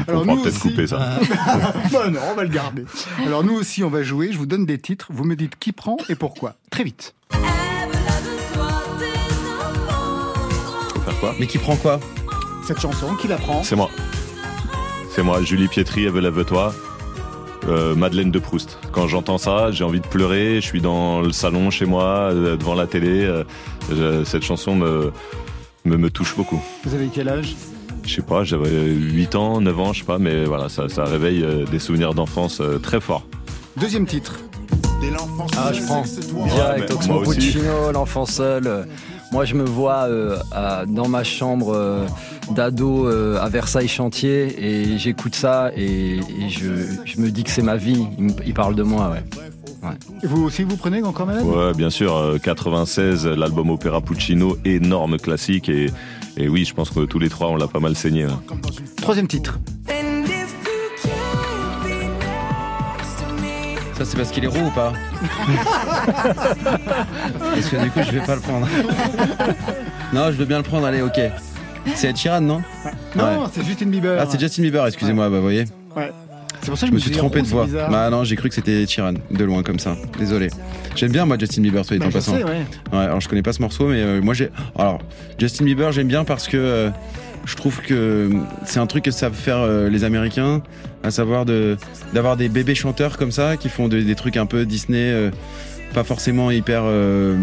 On 0.08 0.24
nous 0.24 0.36
peut-être 0.42 0.46
aussi- 0.56 0.60
couper 0.60 0.86
ça. 0.86 0.98
Bah 1.92 2.08
non, 2.10 2.20
on 2.30 2.34
va 2.34 2.42
le 2.44 2.48
garder. 2.48 2.84
Alors 3.26 3.44
nous 3.44 3.54
aussi, 3.54 3.82
on 3.84 3.90
va 3.90 4.02
jouer. 4.02 4.30
Je 4.32 4.38
vous 4.38 4.46
donne 4.46 4.66
des 4.66 4.78
titres. 4.78 5.08
Vous 5.10 5.24
me 5.24 5.36
dites 5.36 5.58
qui 5.58 5.72
prend 5.72 5.96
et 6.08 6.14
pourquoi. 6.14 6.54
Très 6.70 6.84
vite. 6.84 7.14
Faut 10.94 11.00
faire 11.00 11.18
quoi 11.20 11.34
Mais 11.40 11.46
qui 11.46 11.58
prend 11.58 11.76
quoi? 11.76 12.00
Cette 12.66 12.80
chanson, 12.80 13.14
qui 13.16 13.28
la 13.28 13.36
prend? 13.36 13.62
C'est 13.62 13.76
moi. 13.76 13.90
C'est 15.10 15.22
moi, 15.22 15.42
Julie 15.42 15.68
Pietri, 15.68 16.04
Eve 16.04 16.18
lève-toi. 16.18 16.74
Euh, 17.68 17.94
Madeleine 17.94 18.30
de 18.32 18.38
Proust. 18.40 18.78
Quand 18.90 19.06
j'entends 19.06 19.38
ça, 19.38 19.70
j'ai 19.70 19.84
envie 19.84 20.00
de 20.00 20.06
pleurer. 20.06 20.56
Je 20.56 20.66
suis 20.66 20.80
dans 20.80 21.20
le 21.20 21.30
salon 21.32 21.70
chez 21.70 21.86
moi, 21.86 22.04
euh, 22.32 22.56
devant 22.56 22.74
la 22.74 22.86
télé. 22.86 23.24
euh, 23.24 24.24
cette 24.24 24.42
chanson 24.42 24.74
me, 24.74 25.12
me, 25.84 25.96
me 25.96 26.10
touche 26.10 26.36
beaucoup. 26.36 26.60
Vous 26.84 26.94
avez 26.94 27.08
quel 27.12 27.28
âge? 27.28 27.54
Je 28.04 28.14
sais 28.16 28.22
pas, 28.22 28.42
j'avais 28.42 28.68
8 28.70 29.34
ans, 29.36 29.60
9 29.60 29.78
ans, 29.80 29.92
je 29.92 30.00
sais 30.00 30.04
pas, 30.04 30.18
mais 30.18 30.44
voilà, 30.44 30.68
ça, 30.68 30.88
ça 30.88 31.04
réveille 31.04 31.46
des 31.70 31.78
souvenirs 31.78 32.14
d'enfance 32.14 32.60
très 32.82 33.00
forts. 33.00 33.24
Deuxième 33.76 34.06
titre. 34.06 34.40
Ah, 35.56 35.72
je 35.72 35.82
prends. 35.84 36.02
Ouais, 36.02 36.48
Direct, 36.50 36.88
mais 36.90 36.94
Oxmo. 36.94 37.20
Puccino, 37.22 37.92
l'enfant 37.92 38.26
seul. 38.26 38.86
Moi, 39.32 39.44
je 39.44 39.54
me 39.54 39.64
vois 39.64 40.06
euh, 40.08 40.36
à- 40.52 40.84
dans 40.86 41.08
ma 41.08 41.24
chambre 41.24 41.72
euh, 41.74 42.06
d'ado 42.52 43.06
euh, 43.08 43.40
à 43.40 43.48
Versailles 43.48 43.88
Chantier 43.88 44.54
et 44.58 44.98
j'écoute 44.98 45.34
ça 45.34 45.70
et, 45.76 46.16
et 46.18 46.48
je, 46.48 46.68
je 47.04 47.20
me 47.20 47.30
dis 47.30 47.44
que 47.44 47.50
c'est 47.50 47.62
ma 47.62 47.76
vie. 47.76 48.06
Il, 48.46 48.54
parle 48.54 48.74
de 48.74 48.82
moi, 48.82 49.10
ouais. 49.10 49.90
vous 50.22 50.42
aussi, 50.44 50.62
vous 50.62 50.76
prenez 50.76 51.02
encore 51.02 51.26
malade 51.26 51.44
Ouais, 51.44 51.72
bien 51.74 51.90
sûr, 51.90 52.14
euh, 52.16 52.38
96, 52.38 53.26
l'album 53.26 53.70
Opéra 53.70 54.00
Puccino, 54.00 54.56
énorme 54.64 55.18
classique. 55.18 55.68
Et, 55.68 55.86
et 56.36 56.48
oui, 56.48 56.64
je 56.64 56.74
pense 56.74 56.90
que 56.90 57.00
tous 57.04 57.18
les 57.18 57.28
trois, 57.28 57.48
on 57.48 57.56
l'a 57.56 57.68
pas 57.68 57.80
mal 57.80 57.96
saigné. 57.96 58.24
hein. 58.24 58.40
Troisième 59.00 59.26
titre. 59.28 59.58
Ça, 63.94 64.04
c'est 64.06 64.16
parce 64.16 64.30
qu'il 64.30 64.44
est 64.44 64.48
roux 64.48 64.66
ou 64.66 64.70
pas? 64.70 64.92
Parce 67.54 67.68
que 67.68 67.76
du 67.82 67.90
coup, 67.90 68.00
je 68.04 68.10
vais 68.10 68.24
pas 68.24 68.34
le 68.34 68.40
prendre. 68.40 68.66
non, 70.12 70.26
je 70.26 70.36
veux 70.36 70.44
bien 70.46 70.56
le 70.58 70.64
prendre, 70.64 70.86
allez, 70.86 71.02
ok. 71.02 71.20
C'est 71.94 72.08
Ed 72.10 72.16
Sheeran, 72.16 72.40
non 72.40 72.62
Non, 73.16 73.24
Ouais. 73.24 73.46
c'est 73.52 73.64
Justin 73.64 73.86
Bieber. 73.86 74.16
Ah, 74.20 74.26
c'est 74.28 74.38
Justin 74.40 74.62
Bieber, 74.62 74.86
excusez-moi, 74.86 75.28
bah, 75.28 75.36
vous 75.36 75.42
voyez. 75.42 75.64
Ouais. 75.96 76.10
C'est 76.62 76.68
pour 76.70 76.78
ça 76.78 76.86
que 76.86 76.90
Je 76.90 76.94
me 76.94 77.00
suis 77.00 77.10
trompé 77.10 77.40
oh, 77.40 77.42
de 77.42 77.48
voix. 77.48 77.66
Bah 77.90 78.08
non, 78.08 78.22
j'ai 78.22 78.36
cru 78.36 78.48
que 78.48 78.54
c'était 78.54 78.86
Sheeran, 78.86 79.14
de 79.32 79.44
loin 79.44 79.62
comme 79.64 79.80
ça. 79.80 79.96
Désolé. 80.18 80.48
J'aime 80.94 81.10
bien 81.10 81.26
moi 81.26 81.36
Justin 81.38 81.62
Bieber, 81.62 81.84
soit 81.84 81.96
dit 81.98 82.06
en 82.06 82.10
je 82.10 82.14
passant. 82.14 82.36
sais, 82.36 82.44
ouais. 82.44 82.62
alors 82.92 83.20
je 83.20 83.28
connais 83.28 83.42
pas 83.42 83.52
ce 83.52 83.60
morceau, 83.60 83.88
mais 83.88 84.00
euh, 84.00 84.20
moi 84.22 84.32
j'ai. 84.34 84.50
Alors 84.78 85.00
Justin 85.38 85.64
Bieber, 85.64 85.90
j'aime 85.90 86.06
bien 86.06 86.22
parce 86.24 86.46
que 86.46 86.56
euh, 86.56 86.90
je 87.46 87.56
trouve 87.56 87.80
que 87.80 88.30
c'est 88.64 88.78
un 88.78 88.86
truc 88.86 89.02
que 89.04 89.10
savent 89.10 89.34
faire 89.34 89.56
euh, 89.58 89.88
les 89.88 90.04
Américains, 90.04 90.62
à 91.02 91.10
savoir 91.10 91.46
de 91.46 91.76
d'avoir 92.14 92.36
des 92.36 92.48
bébés 92.48 92.76
chanteurs 92.76 93.18
comme 93.18 93.32
ça 93.32 93.56
qui 93.56 93.68
font 93.68 93.88
de- 93.88 94.00
des 94.00 94.14
trucs 94.14 94.36
un 94.36 94.46
peu 94.46 94.64
Disney. 94.64 95.30
Pas 95.92 96.04
forcément 96.04 96.50
hyper 96.50 96.82
euh, 96.84 97.36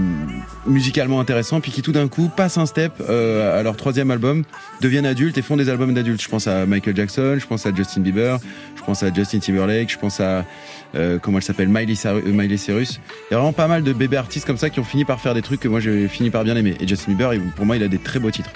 musicalement 0.66 1.20
intéressants, 1.20 1.62
puis 1.62 1.72
qui 1.72 1.82
tout 1.82 1.92
d'un 1.92 2.08
coup 2.08 2.30
passent 2.36 2.58
un 2.58 2.66
step 2.66 2.94
euh, 3.10 3.60
à 3.60 3.64
leur 3.64 3.76
troisième 3.76 4.12
album, 4.12 4.44
deviennent 4.82 5.06
adultes 5.06 5.38
et 5.38 5.42
font 5.42 5.56
des 5.58 5.70
albums 5.70 5.94
d'adultes. 5.94 6.22
Je 6.22 6.30
pense 6.30 6.48
à 6.48 6.66
Michael 6.66 6.96
Jackson, 6.96 7.38
je 7.40 7.46
pense 7.46 7.66
à 7.66 7.74
Justin 7.74 8.02
Bieber, 8.02 8.40
je 8.76 8.82
pense 8.84 9.04
à 9.04 9.14
Justin 9.14 9.40
Timberlake, 9.40 9.92
je 9.92 9.98
pense 9.98 10.20
à 10.20 10.46
euh, 10.96 11.20
comment 11.20 11.38
elle 11.38 11.44
s'appelle 11.44 11.70
Miley, 11.70 11.96
Cyrus- 11.96 12.24
euh, 12.26 12.32
Miley 12.32 12.58
Cyrus. 12.58 13.00
Il 13.30 13.34
y 13.34 13.36
a 13.36 13.38
vraiment 13.38 13.54
pas 13.54 13.68
mal 13.68 13.84
de 13.84 13.94
bébés 13.94 14.18
artistes 14.18 14.46
comme 14.46 14.58
ça 14.58 14.70
qui 14.70 14.80
ont 14.80 14.84
fini 14.86 15.06
par 15.06 15.20
faire 15.22 15.34
des 15.34 15.42
trucs 15.42 15.60
que 15.60 15.68
moi 15.68 15.80
j'ai 15.80 16.08
fini 16.08 16.30
par 16.30 16.44
bien 16.44 16.56
aimer. 16.56 16.76
Et 16.80 16.88
Justin 16.88 17.12
Bieber, 17.14 17.32
pour 17.56 17.66
moi, 17.66 17.76
il 17.78 17.84
a 17.84 17.88
des 17.88 18.00
très 18.00 18.20
beaux 18.20 18.32
titres. 18.32 18.52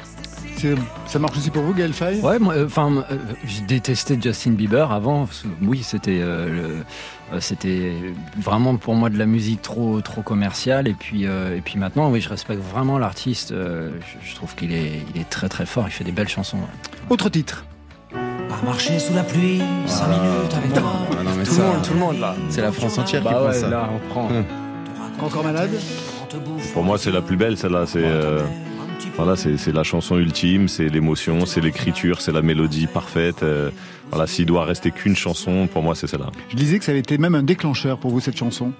Ça 1.08 1.19
marche 1.19 1.38
aussi 1.38 1.49
pour 1.49 1.62
vous, 1.63 1.73
Gaël 1.73 1.91
Faye 1.91 2.21
Ouais, 2.21 2.38
euh, 2.41 2.65
enfin, 2.67 3.03
euh, 3.12 3.17
j'ai 3.45 3.62
détesté 3.63 4.17
Justin 4.21 4.51
Bieber 4.51 4.93
avant. 4.93 5.27
Oui, 5.62 5.82
c'était, 5.84 6.19
le- 6.19 6.25
euh, 6.25 6.82
c'était 7.39 7.93
vraiment 8.39 8.76
pour 8.78 8.96
moi 8.96 9.10
de 9.10 9.17
la 9.17 9.26
musique 9.26 9.62
trop, 9.62 10.02
trop 10.02 10.22
commerciale. 10.22 10.88
Et 10.88 10.93
puis, 10.93 11.26
euh, 11.26 11.56
et 11.58 11.62
puis 11.62 11.78
maintenant, 11.80 12.10
oui, 12.12 12.22
je 12.22 12.30
respecte 12.30 12.62
vraiment 12.62 12.98
l'artiste. 12.98 13.52
euh, 13.52 13.91
je, 14.22 14.30
je 14.30 14.36
trouve 14.36 14.56
qu'il 14.56 14.72
est, 14.74 15.02
il 15.13 15.22
est 15.22 15.30
très 15.30 15.50
très 15.50 15.65
fort. 15.65 15.86
Il 15.88 15.91
fait 15.91 16.04
des 16.04 16.12
belles 16.12 16.28
chansons. 16.30 16.58
ouais. 16.58 16.63
Autre 17.10 17.30
titre. 17.30 17.65
À 18.15 18.65
marcher 18.65 19.00
sous 19.00 19.13
la 19.13 19.24
pluie, 19.24 19.62
5 19.88 20.08
minutes 20.08 20.54
avec 20.56 20.74
toi. 20.74 20.84
Ah 21.19 21.24
non, 21.24 21.32
mais 21.38 21.43
Tout 21.43 21.52
ça, 21.54 21.62
le 21.63 21.67
monde, 21.74 21.82
tout 21.84 21.93
le 21.93 22.00
monde 22.00 22.19
là. 22.19 22.36
C'est 22.50 22.62
la 22.62 22.72
France 22.72 22.98
entière 23.00 23.22
qui 23.22 23.26
Bah 23.28 23.34
prend 23.34 23.46
ouais, 23.48 23.54
ça. 23.54 23.67
là, 23.69 23.89
on 23.93 24.10
prend. 24.10 24.30
Encore 25.22 25.43
malade 25.43 25.72
Pour 26.74 26.84
moi, 26.84 26.98
c'est 26.98 27.12
la 27.12 27.22
plus 27.22 27.38
belle, 27.38 27.58
celle-là. 27.58 27.86
C'est 27.88 28.04
euh, 28.04 28.41
voilà, 29.15 29.36
c'est 29.36 29.58
c'est 29.58 29.72
la 29.72 29.84
chanson 29.84 30.17
ultime, 30.17 30.67
c'est 30.67 30.88
l'émotion, 30.89 31.46
c'est 31.46 31.62
l'écriture, 31.62 32.22
c'est 32.22 32.32
la 32.32 32.41
mélodie 32.41 32.88
parfaite. 32.88 33.43
euh, 33.43 33.69
voilà, 34.13 34.28
s'il 34.28 34.45
doit 34.45 34.63
rester 34.63 34.91
qu'une 34.91 35.15
chanson, 35.15 35.67
pour 35.67 35.82
moi, 35.82 35.95
c'est 35.95 36.06
celle-là. 36.06 36.30
Je 36.49 36.56
disais 36.56 36.78
que 36.78 36.86
ça 36.86 36.91
avait 36.91 36.99
été 36.99 37.17
même 37.17 37.34
un 37.34 37.41
déclencheur 37.41 37.97
pour 37.97 38.12
vous, 38.12 38.19
cette 38.19 38.38
chanson. 38.38 38.71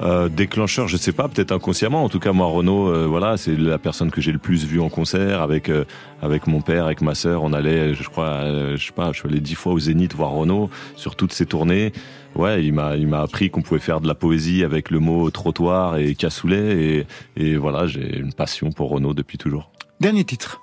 Euh, 0.00 0.30
déclencheur, 0.30 0.88
je 0.88 0.96
sais 0.96 1.12
pas, 1.12 1.28
peut-être 1.28 1.52
inconsciemment. 1.52 2.02
En 2.02 2.08
tout 2.08 2.18
cas, 2.18 2.32
moi, 2.32 2.46
Renaud, 2.46 2.88
euh, 2.88 3.06
voilà, 3.06 3.36
c'est 3.36 3.56
la 3.56 3.78
personne 3.78 4.10
que 4.10 4.22
j'ai 4.22 4.32
le 4.32 4.38
plus 4.38 4.64
vue 4.64 4.80
en 4.80 4.88
concert 4.88 5.42
avec 5.42 5.68
euh, 5.68 5.84
avec 6.22 6.46
mon 6.46 6.62
père, 6.62 6.86
avec 6.86 7.02
ma 7.02 7.14
sœur. 7.14 7.42
On 7.42 7.52
allait, 7.52 7.94
je 7.94 8.08
crois, 8.08 8.26
euh, 8.26 8.76
je 8.78 8.86
sais 8.86 8.92
pas, 8.92 9.12
je 9.12 9.18
suis 9.18 9.28
allé 9.28 9.40
dix 9.40 9.54
fois 9.54 9.74
au 9.74 9.78
Zénith 9.78 10.14
voir 10.14 10.30
Renaud 10.30 10.70
sur 10.96 11.14
toutes 11.14 11.34
ses 11.34 11.44
tournées. 11.44 11.92
Ouais, 12.34 12.64
il 12.64 12.72
m'a 12.72 12.96
il 12.96 13.06
m'a 13.06 13.20
appris 13.20 13.50
qu'on 13.50 13.60
pouvait 13.60 13.80
faire 13.80 14.00
de 14.00 14.08
la 14.08 14.14
poésie 14.14 14.64
avec 14.64 14.90
le 14.90 14.98
mot 14.98 15.30
trottoir 15.30 15.98
et 15.98 16.14
cassoulet 16.14 16.76
et 16.82 17.06
et 17.36 17.56
voilà, 17.56 17.86
j'ai 17.86 18.16
une 18.16 18.32
passion 18.32 18.72
pour 18.72 18.88
Renaud 18.88 19.12
depuis 19.12 19.36
toujours. 19.36 19.70
Dernier 20.00 20.24
titre. 20.24 20.62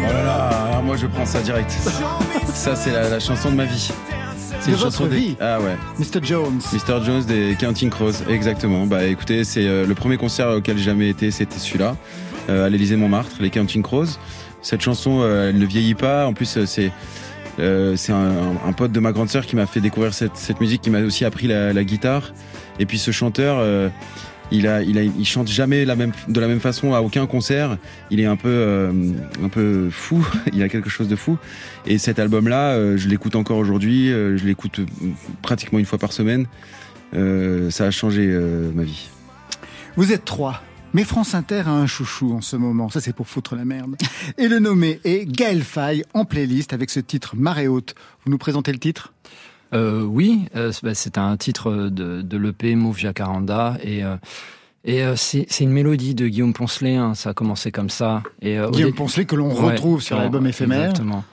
Oh 0.00 0.12
là 0.12 0.22
là, 0.24 0.34
alors 0.68 0.82
moi 0.82 0.96
je 0.96 1.06
prends 1.06 1.26
ça 1.26 1.40
direct. 1.40 1.70
ça 2.54 2.76
c'est 2.76 2.92
la, 2.92 3.08
la 3.08 3.20
chanson 3.20 3.50
de 3.50 3.56
ma 3.56 3.64
vie. 3.64 3.90
C'est 4.60 4.70
De 4.70 4.76
une 4.76 4.82
chanson 4.82 5.04
votre 5.04 5.14
des- 5.14 5.20
vie 5.20 5.36
Ah 5.40 5.58
ouais. 5.60 5.76
Mr. 5.98 6.20
Jones. 6.22 6.60
Mr. 6.72 7.04
Jones 7.04 7.24
des 7.24 7.56
Counting 7.58 7.90
Crows, 7.90 8.22
exactement. 8.28 8.86
Bah 8.86 9.04
écoutez, 9.04 9.44
c'est 9.44 9.66
euh, 9.66 9.86
le 9.86 9.94
premier 9.94 10.16
concert 10.16 10.48
auquel 10.48 10.76
j'ai 10.78 10.84
jamais 10.84 11.08
été, 11.08 11.30
c'était 11.30 11.58
celui-là, 11.58 11.96
euh, 12.48 12.66
à 12.66 12.68
l'Élysée 12.68 12.96
Montmartre, 12.96 13.36
les 13.40 13.50
Counting 13.50 13.82
Crows. 13.82 14.06
Cette 14.62 14.80
chanson, 14.80 15.20
euh, 15.22 15.50
elle 15.50 15.58
ne 15.58 15.66
vieillit 15.66 15.94
pas. 15.94 16.26
En 16.26 16.32
plus, 16.32 16.58
c'est 16.66 16.90
c'est 17.96 18.12
un, 18.12 18.30
un 18.64 18.72
pote 18.72 18.92
de 18.92 19.00
ma 19.00 19.10
grande 19.10 19.28
sœur 19.30 19.44
qui 19.44 19.56
m'a 19.56 19.66
fait 19.66 19.80
découvrir 19.80 20.14
cette, 20.14 20.36
cette 20.36 20.60
musique, 20.60 20.80
qui 20.80 20.90
m'a 20.90 21.00
aussi 21.00 21.24
appris 21.24 21.48
la, 21.48 21.72
la 21.72 21.82
guitare. 21.82 22.32
Et 22.78 22.86
puis 22.86 22.98
ce 23.00 23.10
chanteur, 23.10 23.58
il 24.50 24.66
a, 24.66 24.82
il 24.82 24.98
a, 24.98 25.02
il 25.02 25.26
chante 25.26 25.48
jamais 25.48 25.84
de 25.84 26.40
la 26.40 26.48
même 26.48 26.60
façon 26.60 26.94
à 26.94 27.00
aucun 27.00 27.26
concert. 27.26 27.78
Il 28.10 28.20
est 28.20 28.26
un 28.26 28.36
peu, 28.36 28.48
euh, 28.48 28.92
un 29.42 29.48
peu 29.48 29.90
fou. 29.90 30.26
il 30.52 30.62
a 30.62 30.68
quelque 30.68 30.90
chose 30.90 31.08
de 31.08 31.16
fou. 31.16 31.36
Et 31.86 31.98
cet 31.98 32.18
album-là, 32.18 32.72
euh, 32.72 32.96
je 32.96 33.08
l'écoute 33.08 33.36
encore 33.36 33.58
aujourd'hui. 33.58 34.10
euh, 34.10 34.36
je 34.36 34.44
l'écoute 34.44 34.80
pratiquement 35.42 35.78
une 35.78 35.84
fois 35.84 35.98
par 35.98 36.12
semaine. 36.12 36.46
Ça 37.12 37.86
a 37.86 37.90
changé 37.90 38.26
ma 38.74 38.82
vie. 38.82 39.08
Vous 39.96 40.12
êtes 40.12 40.24
trois. 40.24 40.62
Mais 40.94 41.04
France 41.04 41.34
Inter 41.34 41.62
a 41.66 41.70
un 41.70 41.86
chouchou 41.86 42.32
en 42.32 42.40
ce 42.40 42.56
moment, 42.56 42.88
ça 42.88 43.02
c'est 43.02 43.12
pour 43.12 43.28
foutre 43.28 43.54
la 43.54 43.66
merde. 43.66 43.96
Et 44.38 44.48
le 44.48 44.58
nommé 44.58 45.00
est 45.04 45.26
Gaël 45.26 45.62
Faye 45.62 46.02
en 46.14 46.24
playlist 46.24 46.72
avec 46.72 46.88
ce 46.88 47.00
titre 47.00 47.36
Marée 47.36 47.68
haute. 47.68 47.94
Vous 48.24 48.30
nous 48.30 48.38
présentez 48.38 48.72
le 48.72 48.78
titre? 48.78 49.12
Euh, 49.74 50.02
Oui, 50.02 50.46
euh, 50.56 50.72
bah, 50.82 50.94
c'est 50.94 51.18
un 51.18 51.36
titre 51.36 51.72
de, 51.72 52.22
de 52.22 52.36
l'EP 52.36 52.74
Move 52.74 52.98
Jacaranda 52.98 53.76
et 53.82 54.04
euh, 54.04 54.16
et 54.84 55.02
c'est 55.16 55.60
une 55.60 55.72
mélodie 55.72 56.14
de 56.14 56.28
Guillaume 56.28 56.54
Poncelet, 56.54 56.96
hein, 56.96 57.12
ça 57.14 57.30
a 57.30 57.34
commencé 57.34 57.70
comme 57.70 57.90
ça. 57.90 58.22
Et, 58.40 58.56
Guillaume 58.72 58.94
Poncelet 58.94 59.26
que 59.26 59.36
l'on 59.36 59.52
ouais, 59.52 59.72
retrouve 59.72 60.00
sur 60.00 60.16
l'album 60.16 60.46
éphémère. 60.46 60.90
Exactement. 60.90 61.24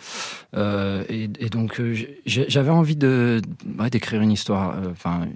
Et, 0.58 1.30
et, 1.40 1.50
donc 1.50 1.82
j'avais 2.26 2.72
envie 2.72 2.98
de 2.98 3.42
ouais, 3.80 3.90
d'écrire 3.90 4.22
une 4.22 4.32
histoire, 4.32 4.76
enfin 4.92 5.28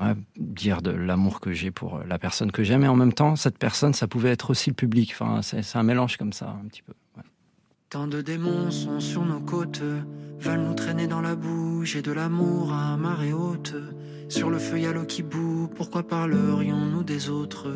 ouais, 0.00 0.14
dire 0.36 0.82
de 0.82 0.90
l'amour 0.90 1.40
que 1.40 1.52
j'ai 1.52 1.70
pour 1.70 2.00
la 2.06 2.18
personne 2.18 2.52
que 2.52 2.64
j'aime, 2.64 2.84
et 2.84 2.88
en 2.88 2.96
même 2.96 3.14
temps 3.14 3.34
cette 3.34 3.56
personne, 3.56 3.94
ça 3.94 4.08
pouvait 4.08 4.32
être 4.32 4.50
aussi 4.50 4.68
le 4.68 4.74
public. 4.74 5.14
Enfin 5.18 5.40
c'est 5.40 5.78
un 5.78 5.84
mélange 5.84 6.18
comme 6.18 6.34
ça 6.34 6.56
un 6.62 6.68
petit 6.68 6.82
peu. 6.82 6.92
Tant 7.94 8.08
de 8.08 8.22
démons 8.22 8.72
sont 8.72 8.98
sur 8.98 9.24
nos 9.24 9.38
côtes, 9.38 9.80
veulent 10.40 10.62
nous 10.62 10.74
traîner 10.74 11.06
dans 11.06 11.20
la 11.20 11.36
boue, 11.36 11.84
j'ai 11.84 12.02
de 12.02 12.10
l'amour 12.10 12.72
à 12.72 12.96
marée 12.96 13.32
haute. 13.32 13.76
Sur 14.28 14.50
le 14.50 14.58
feu, 14.58 14.80
y 14.80 14.86
a 14.86 14.92
l'eau 14.92 15.04
qui 15.04 15.22
bout, 15.22 15.70
pourquoi 15.76 16.02
parlerions-nous 16.02 17.04
des 17.04 17.30
autres? 17.30 17.68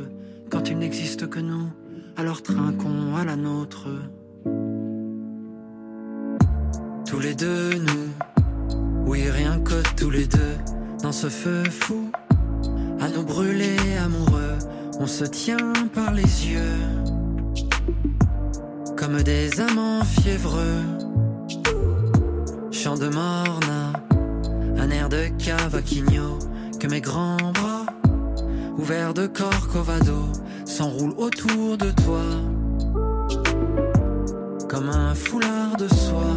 Quand 0.50 0.70
il 0.70 0.78
n'existe 0.78 1.28
que 1.28 1.38
nous, 1.38 1.68
alors 2.16 2.42
trinquons 2.42 3.14
à 3.14 3.24
la 3.24 3.36
nôtre. 3.36 3.86
Tous 7.06 7.20
les 7.20 7.36
deux, 7.36 7.74
nous, 7.74 8.08
oui, 9.06 9.30
rien 9.30 9.60
que 9.60 9.80
tous 9.96 10.10
les 10.10 10.26
deux, 10.26 10.56
dans 11.00 11.12
ce 11.12 11.28
feu 11.28 11.62
fou, 11.62 12.10
à 12.98 13.08
nous 13.08 13.22
brûler 13.22 13.76
amoureux, 14.04 14.58
on 14.98 15.06
se 15.06 15.24
tient 15.24 15.72
par 15.94 16.12
les 16.12 16.22
yeux, 16.22 16.74
comme 18.98 19.22
des 19.22 19.60
amants 19.60 20.02
fiévreux. 20.04 20.82
Chant 22.72 22.96
de 22.96 23.08
morna, 23.08 23.92
un 24.76 24.90
air 24.90 25.08
de 25.08 25.28
cavaquinho, 25.38 26.38
que 26.80 26.88
mes 26.88 27.00
grands 27.00 27.52
bras, 27.54 27.86
ouverts 28.76 29.14
de 29.14 29.26
corcovado, 29.28 30.32
s'enroulent 30.64 31.14
autour 31.16 31.78
de 31.78 31.90
toi, 32.02 32.24
comme 34.68 34.90
un 34.90 35.14
foulard 35.14 35.76
de 35.78 35.88
soie. 35.88 36.36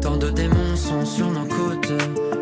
Tant 0.00 0.16
de 0.16 0.30
démons 0.30 0.76
sont 0.76 1.06
sur 1.06 1.30
nos 1.30 1.46
côtes, 1.46 1.92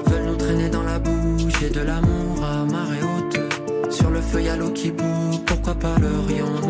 veulent 0.06 0.26
nous 0.28 0.36
traîner 0.36 0.70
dans 0.70 0.82
la 0.82 0.98
bouche 0.98 1.62
et 1.62 1.70
de 1.70 1.80
l'amour 1.80 2.42
à 2.42 2.64
marée 2.64 3.02
haute. 3.02 3.92
Sur 3.92 4.10
le 4.10 4.20
feu, 4.22 4.42
y 4.42 4.48
a 4.48 4.56
l'eau 4.56 4.70
qui 4.70 4.90
bout, 4.90 5.42
pourquoi 5.44 5.74
parlerions-nous 5.74 6.60
des 6.60 6.69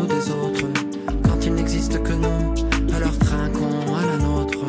Que 1.99 2.13
nous, 2.13 2.95
alors 2.95 3.17
trinquons 3.19 3.95
à 3.95 4.05
la 4.05 4.17
nôtre. 4.17 4.65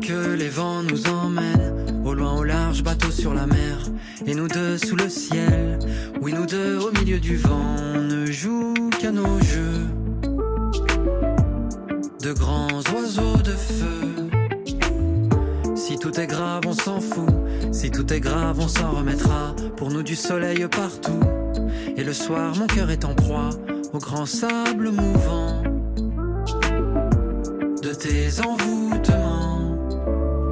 Que 0.00 0.34
les 0.34 0.48
vents 0.48 0.82
nous 0.82 1.06
emmènent, 1.06 2.02
au 2.04 2.12
loin, 2.12 2.34
au 2.34 2.42
large, 2.42 2.82
bateau 2.82 3.10
sur 3.10 3.32
la 3.32 3.46
mer, 3.46 3.78
et 4.26 4.34
nous 4.34 4.48
deux 4.48 4.76
sous 4.76 4.96
le 4.96 5.08
ciel. 5.08 5.78
Oui, 6.20 6.34
nous 6.34 6.46
deux 6.46 6.78
au 6.78 6.90
milieu 6.98 7.20
du 7.20 7.36
vent, 7.36 7.76
on 7.94 8.02
ne 8.02 8.26
joue 8.26 8.74
qu'à 9.00 9.12
nos 9.12 9.40
jeux 9.40 9.86
de 12.20 12.32
grands 12.32 12.82
oiseaux 12.92 13.38
de 13.42 13.52
feu. 13.52 14.28
Si 15.76 15.96
tout 15.96 16.20
est 16.20 16.26
grave, 16.26 16.64
on 16.66 16.74
s'en 16.74 17.00
fout. 17.00 17.30
Si 17.72 17.90
tout 17.90 18.12
est 18.12 18.20
grave, 18.20 18.58
on 18.60 18.68
s'en 18.68 18.90
remettra. 18.90 19.54
Pour 19.76 19.90
nous 19.90 20.02
du 20.02 20.16
soleil 20.16 20.66
partout. 20.68 21.20
Et 21.96 22.02
le 22.02 22.12
soir, 22.12 22.54
mon 22.56 22.66
cœur 22.66 22.90
est 22.90 23.04
en 23.04 23.14
proie 23.14 23.50
au 23.94 23.98
grand 23.98 24.26
sable 24.26 24.90
mouvant 24.90 25.62
de 27.82 27.92
tes 27.92 28.40
envoûtements. 28.40 29.78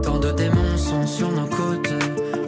Tant 0.02 0.18
de 0.18 0.30
démons 0.30 0.76
sont 0.76 1.06
sur 1.06 1.30
nos 1.30 1.46
côtes, 1.46 1.92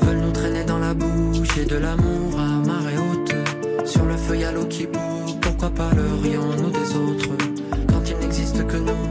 veulent 0.02 0.20
nous 0.20 0.32
traîner 0.32 0.64
dans 0.64 0.78
la 0.78 0.94
bouche 0.94 1.58
et 1.58 1.64
de 1.64 1.76
l'amour 1.76 2.38
à 2.38 2.66
marée 2.66 2.98
haute. 2.98 3.86
Sur 3.86 4.04
le 4.04 4.16
feu, 4.16 4.36
y 4.36 4.44
a 4.44 4.52
l'eau 4.52 4.66
qui 4.66 4.86
bout. 4.86 5.38
Pourquoi 5.40 5.70
parlerions-nous 5.70 6.70
des 6.70 6.96
autres? 6.96 7.30
Quand 7.88 8.08
il 8.08 8.18
n'existe 8.18 8.64
que 8.66 8.76
nous? 8.76 9.03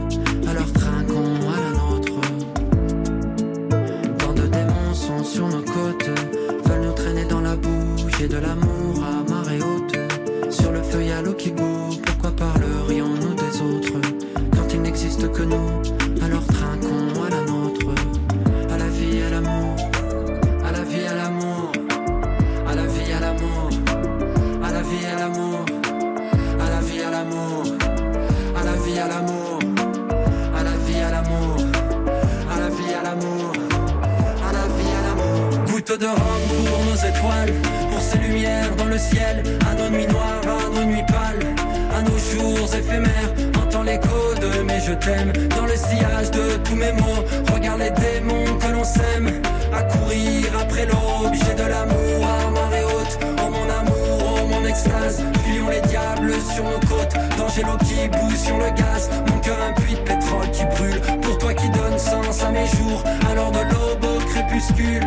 Je 44.86 44.92
t'aime 44.92 45.32
dans 45.56 45.64
le 45.64 45.76
sillage 45.76 46.30
de 46.30 46.56
tous 46.64 46.74
mes 46.74 46.92
mots. 46.92 47.24
Regarde 47.52 47.80
les 47.80 47.90
démons 47.90 48.58
que 48.58 48.72
l'on 48.72 48.84
sème, 48.84 49.42
à 49.72 49.82
courir 49.82 50.44
après 50.60 50.86
l'aube. 50.86 51.32
J'ai 51.32 51.54
de 51.54 51.68
l'amour 51.68 52.20
à 52.22 52.50
marée 52.50 52.84
haute, 52.84 53.18
oh 53.22 53.50
mon 53.50 53.68
amour, 53.80 54.42
oh 54.42 54.46
mon 54.46 54.66
extase. 54.66 55.22
Fuyons 55.44 55.68
les 55.70 55.80
diables 55.88 56.34
sur 56.54 56.64
nos 56.64 56.80
côtes, 56.80 57.16
danger 57.38 57.62
l'eau 57.62 57.78
qui 57.78 58.08
bout 58.08 58.36
sur 58.36 58.58
le 58.58 58.70
gaz. 58.76 59.10
Mon 59.28 59.38
cœur 59.38 59.56
un 59.68 59.72
puits 59.80 59.94
de 59.94 60.00
pétrole 60.00 60.50
qui 60.52 60.64
brûle, 60.64 61.00
pour 61.22 61.38
toi 61.38 61.54
qui 61.54 61.68
donne 61.70 61.98
sens 61.98 62.42
à 62.42 62.50
mes 62.50 62.66
jours. 62.66 63.02
Alors 63.30 63.52
de 63.52 63.60
l'aube 63.60 64.04
au 64.04 64.18
crépuscule, 64.26 65.04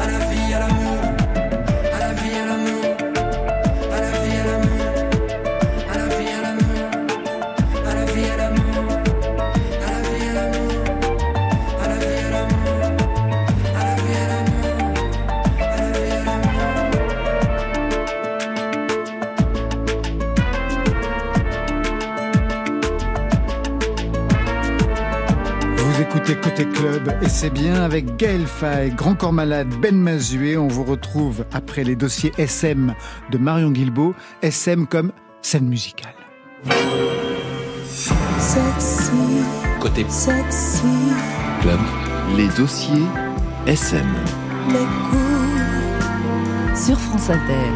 à 0.00 0.06
la 0.06 0.18
vie, 0.30 0.54
à 0.54 0.60
l'amour, 0.60 0.97
Club 26.78 27.12
et 27.22 27.28
c'est 27.28 27.50
bien 27.50 27.82
avec 27.82 28.16
Gaël 28.16 28.46
Faye, 28.46 28.90
Grand 28.92 29.16
Corps 29.16 29.32
Malade, 29.32 29.68
Ben 29.82 29.96
Mazué. 29.96 30.56
On 30.56 30.68
vous 30.68 30.84
retrouve 30.84 31.44
après 31.52 31.82
les 31.82 31.96
dossiers 31.96 32.32
SM 32.38 32.94
de 33.30 33.38
Marion 33.38 33.70
Guilbeault. 33.72 34.14
SM 34.42 34.86
comme 34.86 35.10
scène 35.42 35.66
musicale. 35.68 36.14
Sexy, 38.38 39.10
Côté 39.80 40.04
sexy, 40.08 40.82
club, 41.60 41.80
les 42.36 42.46
dossiers 42.56 43.04
SM. 43.66 44.06
les 44.68 44.78
coups. 44.78 45.26
Sur 46.86 46.98
France 46.98 47.30
Inter. 47.30 47.72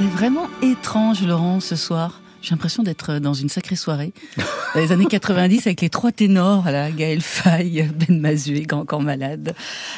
C'est 0.00 0.06
vraiment 0.06 0.48
étrange, 0.62 1.22
Laurent, 1.22 1.60
ce 1.60 1.76
soir. 1.76 2.22
J'ai 2.40 2.52
l'impression 2.52 2.82
d'être 2.82 3.18
dans 3.18 3.34
une 3.34 3.50
sacrée 3.50 3.76
soirée. 3.76 4.14
Dans 4.74 4.80
les 4.80 4.92
années 4.92 5.04
90, 5.04 5.66
avec 5.66 5.82
les 5.82 5.90
trois 5.90 6.10
ténors, 6.10 6.62
voilà, 6.62 6.90
Gaël 6.90 7.20
Faye, 7.20 7.86
Ben 7.94 8.18
Mazué, 8.18 8.62
Grand 8.62 8.86
Corps 8.86 9.02
Malade. 9.02 9.54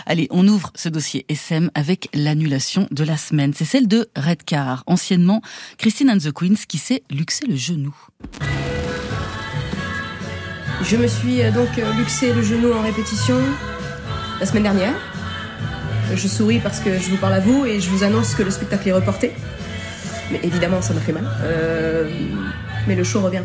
Allez, 0.07 0.26
on 0.30 0.48
ouvre 0.48 0.72
ce 0.74 0.88
dossier 0.88 1.24
SM 1.28 1.70
avec 1.76 2.09
l'annulation 2.14 2.88
de 2.90 3.05
la 3.05 3.16
semaine. 3.16 3.53
C'est 3.55 3.64
celle 3.64 3.86
de 3.86 4.09
Redcar, 4.16 4.82
anciennement 4.88 5.40
Christine 5.78 6.11
and 6.11 6.18
the 6.18 6.32
Queens, 6.32 6.64
qui 6.66 6.78
s'est 6.78 7.05
luxé 7.09 7.46
le 7.46 7.55
genou. 7.55 7.94
Je 10.82 10.96
me 10.96 11.07
suis 11.07 11.42
euh, 11.42 11.53
donc 11.53 11.78
euh, 11.78 11.92
luxé 11.92 12.32
le 12.32 12.42
genou 12.42 12.72
en 12.72 12.82
répétition 12.82 13.36
la 14.40 14.46
semaine 14.46 14.64
dernière. 14.64 14.94
Je 16.12 16.26
souris 16.26 16.59
parce 16.59 16.80
que 16.80 16.98
je 16.98 17.09
vous 17.09 17.18
parle 17.18 17.34
à 17.34 17.40
vous 17.40 17.66
et 17.66 17.80
je 17.80 17.88
vous 17.88 18.03
annonce 18.03 18.34
que 18.34 18.42
le 18.42 18.50
spectacle 18.50 18.88
est 18.88 18.92
reporté. 18.92 19.30
Mais 20.30 20.40
évidemment, 20.42 20.80
ça 20.82 20.94
m'a 20.94 21.00
fait 21.00 21.12
mal. 21.12 21.26
Euh, 21.42 22.08
mais 22.86 22.96
le 22.96 23.04
show 23.04 23.20
revient. 23.20 23.42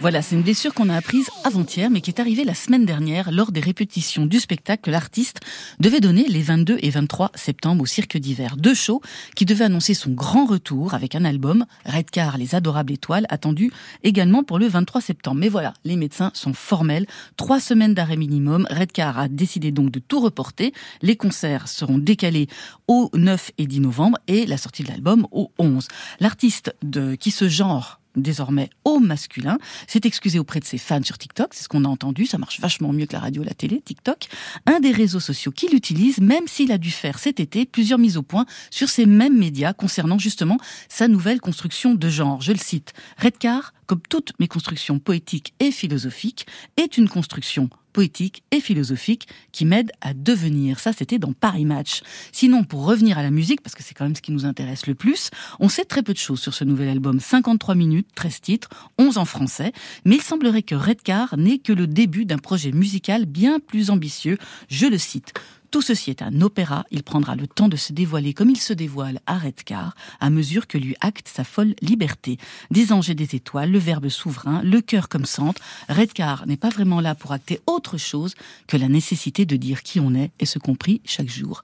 Voilà, 0.00 0.22
c'est 0.22 0.36
une 0.36 0.42
blessure 0.42 0.74
qu'on 0.74 0.90
a 0.90 0.96
apprise 0.96 1.28
avant-hier, 1.42 1.90
mais 1.90 2.00
qui 2.00 2.10
est 2.10 2.20
arrivée 2.20 2.44
la 2.44 2.54
semaine 2.54 2.86
dernière 2.86 3.32
lors 3.32 3.50
des 3.50 3.58
répétitions 3.58 4.26
du 4.26 4.38
spectacle 4.38 4.82
que 4.84 4.92
l'artiste 4.92 5.40
devait 5.80 5.98
donner 5.98 6.24
les 6.28 6.40
22 6.40 6.78
et 6.80 6.90
23 6.90 7.32
septembre 7.34 7.82
au 7.82 7.86
Cirque 7.86 8.16
d'hiver. 8.16 8.56
Deux 8.56 8.74
shows 8.74 9.02
qui 9.34 9.44
devaient 9.44 9.64
annoncer 9.64 9.94
son 9.94 10.12
grand 10.12 10.46
retour 10.46 10.94
avec 10.94 11.16
un 11.16 11.24
album, 11.24 11.66
Redcar, 11.84 12.38
les 12.38 12.54
adorables 12.54 12.92
étoiles, 12.92 13.26
attendu 13.28 13.72
également 14.04 14.44
pour 14.44 14.60
le 14.60 14.68
23 14.68 15.00
septembre. 15.00 15.40
Mais 15.40 15.48
voilà, 15.48 15.74
les 15.82 15.96
médecins 15.96 16.30
sont 16.32 16.54
formels. 16.54 17.06
Trois 17.36 17.58
semaines 17.58 17.94
d'arrêt 17.94 18.16
minimum. 18.16 18.68
Redcar 18.70 19.18
a 19.18 19.26
décidé 19.26 19.72
donc 19.72 19.90
de 19.90 19.98
tout 19.98 20.20
reporter. 20.20 20.72
Les 21.02 21.16
concerts 21.16 21.66
seront 21.66 21.98
décalés 21.98 22.46
au 22.86 23.10
9 23.14 23.50
et 23.58 23.66
10 23.66 23.80
novembre 23.80 24.18
et 24.28 24.46
la 24.46 24.58
sortie 24.58 24.84
de 24.84 24.90
l'album 24.90 25.26
au 25.32 25.50
11. 25.58 25.88
L'artiste 26.20 26.72
qui 27.18 27.32
se 27.32 27.48
genre 27.48 27.98
désormais 28.18 28.70
au 28.84 28.98
masculin, 28.98 29.58
s'est 29.86 30.00
excusé 30.04 30.38
auprès 30.38 30.60
de 30.60 30.64
ses 30.64 30.78
fans 30.78 31.02
sur 31.02 31.18
TikTok, 31.18 31.54
c'est 31.54 31.64
ce 31.64 31.68
qu'on 31.68 31.84
a 31.84 31.88
entendu, 31.88 32.26
ça 32.26 32.38
marche 32.38 32.60
vachement 32.60 32.92
mieux 32.92 33.06
que 33.06 33.12
la 33.12 33.20
radio 33.20 33.42
la 33.42 33.54
télé, 33.54 33.80
TikTok, 33.80 34.28
un 34.66 34.80
des 34.80 34.92
réseaux 34.92 35.20
sociaux 35.20 35.52
qu'il 35.52 35.74
utilise, 35.74 36.18
même 36.20 36.46
s'il 36.46 36.72
a 36.72 36.78
dû 36.78 36.90
faire 36.90 37.18
cet 37.18 37.40
été 37.40 37.66
plusieurs 37.66 37.98
mises 37.98 38.16
au 38.16 38.22
point 38.22 38.46
sur 38.70 38.88
ces 38.88 39.06
mêmes 39.06 39.38
médias 39.38 39.72
concernant 39.72 40.18
justement 40.18 40.58
sa 40.88 41.08
nouvelle 41.08 41.40
construction 41.40 41.94
de 41.94 42.08
genre. 42.08 42.40
Je 42.40 42.52
le 42.52 42.58
cite, 42.58 42.92
Redcar, 43.18 43.72
comme 43.86 44.00
toutes 44.08 44.32
mes 44.38 44.48
constructions 44.48 44.98
poétiques 44.98 45.54
et 45.60 45.70
philosophiques, 45.70 46.46
est 46.76 46.98
une 46.98 47.08
construction 47.08 47.70
poétique 47.98 48.44
et 48.52 48.60
philosophique 48.60 49.26
qui 49.50 49.64
m'aide 49.64 49.90
à 50.00 50.14
devenir. 50.14 50.78
Ça, 50.78 50.92
c'était 50.92 51.18
dans 51.18 51.32
Paris 51.32 51.64
Match. 51.64 52.02
Sinon, 52.30 52.62
pour 52.62 52.84
revenir 52.84 53.18
à 53.18 53.24
la 53.24 53.32
musique, 53.32 53.60
parce 53.60 53.74
que 53.74 53.82
c'est 53.82 53.92
quand 53.92 54.04
même 54.04 54.14
ce 54.14 54.22
qui 54.22 54.30
nous 54.30 54.46
intéresse 54.46 54.86
le 54.86 54.94
plus, 54.94 55.30
on 55.58 55.68
sait 55.68 55.84
très 55.84 56.04
peu 56.04 56.12
de 56.12 56.18
choses 56.18 56.38
sur 56.38 56.54
ce 56.54 56.62
nouvel 56.62 56.90
album. 56.90 57.18
53 57.18 57.74
minutes, 57.74 58.06
13 58.14 58.40
titres, 58.40 58.68
11 58.98 59.18
en 59.18 59.24
français, 59.24 59.72
mais 60.04 60.14
il 60.14 60.22
semblerait 60.22 60.62
que 60.62 60.76
Redcar 60.76 61.36
n'est 61.36 61.58
que 61.58 61.72
le 61.72 61.88
début 61.88 62.24
d'un 62.24 62.38
projet 62.38 62.70
musical 62.70 63.26
bien 63.26 63.58
plus 63.58 63.90
ambitieux. 63.90 64.38
Je 64.68 64.86
le 64.86 64.96
cite. 64.96 65.34
Tout 65.70 65.82
ceci 65.82 66.10
est 66.10 66.22
un 66.22 66.40
opéra, 66.40 66.86
il 66.90 67.02
prendra 67.02 67.36
le 67.36 67.46
temps 67.46 67.68
de 67.68 67.76
se 67.76 67.92
dévoiler 67.92 68.32
comme 68.32 68.48
il 68.48 68.58
se 68.58 68.72
dévoile 68.72 69.20
à 69.26 69.36
Redcar, 69.36 69.94
à 70.18 70.30
mesure 70.30 70.66
que 70.66 70.78
lui 70.78 70.96
acte 71.00 71.28
sa 71.28 71.44
folle 71.44 71.74
liberté. 71.82 72.38
Des 72.70 72.92
anges 72.92 73.10
des 73.10 73.34
étoiles, 73.34 73.70
le 73.70 73.78
verbe 73.78 74.08
souverain, 74.08 74.62
le 74.62 74.80
cœur 74.80 75.08
comme 75.08 75.26
centre, 75.26 75.60
Redcar 75.88 76.46
n'est 76.46 76.56
pas 76.56 76.70
vraiment 76.70 77.00
là 77.00 77.14
pour 77.14 77.32
acter 77.32 77.60
autre 77.66 77.98
chose 77.98 78.34
que 78.66 78.78
la 78.78 78.88
nécessité 78.88 79.44
de 79.44 79.56
dire 79.56 79.82
qui 79.82 80.00
on 80.00 80.14
est 80.14 80.30
et 80.40 80.46
ce 80.46 80.58
compris 80.58 81.02
chaque 81.04 81.28
jour. 81.28 81.60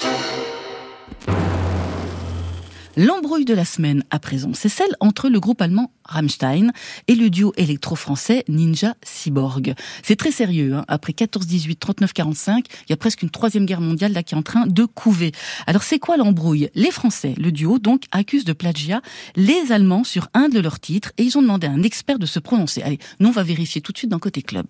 L'embrouille 2.96 3.44
de 3.44 3.54
la 3.54 3.64
semaine 3.64 4.04
à 4.10 4.20
présent, 4.20 4.52
c'est 4.54 4.68
celle 4.68 4.94
entre 5.00 5.28
le 5.28 5.40
groupe 5.40 5.60
allemand 5.60 5.90
Rammstein 6.04 6.70
et 7.08 7.16
le 7.16 7.28
duo 7.28 7.52
électro-français 7.56 8.44
Ninja 8.48 8.94
Cyborg. 9.02 9.74
C'est 10.04 10.14
très 10.14 10.30
sérieux, 10.30 10.74
hein. 10.74 10.84
après 10.86 11.12
14-18, 11.12 11.76
39-45, 11.78 12.58
il 12.58 12.64
y 12.90 12.92
a 12.92 12.96
presque 12.96 13.22
une 13.22 13.30
troisième 13.30 13.66
guerre 13.66 13.80
mondiale 13.80 14.12
là 14.12 14.22
qui 14.22 14.34
est 14.34 14.38
en 14.38 14.42
train 14.42 14.66
de 14.66 14.84
couver. 14.84 15.32
Alors 15.66 15.82
c'est 15.82 15.98
quoi 15.98 16.16
l'embrouille? 16.16 16.70
Les 16.74 16.92
Français, 16.92 17.34
le 17.36 17.50
duo 17.50 17.80
donc, 17.80 18.04
accusent 18.12 18.44
de 18.44 18.52
plagiat 18.52 19.02
les 19.34 19.72
Allemands 19.72 20.04
sur 20.04 20.28
un 20.32 20.48
de 20.48 20.60
leurs 20.60 20.78
titres 20.78 21.12
et 21.18 21.24
ils 21.24 21.36
ont 21.36 21.42
demandé 21.42 21.66
à 21.66 21.70
un 21.70 21.82
expert 21.82 22.20
de 22.20 22.26
se 22.26 22.38
prononcer. 22.38 22.82
Allez, 22.82 22.98
nous 23.18 23.28
on 23.28 23.32
va 23.32 23.42
vérifier 23.42 23.80
tout 23.80 23.90
de 23.90 23.98
suite 23.98 24.10
dans 24.10 24.20
Côté 24.20 24.42
Club. 24.42 24.66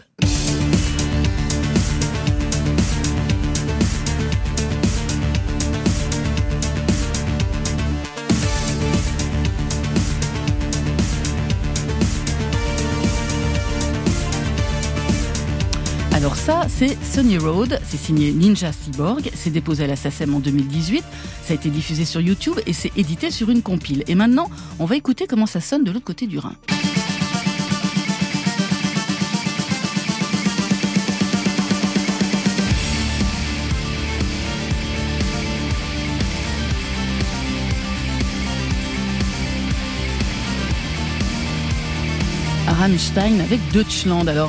Ça, 16.45 16.67
c'est 16.69 17.03
Sunny 17.03 17.39
Road, 17.39 17.81
c'est 17.89 17.97
signé 17.97 18.31
Ninja 18.31 18.71
Cyborg, 18.71 19.31
c'est 19.35 19.49
déposé 19.49 19.85
à 19.85 19.87
la 19.87 19.97
SACEM 19.97 20.35
en 20.35 20.41
2018, 20.41 21.03
ça 21.43 21.53
a 21.53 21.55
été 21.55 21.71
diffusé 21.71 22.05
sur 22.05 22.21
YouTube 22.21 22.61
et 22.67 22.75
c'est 22.75 22.93
édité 22.99 23.31
sur 23.31 23.49
une 23.49 23.63
compile. 23.63 24.05
Et 24.09 24.15
maintenant, 24.15 24.51
on 24.79 24.85
va 24.85 24.95
écouter 24.95 25.27
comment 25.27 25.47
ça 25.47 25.63
sonne 25.63 25.85
de 25.85 25.91
l'autre 25.91 26.05
côté 26.05 26.27
du 26.27 26.39
Rhin. 26.39 26.53
Rammstein 42.67 43.41
avec 43.41 43.61
Deutschland. 43.73 44.29
Euh, 44.29 44.47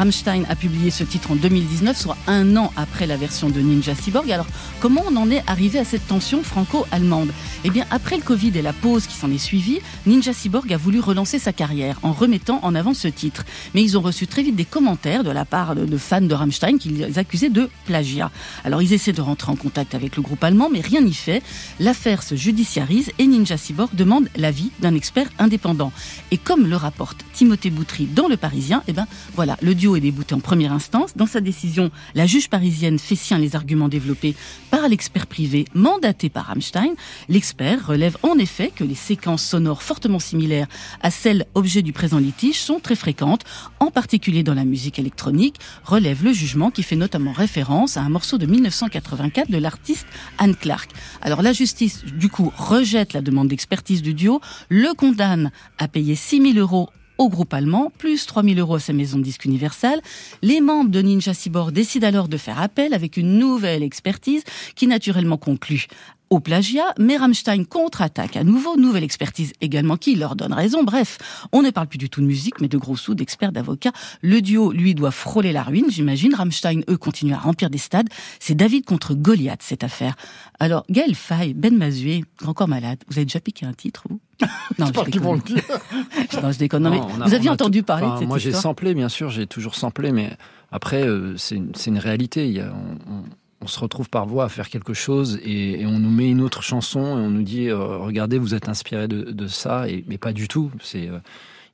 Rammstein 0.00 0.46
a 0.48 0.56
publié 0.56 0.90
ce 0.90 1.04
titre 1.04 1.32
en 1.32 1.36
2019, 1.36 1.94
soit 1.94 2.16
un 2.26 2.56
an 2.56 2.72
après 2.74 3.06
la 3.06 3.18
version 3.18 3.50
de 3.50 3.60
Ninja 3.60 3.94
Cyborg. 3.94 4.34
Comment 4.80 5.02
on 5.06 5.16
en 5.16 5.30
est 5.30 5.42
arrivé 5.46 5.78
à 5.78 5.84
cette 5.84 6.06
tension 6.06 6.42
franco-allemande? 6.42 7.30
Eh 7.64 7.70
bien, 7.70 7.84
après 7.90 8.16
le 8.16 8.22
Covid 8.22 8.52
et 8.56 8.62
la 8.62 8.72
pause 8.72 9.06
qui 9.06 9.14
s'en 9.14 9.30
est 9.30 9.38
suivie, 9.38 9.80
Ninja 10.06 10.32
Cyborg 10.32 10.72
a 10.72 10.78
voulu 10.78 11.00
relancer 11.00 11.38
sa 11.38 11.52
carrière 11.52 11.98
en 12.02 12.12
remettant 12.12 12.60
en 12.62 12.74
avant 12.74 12.94
ce 12.94 13.08
titre. 13.08 13.44
Mais 13.74 13.82
ils 13.82 13.98
ont 13.98 14.00
reçu 14.00 14.26
très 14.26 14.42
vite 14.42 14.56
des 14.56 14.64
commentaires 14.64 15.22
de 15.22 15.30
la 15.30 15.44
part 15.44 15.74
de, 15.76 15.96
fans 15.98 16.22
de 16.22 16.34
Rammstein 16.34 16.78
qui 16.78 16.88
les 16.88 17.18
accusaient 17.18 17.50
de 17.50 17.68
plagiat. 17.84 18.30
Alors, 18.64 18.80
ils 18.80 18.94
essaient 18.94 19.12
de 19.12 19.20
rentrer 19.20 19.52
en 19.52 19.56
contact 19.56 19.94
avec 19.94 20.16
le 20.16 20.22
groupe 20.22 20.42
allemand, 20.42 20.70
mais 20.72 20.80
rien 20.80 21.02
n'y 21.02 21.14
fait. 21.14 21.42
L'affaire 21.78 22.22
se 22.22 22.34
judiciarise 22.34 23.12
et 23.18 23.26
Ninja 23.26 23.58
Cyborg 23.58 23.94
demande 23.94 24.28
l'avis 24.36 24.70
d'un 24.80 24.94
expert 24.94 25.28
indépendant. 25.38 25.92
Et 26.30 26.38
comme 26.38 26.66
le 26.66 26.76
rapporte 26.76 27.24
Timothée 27.34 27.70
Boutry 27.70 28.06
dans 28.06 28.28
Le 28.28 28.38
Parisien, 28.38 28.82
eh 28.88 28.92
ben 28.94 29.06
voilà, 29.34 29.58
le 29.60 29.74
duo 29.74 29.96
est 29.96 30.00
débouté 30.00 30.34
en 30.34 30.40
première 30.40 30.72
instance. 30.72 31.16
Dans 31.16 31.26
sa 31.26 31.40
décision, 31.40 31.90
la 32.14 32.26
juge 32.26 32.48
parisienne 32.48 32.98
fait 32.98 33.16
sien 33.16 33.38
les 33.38 33.54
arguments 33.54 33.88
développés 33.88 34.34
par 34.70 34.88
l'expert 34.88 35.26
privé 35.26 35.66
mandaté 35.74 36.28
par 36.28 36.46
Rammstein. 36.46 36.94
L'expert 37.28 37.86
relève 37.86 38.16
en 38.22 38.38
effet 38.38 38.72
que 38.74 38.84
les 38.84 38.94
séquences 38.94 39.44
sonores 39.44 39.82
fortement 39.82 40.18
similaires 40.18 40.68
à 41.02 41.10
celles 41.10 41.46
objet 41.54 41.82
du 41.82 41.92
présent 41.92 42.18
litige 42.18 42.60
sont 42.60 42.80
très 42.80 42.96
fréquentes, 42.96 43.44
en 43.80 43.90
particulier 43.90 44.42
dans 44.42 44.54
la 44.54 44.64
musique 44.64 44.98
électronique, 44.98 45.56
relève 45.84 46.24
le 46.24 46.32
jugement 46.32 46.70
qui 46.70 46.82
fait 46.82 46.96
notamment 46.96 47.32
référence 47.32 47.96
à 47.96 48.02
un 48.02 48.08
morceau 48.08 48.38
de 48.38 48.46
1984 48.46 49.50
de 49.50 49.58
l'artiste 49.58 50.06
Anne 50.38 50.54
Clark. 50.54 50.90
Alors 51.20 51.42
la 51.42 51.52
justice, 51.52 52.04
du 52.04 52.28
coup, 52.28 52.52
rejette 52.56 53.12
la 53.12 53.20
demande 53.20 53.48
d'expertise 53.48 54.02
du 54.02 54.14
duo, 54.14 54.40
le 54.68 54.94
condamne 54.94 55.50
à 55.78 55.88
payer 55.88 56.14
6 56.14 56.54
000 56.54 56.58
euros 56.58 56.90
au 57.20 57.28
groupe 57.28 57.52
allemand, 57.52 57.92
plus 57.98 58.24
3000 58.24 58.58
euros 58.58 58.76
à 58.76 58.80
sa 58.80 58.94
maison 58.94 59.18
de 59.18 59.22
disque 59.22 59.44
universelle. 59.44 60.00
Les 60.40 60.62
membres 60.62 60.90
de 60.90 61.02
Ninja 61.02 61.34
Cyborg 61.34 61.70
décident 61.70 62.08
alors 62.08 62.28
de 62.28 62.38
faire 62.38 62.58
appel 62.58 62.94
avec 62.94 63.18
une 63.18 63.38
nouvelle 63.38 63.82
expertise 63.82 64.42
qui 64.74 64.86
naturellement 64.86 65.36
conclut 65.36 65.86
au 66.30 66.38
plagiat, 66.38 66.94
mais 66.98 67.16
Rammstein 67.16 67.64
contre-attaque 67.64 68.36
à 68.36 68.44
nouveau, 68.44 68.76
nouvelle 68.76 69.02
expertise 69.02 69.52
également 69.60 69.96
qui 69.96 70.14
leur 70.14 70.36
donne 70.36 70.52
raison. 70.52 70.84
Bref, 70.84 71.18
on 71.52 71.60
ne 71.62 71.70
parle 71.70 71.88
plus 71.88 71.98
du 71.98 72.08
tout 72.08 72.20
de 72.20 72.26
musique, 72.26 72.60
mais 72.60 72.68
de 72.68 72.78
gros 72.78 72.96
sous, 72.96 73.14
d'experts, 73.16 73.50
d'avocats. 73.50 73.92
Le 74.22 74.40
duo, 74.40 74.70
lui, 74.70 74.94
doit 74.94 75.10
frôler 75.10 75.52
la 75.52 75.64
ruine, 75.64 75.86
j'imagine. 75.90 76.34
Rammstein, 76.34 76.82
eux, 76.88 76.96
continuent 76.96 77.34
à 77.34 77.38
remplir 77.38 77.68
des 77.68 77.78
stades. 77.78 78.08
C'est 78.38 78.54
David 78.54 78.84
contre 78.84 79.14
Goliath, 79.14 79.62
cette 79.62 79.82
affaire. 79.82 80.14
Alors, 80.60 80.84
Gaël 80.88 81.16
Faye, 81.16 81.52
Ben 81.52 81.76
Mazué, 81.76 82.24
encore 82.46 82.68
malade. 82.68 83.00
Vous 83.08 83.18
avez 83.18 83.24
déjà 83.24 83.40
piqué 83.40 83.66
un 83.66 83.72
titre, 83.72 84.04
vous? 84.08 84.20
Non, 84.78 84.86
je 84.86 85.10
déconne. 85.10 85.34
Le 85.34 85.54
dire. 85.54 85.62
non, 86.42 86.52
je 86.52 86.58
déconne. 86.58 86.82
Non, 86.84 86.90
mais 86.90 87.00
on 87.00 87.20
a- 87.20 87.26
vous 87.26 87.34
aviez 87.34 87.50
entendu 87.50 87.82
parler 87.82 88.06
de 88.06 88.18
cette 88.20 88.28
Moi, 88.28 88.38
j'ai 88.38 88.52
samplé, 88.52 88.94
bien 88.94 89.08
sûr, 89.08 89.30
j'ai 89.30 89.46
toujours 89.46 89.74
samplé, 89.74 90.12
mais 90.12 90.36
après, 90.70 91.02
euh, 91.06 91.36
c'est 91.36 91.56
une, 91.56 91.98
réalité. 91.98 92.46
Il 92.46 92.52
y 92.54 92.60
a- 92.60 92.72
on, 92.72 93.12
on- 93.12 93.24
on 93.60 93.66
se 93.66 93.78
retrouve 93.80 94.08
par 94.08 94.26
voie 94.26 94.44
à 94.44 94.48
faire 94.48 94.68
quelque 94.68 94.94
chose 94.94 95.38
et, 95.42 95.80
et 95.82 95.86
on 95.86 95.98
nous 95.98 96.10
met 96.10 96.30
une 96.30 96.40
autre 96.40 96.62
chanson 96.62 97.00
et 97.00 97.20
on 97.20 97.30
nous 97.30 97.42
dit 97.42 97.68
euh, 97.68 97.98
regardez, 97.98 98.38
vous 98.38 98.54
êtes 98.54 98.68
inspiré 98.68 99.06
de, 99.08 99.22
de 99.30 99.46
ça, 99.46 99.88
et, 99.88 100.04
mais 100.08 100.18
pas 100.18 100.32
du 100.32 100.48
tout. 100.48 100.70
C'est 100.82 101.08
euh, 101.08 101.18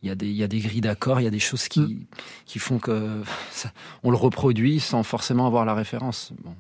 il 0.03 0.09
y, 0.09 0.13
a 0.13 0.15
des, 0.15 0.27
il 0.27 0.37
y 0.37 0.43
a 0.43 0.49
des 0.49 0.59
grilles 0.59 0.81
d'accords, 0.83 1.21
il 1.21 1.25
y 1.25 1.27
a 1.27 1.31
des 1.31 1.39
choses 1.39 1.69
qui, 1.69 1.81
Mm. 1.81 1.97
qui 2.45 2.59
font 2.59 2.79
que 2.79 3.21
ça- 3.51 3.73
on 4.03 4.11
le 4.11 4.17
reproduit 4.17 4.81
sans 4.81 5.03
forcément 5.03 5.47
avoir 5.47 5.65
la 5.65 5.75
référence. 5.75 6.33
Bon. 6.45 6.55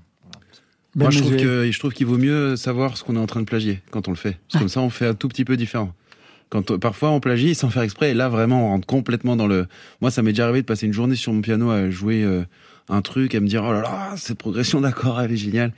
Moi, 0.94 1.10
je 1.10 1.18
trouve, 1.20 1.36
que, 1.36 1.70
je 1.70 1.78
trouve 1.78 1.92
qu'il 1.92 2.06
vaut 2.06 2.16
mieux 2.16 2.56
savoir 2.56 2.96
ce 2.96 3.04
qu'on 3.04 3.16
est 3.16 3.20
en 3.20 3.26
train 3.26 3.40
de 3.40 3.44
plagier 3.46 3.82
quand 3.90 4.08
on 4.08 4.12
le 4.12 4.16
fait. 4.16 4.38
Parce 4.48 4.54
que 4.54 4.58
comme 4.60 4.68
ça, 4.70 4.80
on 4.80 4.88
fait 4.88 5.06
un 5.06 5.14
tout 5.14 5.28
petit 5.28 5.44
peu 5.44 5.56
différent. 5.58 5.92
Quand 6.48 6.70
euh, 6.70 6.78
parfois 6.78 7.10
on 7.10 7.20
plagie 7.20 7.54
sans 7.54 7.68
faire 7.68 7.82
exprès, 7.82 8.12
et 8.12 8.14
là 8.14 8.28
vraiment 8.30 8.66
on 8.66 8.70
rentre 8.70 8.86
complètement 8.86 9.36
dans 9.36 9.46
le. 9.46 9.66
Moi, 10.00 10.10
ça 10.10 10.22
m'est 10.22 10.30
déjà 10.32 10.44
arrivé 10.44 10.62
de 10.62 10.66
passer 10.66 10.86
une 10.86 10.92
journée 10.94 11.16
sur 11.16 11.32
mon 11.34 11.42
piano 11.42 11.70
à 11.70 11.90
jouer 11.90 12.22
euh, 12.22 12.44
un 12.89 13.03
truc, 13.03 13.34
à 13.34 13.41
me 13.41 13.47
dire 13.47 13.64
oh 13.64 13.72
là 13.72 13.82
là, 13.82 14.14
cette 14.16 14.39
progression 14.39 14.80
d'accord, 14.82 15.20
elle 15.20 15.32
est 15.32 15.37
géniale. 15.37 15.72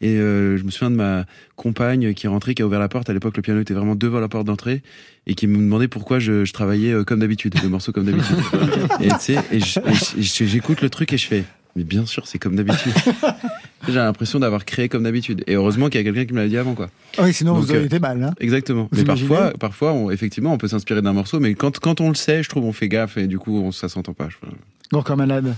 Et 0.00 0.16
euh, 0.16 0.56
je 0.56 0.64
me 0.64 0.70
souviens 0.70 0.90
de 0.90 0.96
ma 0.96 1.24
compagne 1.56 2.14
qui 2.14 2.26
est 2.26 2.28
rentrée, 2.28 2.54
qui 2.54 2.62
a 2.62 2.66
ouvert 2.66 2.80
la 2.80 2.88
porte. 2.88 3.10
À 3.10 3.12
l'époque, 3.12 3.36
le 3.36 3.42
piano 3.42 3.60
était 3.60 3.74
vraiment 3.74 3.94
devant 3.94 4.20
la 4.20 4.28
porte 4.28 4.46
d'entrée 4.46 4.82
et 5.26 5.34
qui 5.34 5.46
me 5.46 5.56
demandait 5.56 5.88
pourquoi 5.88 6.18
je, 6.18 6.44
je 6.44 6.52
travaillais 6.52 6.92
euh, 6.92 7.04
comme 7.04 7.20
d'habitude, 7.20 7.54
le 7.62 7.68
morceau 7.68 7.92
comme 7.92 8.04
d'habitude. 8.04 8.36
et 9.00 9.08
tu 9.08 9.18
sais, 9.20 9.38
et 9.50 10.46
j'écoute 10.46 10.82
le 10.82 10.90
truc 10.90 11.12
et 11.12 11.18
je 11.18 11.26
fais. 11.26 11.44
Mais 11.74 11.84
bien 11.84 12.04
sûr, 12.04 12.26
c'est 12.26 12.38
comme 12.38 12.56
d'habitude. 12.56 12.92
j'ai 13.88 13.94
l'impression 13.94 14.38
d'avoir 14.38 14.64
créé 14.64 14.88
comme 14.88 15.02
d'habitude. 15.04 15.42
Et 15.46 15.54
heureusement 15.54 15.88
qu'il 15.88 16.00
y 16.00 16.00
a 16.00 16.04
quelqu'un 16.04 16.24
qui 16.26 16.34
me 16.34 16.40
l'a 16.42 16.48
dit 16.48 16.56
avant, 16.56 16.74
quoi. 16.74 16.90
Ah 17.18 17.22
oui, 17.24 17.32
sinon 17.32 17.54
Donc, 17.54 17.64
vous 17.64 17.70
auriez 17.70 17.82
euh, 17.82 17.86
été 17.86 17.98
mal. 17.98 18.22
Hein. 18.22 18.32
Exactement. 18.40 18.88
Vous 18.90 18.98
Mais 18.98 19.04
parfois, 19.04 19.52
parfois, 19.58 19.92
on- 19.92 20.10
effectivement, 20.10 20.52
on 20.52 20.58
peut 20.58 20.68
s'inspirer 20.68 21.02
d'un 21.02 21.12
morceau, 21.12 21.40
mais 21.40 21.54
quand, 21.54 21.78
quand 21.78 22.00
on 22.00 22.08
le 22.08 22.14
sait, 22.14 22.42
je 22.42 22.48
trouve, 22.48 22.64
on 22.64 22.72
fait 22.72 22.88
gaffe 22.88 23.16
et 23.16 23.26
du 23.26 23.38
coup, 23.38 23.58
on, 23.62 23.72
ça 23.72 23.88
s'entend 23.88 24.14
pas. 24.14 24.28
je- 24.28 24.96
Encore 24.96 25.16
malade. 25.16 25.54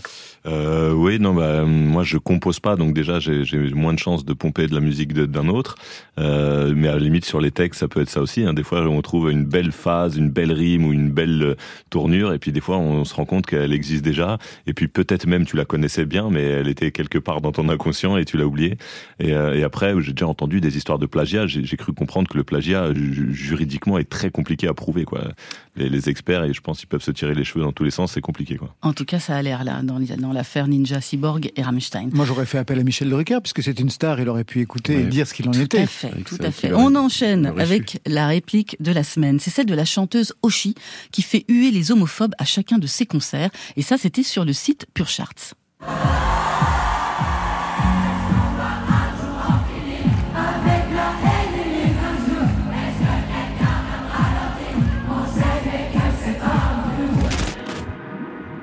Euh, 0.47 0.93
oui, 0.93 1.18
non, 1.18 1.33
bah, 1.35 1.64
moi 1.64 2.03
je 2.05 2.18
compose 2.18 2.61
pas, 2.61 2.77
donc 2.77 2.93
déjà 2.95 3.18
j'ai 3.18 3.43
moins 3.75 3.95
de 3.95 3.99
chances 3.99 4.25
de 4.27 4.35
pomper 4.35 4.66
de 4.66 4.75
la 4.75 4.81
musique 4.81 5.12
d'un 5.14 5.49
autre. 5.49 5.77
Euh, 6.20 6.72
mais 6.77 6.87
à 6.89 6.93
la 6.93 6.99
limite 6.99 7.25
sur 7.25 7.41
les 7.41 7.51
textes, 7.51 7.81
ça 7.81 7.89
peut 7.89 8.03
être 8.03 8.11
ça 8.11 8.20
aussi. 8.20 8.45
Hein. 8.45 8.53
Des 8.55 8.62
fois, 8.62 8.83
on 8.83 9.01
trouve 9.03 9.31
une 9.31 9.45
belle 9.45 9.72
phase, 9.72 10.16
une 10.18 10.29
belle 10.31 10.53
rime 10.53 10.85
ou 10.85 10.93
une 10.93 11.11
belle 11.11 11.43
euh, 11.43 11.55
tournure, 11.91 12.33
et 12.35 12.39
puis 12.39 12.53
des 12.53 12.61
fois, 12.61 12.77
on 12.77 13.05
se 13.05 13.14
rend 13.14 13.25
compte 13.25 13.47
qu'elle 13.47 13.72
existe 13.72 14.05
déjà. 14.05 14.39
Et 14.66 14.75
puis 14.75 14.87
peut-être 14.87 15.27
même 15.27 15.47
tu 15.47 15.57
la 15.57 15.64
connaissais 15.64 16.05
bien, 16.05 16.29
mais 16.31 16.43
elle 16.43 16.68
était 16.68 16.91
quelque 16.93 17.18
part 17.18 17.41
dans 17.41 17.51
ton 17.53 17.68
inconscient 17.70 18.14
et 18.17 18.25
tu 18.25 18.37
l'as 18.37 18.47
oubliée. 18.47 18.77
Et, 19.21 19.33
euh, 19.33 19.55
et 19.55 19.62
après, 19.62 19.95
j'ai 20.01 20.12
déjà 20.12 20.27
entendu 20.27 20.61
des 20.61 20.77
histoires 20.77 20.99
de 20.99 21.07
plagiat. 21.07 21.47
J'ai 21.47 21.77
cru 21.77 21.93
comprendre 21.93 22.29
que 22.29 22.37
le 22.37 22.45
plagiat 22.45 22.93
ju- 22.95 23.33
juridiquement 23.35 23.99
est 23.99 24.09
très 24.09 24.31
compliqué 24.31 24.67
à 24.69 24.75
prouver. 24.75 25.05
Quoi. 25.05 25.29
Les, 25.77 25.89
les 25.89 26.09
experts, 26.09 26.45
et 26.45 26.53
je 26.53 26.61
pense 26.61 26.79
qu'ils 26.79 26.89
peuvent 26.89 27.03
se 27.03 27.11
tirer 27.11 27.35
les 27.35 27.45
cheveux 27.45 27.65
dans 27.65 27.73
tous 27.73 27.85
les 27.85 27.91
sens, 27.91 28.12
c'est 28.12 28.21
compliqué. 28.21 28.57
Quoi. 28.57 28.75
En 28.83 28.93
tout 28.93 29.05
cas, 29.05 29.19
ça 29.19 29.37
a 29.37 29.43
l'air 29.43 29.65
là, 29.65 29.83
dans, 29.83 30.33
l'affaire 30.33 30.69
Ninja 30.69 31.01
Cyborg 31.01 31.51
et 31.57 31.62
Rammstein. 31.62 32.11
Moi, 32.12 32.25
j'aurais 32.25 32.47
fait 32.47 32.59
appel 32.59 32.79
à 32.79 32.85
Michel 32.85 33.09
Drucker, 33.11 33.39
puisque 33.43 33.62
c'est 33.62 33.79
une 33.81 33.91
star, 33.91 34.21
il 34.21 34.29
aurait 34.29 34.45
pu 34.45 34.61
écouter 34.61 35.01
et 35.01 35.03
dire 35.05 35.27
ce 35.27 35.35
qu'il 35.35 35.49
en 35.49 35.53
Tout 35.53 35.62
était. 35.62 35.81
à 35.81 35.87
fait, 35.87 36.11
tout 36.25 36.39
à 36.41 36.51
fait. 36.51 36.73
On 36.73 36.95
enchaîne 36.95 37.53
avec 37.59 38.01
la 38.07 38.29
réplique 38.29 38.77
de 38.81 38.93
la 38.93 39.03
semaine. 39.03 39.41
C'est 39.41 39.51
celle 39.51 39.67
de 39.67 39.75
la 39.75 39.85
chanteuse 39.85 40.33
Oshi 40.43 40.75
qui 41.11 41.23
fait 41.23 41.45
huer 41.49 41.71
les 41.71 41.91
homophobes 41.91 42.35
à 42.39 42.45
chacun 42.45 42.79
de 42.79 42.87
ses 42.87 43.07
concerts. 43.07 43.51
Et 43.77 43.83
ça, 43.83 43.97
c'était 43.99 44.23
sur 44.23 44.45
le 44.45 44.53
site 44.53 44.87
Pure 44.95 45.09
Charts. 45.09 45.55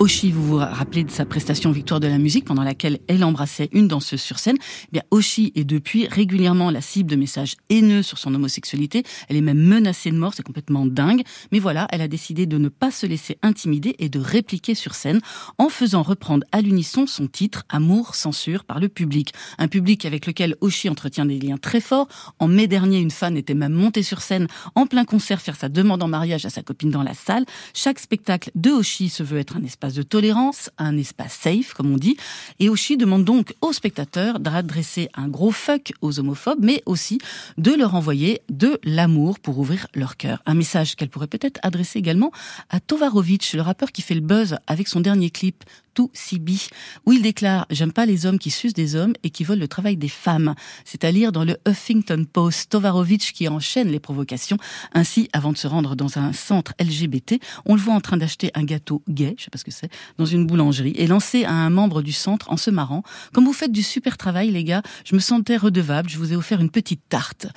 Oshi, 0.01 0.31
vous 0.31 0.43
vous 0.43 0.57
rappelez 0.57 1.03
de 1.03 1.11
sa 1.11 1.25
prestation 1.25 1.71
Victoire 1.71 1.99
de 1.99 2.07
la 2.07 2.17
musique 2.17 2.45
pendant 2.45 2.63
laquelle 2.63 2.97
elle 3.07 3.23
embrassait 3.23 3.69
une 3.71 3.87
danseuse 3.87 4.19
sur 4.19 4.39
scène. 4.39 4.57
Eh 4.59 4.93
bien, 4.93 5.03
Oshi 5.11 5.51
est 5.53 5.63
depuis 5.63 6.07
régulièrement 6.07 6.71
la 6.71 6.81
cible 6.81 7.11
de 7.11 7.15
messages 7.15 7.53
haineux 7.69 8.01
sur 8.01 8.17
son 8.17 8.33
homosexualité. 8.33 9.03
Elle 9.29 9.35
est 9.35 9.41
même 9.41 9.59
menacée 9.59 10.09
de 10.09 10.17
mort, 10.17 10.33
c'est 10.33 10.41
complètement 10.41 10.87
dingue. 10.87 11.21
Mais 11.51 11.59
voilà, 11.59 11.87
elle 11.91 12.01
a 12.01 12.07
décidé 12.07 12.47
de 12.47 12.57
ne 12.57 12.67
pas 12.67 12.89
se 12.89 13.05
laisser 13.05 13.37
intimider 13.43 13.95
et 13.99 14.09
de 14.09 14.19
répliquer 14.19 14.73
sur 14.73 14.95
scène 14.95 15.21
en 15.59 15.69
faisant 15.69 16.01
reprendre 16.01 16.47
à 16.51 16.61
l'unisson 16.61 17.05
son 17.05 17.27
titre 17.27 17.61
Amour, 17.69 18.15
censure 18.15 18.63
par 18.63 18.79
le 18.79 18.89
public. 18.89 19.33
Un 19.59 19.67
public 19.67 20.05
avec 20.05 20.25
lequel 20.25 20.55
Oshi 20.61 20.89
entretient 20.89 21.27
des 21.27 21.37
liens 21.37 21.59
très 21.59 21.79
forts. 21.79 22.07
En 22.39 22.47
mai 22.47 22.65
dernier, 22.65 22.97
une 22.97 23.11
fan 23.11 23.37
était 23.37 23.53
même 23.53 23.73
montée 23.73 24.01
sur 24.01 24.21
scène 24.21 24.47
en 24.73 24.87
plein 24.87 25.05
concert 25.05 25.41
faire 25.41 25.55
sa 25.55 25.69
demande 25.69 26.01
en 26.01 26.07
mariage 26.07 26.43
à 26.47 26.49
sa 26.49 26.63
copine 26.63 26.89
dans 26.89 27.03
la 27.03 27.13
salle. 27.13 27.45
Chaque 27.75 27.99
spectacle 27.99 28.49
de 28.55 28.71
Oshi 28.71 29.07
se 29.07 29.21
veut 29.21 29.37
être 29.37 29.57
un 29.57 29.63
espace 29.63 29.90
de 29.93 30.03
tolérance, 30.03 30.69
un 30.77 30.97
espace 30.97 31.33
safe, 31.33 31.73
comme 31.73 31.91
on 31.93 31.97
dit. 31.97 32.17
Et 32.59 32.69
Oshi 32.69 32.97
demande 32.97 33.25
donc 33.25 33.53
aux 33.61 33.73
spectateurs 33.73 34.39
d'adresser 34.39 35.09
un 35.15 35.27
gros 35.27 35.51
fuck 35.51 35.93
aux 36.01 36.19
homophobes, 36.19 36.59
mais 36.61 36.81
aussi 36.85 37.19
de 37.57 37.71
leur 37.73 37.95
envoyer 37.95 38.41
de 38.49 38.79
l'amour 38.83 39.39
pour 39.39 39.59
ouvrir 39.59 39.87
leur 39.93 40.17
cœur. 40.17 40.41
Un 40.45 40.53
message 40.53 40.95
qu'elle 40.95 41.09
pourrait 41.09 41.27
peut-être 41.27 41.59
adresser 41.63 41.99
également 41.99 42.31
à 42.69 42.79
Tovarovic, 42.79 43.53
le 43.53 43.61
rappeur 43.61 43.91
qui 43.91 44.01
fait 44.01 44.15
le 44.15 44.21
buzz 44.21 44.57
avec 44.67 44.87
son 44.87 44.99
dernier 44.99 45.29
clip 45.29 45.63
tout 45.93 46.09
Sibi, 46.13 46.69
où 47.05 47.13
il 47.13 47.21
déclare 47.21 47.65
J'aime 47.69 47.91
pas 47.91 48.05
les 48.05 48.25
hommes 48.25 48.39
qui 48.39 48.51
sucent 48.51 48.73
des 48.73 48.95
hommes 48.95 49.13
et 49.23 49.29
qui 49.29 49.43
volent 49.43 49.61
le 49.61 49.67
travail 49.67 49.97
des 49.97 50.09
femmes. 50.09 50.55
C'est 50.85 51.03
à 51.03 51.11
lire 51.11 51.31
dans 51.31 51.43
le 51.43 51.57
Huffington 51.67 52.25
Post. 52.31 52.71
Tovarovic 52.71 53.33
qui 53.33 53.47
enchaîne 53.47 53.89
les 53.89 53.99
provocations. 53.99 54.57
Ainsi, 54.93 55.29
avant 55.33 55.51
de 55.51 55.57
se 55.57 55.67
rendre 55.67 55.95
dans 55.95 56.17
un 56.17 56.33
centre 56.33 56.73
LGBT, 56.79 57.39
on 57.65 57.75
le 57.75 57.81
voit 57.81 57.93
en 57.93 58.01
train 58.01 58.17
d'acheter 58.17 58.51
un 58.53 58.63
gâteau 58.63 59.03
gay, 59.09 59.35
je 59.37 59.43
sais 59.43 59.49
pas 59.49 59.57
ce 59.57 59.65
que 59.65 59.71
c'est, 59.71 59.91
dans 60.17 60.25
une 60.25 60.47
boulangerie 60.47 60.93
et 60.95 61.07
lancer 61.07 61.43
à 61.43 61.53
un 61.53 61.69
membre 61.69 62.01
du 62.01 62.11
centre 62.11 62.51
en 62.51 62.57
se 62.57 62.69
marrant 62.69 63.03
Comme 63.33 63.45
vous 63.45 63.53
faites 63.53 63.71
du 63.71 63.83
super 63.83 64.17
travail, 64.17 64.51
les 64.51 64.63
gars, 64.63 64.81
je 65.05 65.15
me 65.15 65.19
sentais 65.19 65.57
redevable, 65.57 66.09
je 66.09 66.17
vous 66.17 66.33
ai 66.33 66.35
offert 66.35 66.61
une 66.61 66.69
petite 66.69 67.01
tarte. 67.09 67.47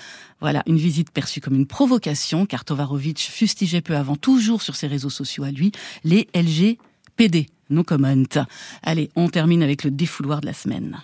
Voilà, 0.41 0.63
une 0.67 0.77
visite 0.77 1.11
perçue 1.11 1.41
comme 1.41 1.55
une 1.55 1.67
provocation, 1.67 2.47
car 2.47 2.65
Tovarovic 2.65 3.19
fustigeait 3.19 3.81
peu 3.81 3.97
avant, 3.97 4.17
toujours 4.17 4.63
sur 4.63 4.77
ses 4.77 4.87
réseaux 4.87 5.11
sociaux 5.11 5.45
à 5.45 5.51
lui, 5.51 5.73
les 6.05 6.29
LGPD. 6.35 7.47
No 7.75 7.83
comment. 7.83 8.47
Allez, 8.83 9.11
on 9.17 9.29
termine 9.29 9.63
avec 9.63 9.83
le 9.83 9.91
défouloir 9.91 10.41
de 10.41 10.47
la 10.47 10.53
semaine. 10.53 11.03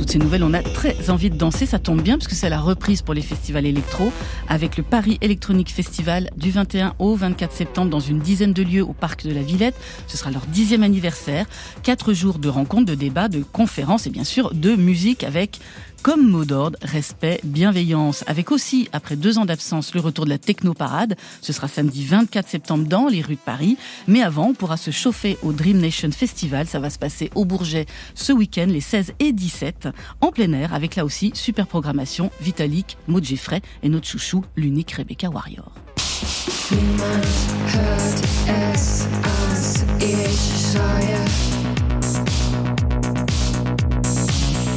Toutes 0.00 0.12
ces 0.12 0.18
nouvelles, 0.18 0.42
on 0.44 0.54
a 0.54 0.62
très 0.62 1.10
envie 1.10 1.28
de 1.28 1.36
danser. 1.36 1.66
Ça 1.66 1.78
tombe 1.78 2.00
bien 2.00 2.16
parce 2.16 2.26
que 2.26 2.34
c'est 2.34 2.48
la 2.48 2.58
reprise 2.58 3.02
pour 3.02 3.12
les 3.12 3.20
festivals 3.20 3.66
électro 3.66 4.10
avec 4.48 4.78
le 4.78 4.82
Paris 4.82 5.18
Electronic 5.20 5.70
Festival 5.70 6.30
du 6.38 6.50
21 6.50 6.94
au 6.98 7.14
24 7.14 7.52
septembre 7.52 7.90
dans 7.90 8.00
une 8.00 8.18
dizaine 8.18 8.54
de 8.54 8.62
lieux 8.62 8.82
au 8.82 8.94
parc 8.94 9.26
de 9.26 9.34
la 9.34 9.42
Villette. 9.42 9.74
Ce 10.06 10.16
sera 10.16 10.30
leur 10.30 10.46
dixième 10.46 10.82
anniversaire. 10.82 11.44
Quatre 11.82 12.14
jours 12.14 12.38
de 12.38 12.48
rencontres, 12.48 12.86
de 12.86 12.94
débats, 12.94 13.28
de 13.28 13.42
conférences 13.42 14.06
et 14.06 14.10
bien 14.10 14.24
sûr 14.24 14.54
de 14.54 14.74
musique 14.74 15.22
avec 15.22 15.58
comme 16.02 16.28
mot 16.28 16.44
d'ordre, 16.44 16.78
respect, 16.82 17.40
bienveillance, 17.44 18.24
avec 18.26 18.50
aussi, 18.50 18.88
après 18.92 19.16
deux 19.16 19.38
ans 19.38 19.44
d'absence, 19.44 19.94
le 19.94 20.00
retour 20.00 20.24
de 20.24 20.30
la 20.30 20.38
techno-parade. 20.38 21.16
Ce 21.40 21.52
sera 21.52 21.68
samedi 21.68 22.04
24 22.04 22.48
septembre 22.48 22.86
dans 22.86 23.08
les 23.08 23.22
rues 23.22 23.34
de 23.34 23.40
Paris. 23.40 23.76
Mais 24.06 24.22
avant, 24.22 24.48
on 24.48 24.54
pourra 24.54 24.76
se 24.76 24.90
chauffer 24.90 25.38
au 25.42 25.52
Dream 25.52 25.78
Nation 25.78 26.10
Festival. 26.10 26.66
Ça 26.66 26.80
va 26.80 26.90
se 26.90 26.98
passer 26.98 27.30
au 27.34 27.44
Bourget 27.44 27.86
ce 28.14 28.32
week-end, 28.32 28.66
les 28.68 28.80
16 28.80 29.12
et 29.18 29.32
17, 29.32 29.88
en 30.20 30.30
plein 30.30 30.52
air, 30.52 30.74
avec 30.74 30.96
là 30.96 31.04
aussi 31.04 31.32
super 31.34 31.66
programmation, 31.66 32.30
Vitalik, 32.40 32.96
Maud 33.08 33.24
Geffray 33.24 33.60
et 33.82 33.88
notre 33.88 34.06
chouchou, 34.06 34.44
l'unique 34.56 34.92
Rebecca 34.92 35.28
Warrior. 35.28 35.72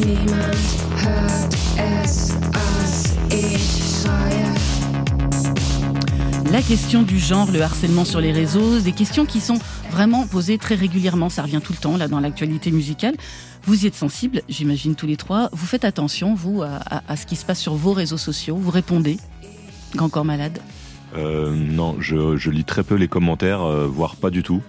Niemand 0.06 0.93
La 6.54 6.62
question 6.62 7.02
du 7.02 7.18
genre, 7.18 7.52
le 7.52 7.64
harcèlement 7.64 8.06
sur 8.06 8.22
les 8.22 8.32
réseaux, 8.32 8.80
des 8.80 8.92
questions 8.92 9.26
qui 9.26 9.40
sont 9.40 9.58
vraiment 9.90 10.28
posées 10.28 10.60
très 10.60 10.76
régulièrement. 10.76 11.30
Ça 11.30 11.42
revient 11.42 11.60
tout 11.64 11.74
le 11.74 11.80
temps 11.80 11.98
là 11.98 12.08
dans 12.08 12.20
l'actualité 12.20 12.70
musicale. 12.70 13.16
Vous 13.64 13.86
y 13.86 13.88
êtes 13.88 13.96
sensibles, 13.96 14.44
j'imagine 14.48 14.94
tous 14.94 15.08
les 15.08 15.18
trois. 15.18 15.50
Vous 15.52 15.66
faites 15.66 15.84
attention, 15.84 16.36
vous, 16.36 16.62
à, 16.62 17.18
ce 17.18 17.26
qui 17.26 17.38
se 17.38 17.44
passe 17.44 17.60
sur 17.60 17.74
vos 17.74 17.94
réseaux 17.94 18.20
sociaux. 18.20 18.56
Vous 18.56 18.70
répondez. 18.70 19.18
Grand 19.96 20.24
malade? 20.24 20.60
Euh, 21.16 21.56
non, 21.56 21.96
je, 22.00 22.38
je 22.38 22.52
lis 22.52 22.66
très 22.66 22.84
peu 22.84 22.96
les 22.96 23.08
commentaires, 23.08 23.64
euh, 23.64 23.88
voire 23.88 24.16
pas 24.16 24.30
du 24.30 24.44
tout. 24.44 24.62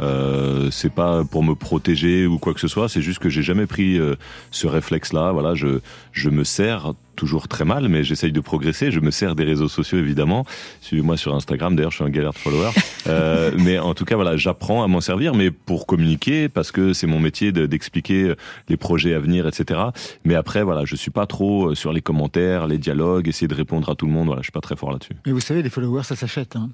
Euh, 0.00 0.70
c'est 0.70 0.92
pas 0.92 1.24
pour 1.24 1.42
me 1.42 1.54
protéger 1.54 2.26
ou 2.26 2.38
quoi 2.38 2.54
que 2.54 2.60
ce 2.60 2.68
soit, 2.68 2.88
c'est 2.88 3.02
juste 3.02 3.18
que 3.18 3.28
j'ai 3.28 3.42
jamais 3.42 3.66
pris 3.66 3.98
euh, 3.98 4.14
ce 4.50 4.66
réflexe-là. 4.66 5.32
Voilà, 5.32 5.54
je, 5.54 5.80
je 6.12 6.30
me 6.30 6.44
sers 6.44 6.92
toujours 7.16 7.48
très 7.48 7.66
mal, 7.66 7.88
mais 7.88 8.02
j'essaye 8.02 8.32
de 8.32 8.40
progresser. 8.40 8.90
Je 8.90 9.00
me 9.00 9.10
sers 9.10 9.34
des 9.34 9.44
réseaux 9.44 9.68
sociaux 9.68 9.98
évidemment. 9.98 10.46
Suivez-moi 10.80 11.18
sur 11.18 11.34
Instagram. 11.34 11.76
D'ailleurs, 11.76 11.90
je 11.90 11.96
suis 11.96 12.04
un 12.04 12.08
galère 12.10 12.32
de 12.32 12.38
followers. 12.38 12.70
Euh, 13.06 13.50
mais 13.56 13.78
en 13.78 13.94
tout 13.94 14.04
cas, 14.04 14.14
voilà, 14.14 14.36
j'apprends 14.36 14.84
à 14.84 14.86
m'en 14.86 15.00
servir, 15.00 15.34
mais 15.34 15.50
pour 15.50 15.86
communiquer, 15.86 16.50
parce 16.50 16.70
que 16.70 16.92
c'est 16.92 17.06
mon 17.06 17.18
métier 17.18 17.50
de- 17.50 17.64
d'expliquer 17.64 18.34
les 18.68 18.76
projets 18.76 19.14
à 19.14 19.18
venir, 19.18 19.48
etc. 19.48 19.80
Mais 20.26 20.34
après, 20.34 20.62
voilà, 20.62 20.84
je 20.84 20.96
suis 20.96 21.10
pas 21.10 21.24
trop 21.26 21.70
euh, 21.70 21.74
sur 21.74 21.94
les 21.94 22.02
commentaires, 22.02 22.66
les 22.66 22.76
dialogues, 22.76 23.26
essayer 23.26 23.48
de 23.48 23.54
répondre 23.54 23.88
à 23.88 23.94
tout 23.94 24.04
le 24.04 24.12
monde. 24.12 24.26
Voilà, 24.26 24.42
je 24.42 24.46
suis 24.46 24.52
pas 24.52 24.60
très 24.60 24.76
fort 24.76 24.92
là-dessus. 24.92 25.14
Mais 25.24 25.32
vous 25.32 25.40
savez, 25.40 25.62
les 25.62 25.70
followers, 25.70 26.02
ça 26.04 26.14
s'achète. 26.14 26.56
Hein. 26.56 26.68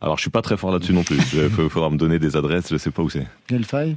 Alors, 0.00 0.16
je 0.16 0.22
suis 0.22 0.30
pas 0.30 0.42
très 0.42 0.56
fort 0.56 0.70
là-dessus 0.72 0.92
non 0.92 1.02
plus. 1.04 1.16
Il 1.34 1.48
faudra 1.70 1.88
me 1.90 1.96
donner 1.96 2.18
des 2.18 2.36
adresses, 2.36 2.68
je 2.70 2.76
sais 2.76 2.90
pas 2.90 3.02
où 3.02 3.08
c'est. 3.10 3.26
Quelle 3.46 3.64
faille 3.64 3.96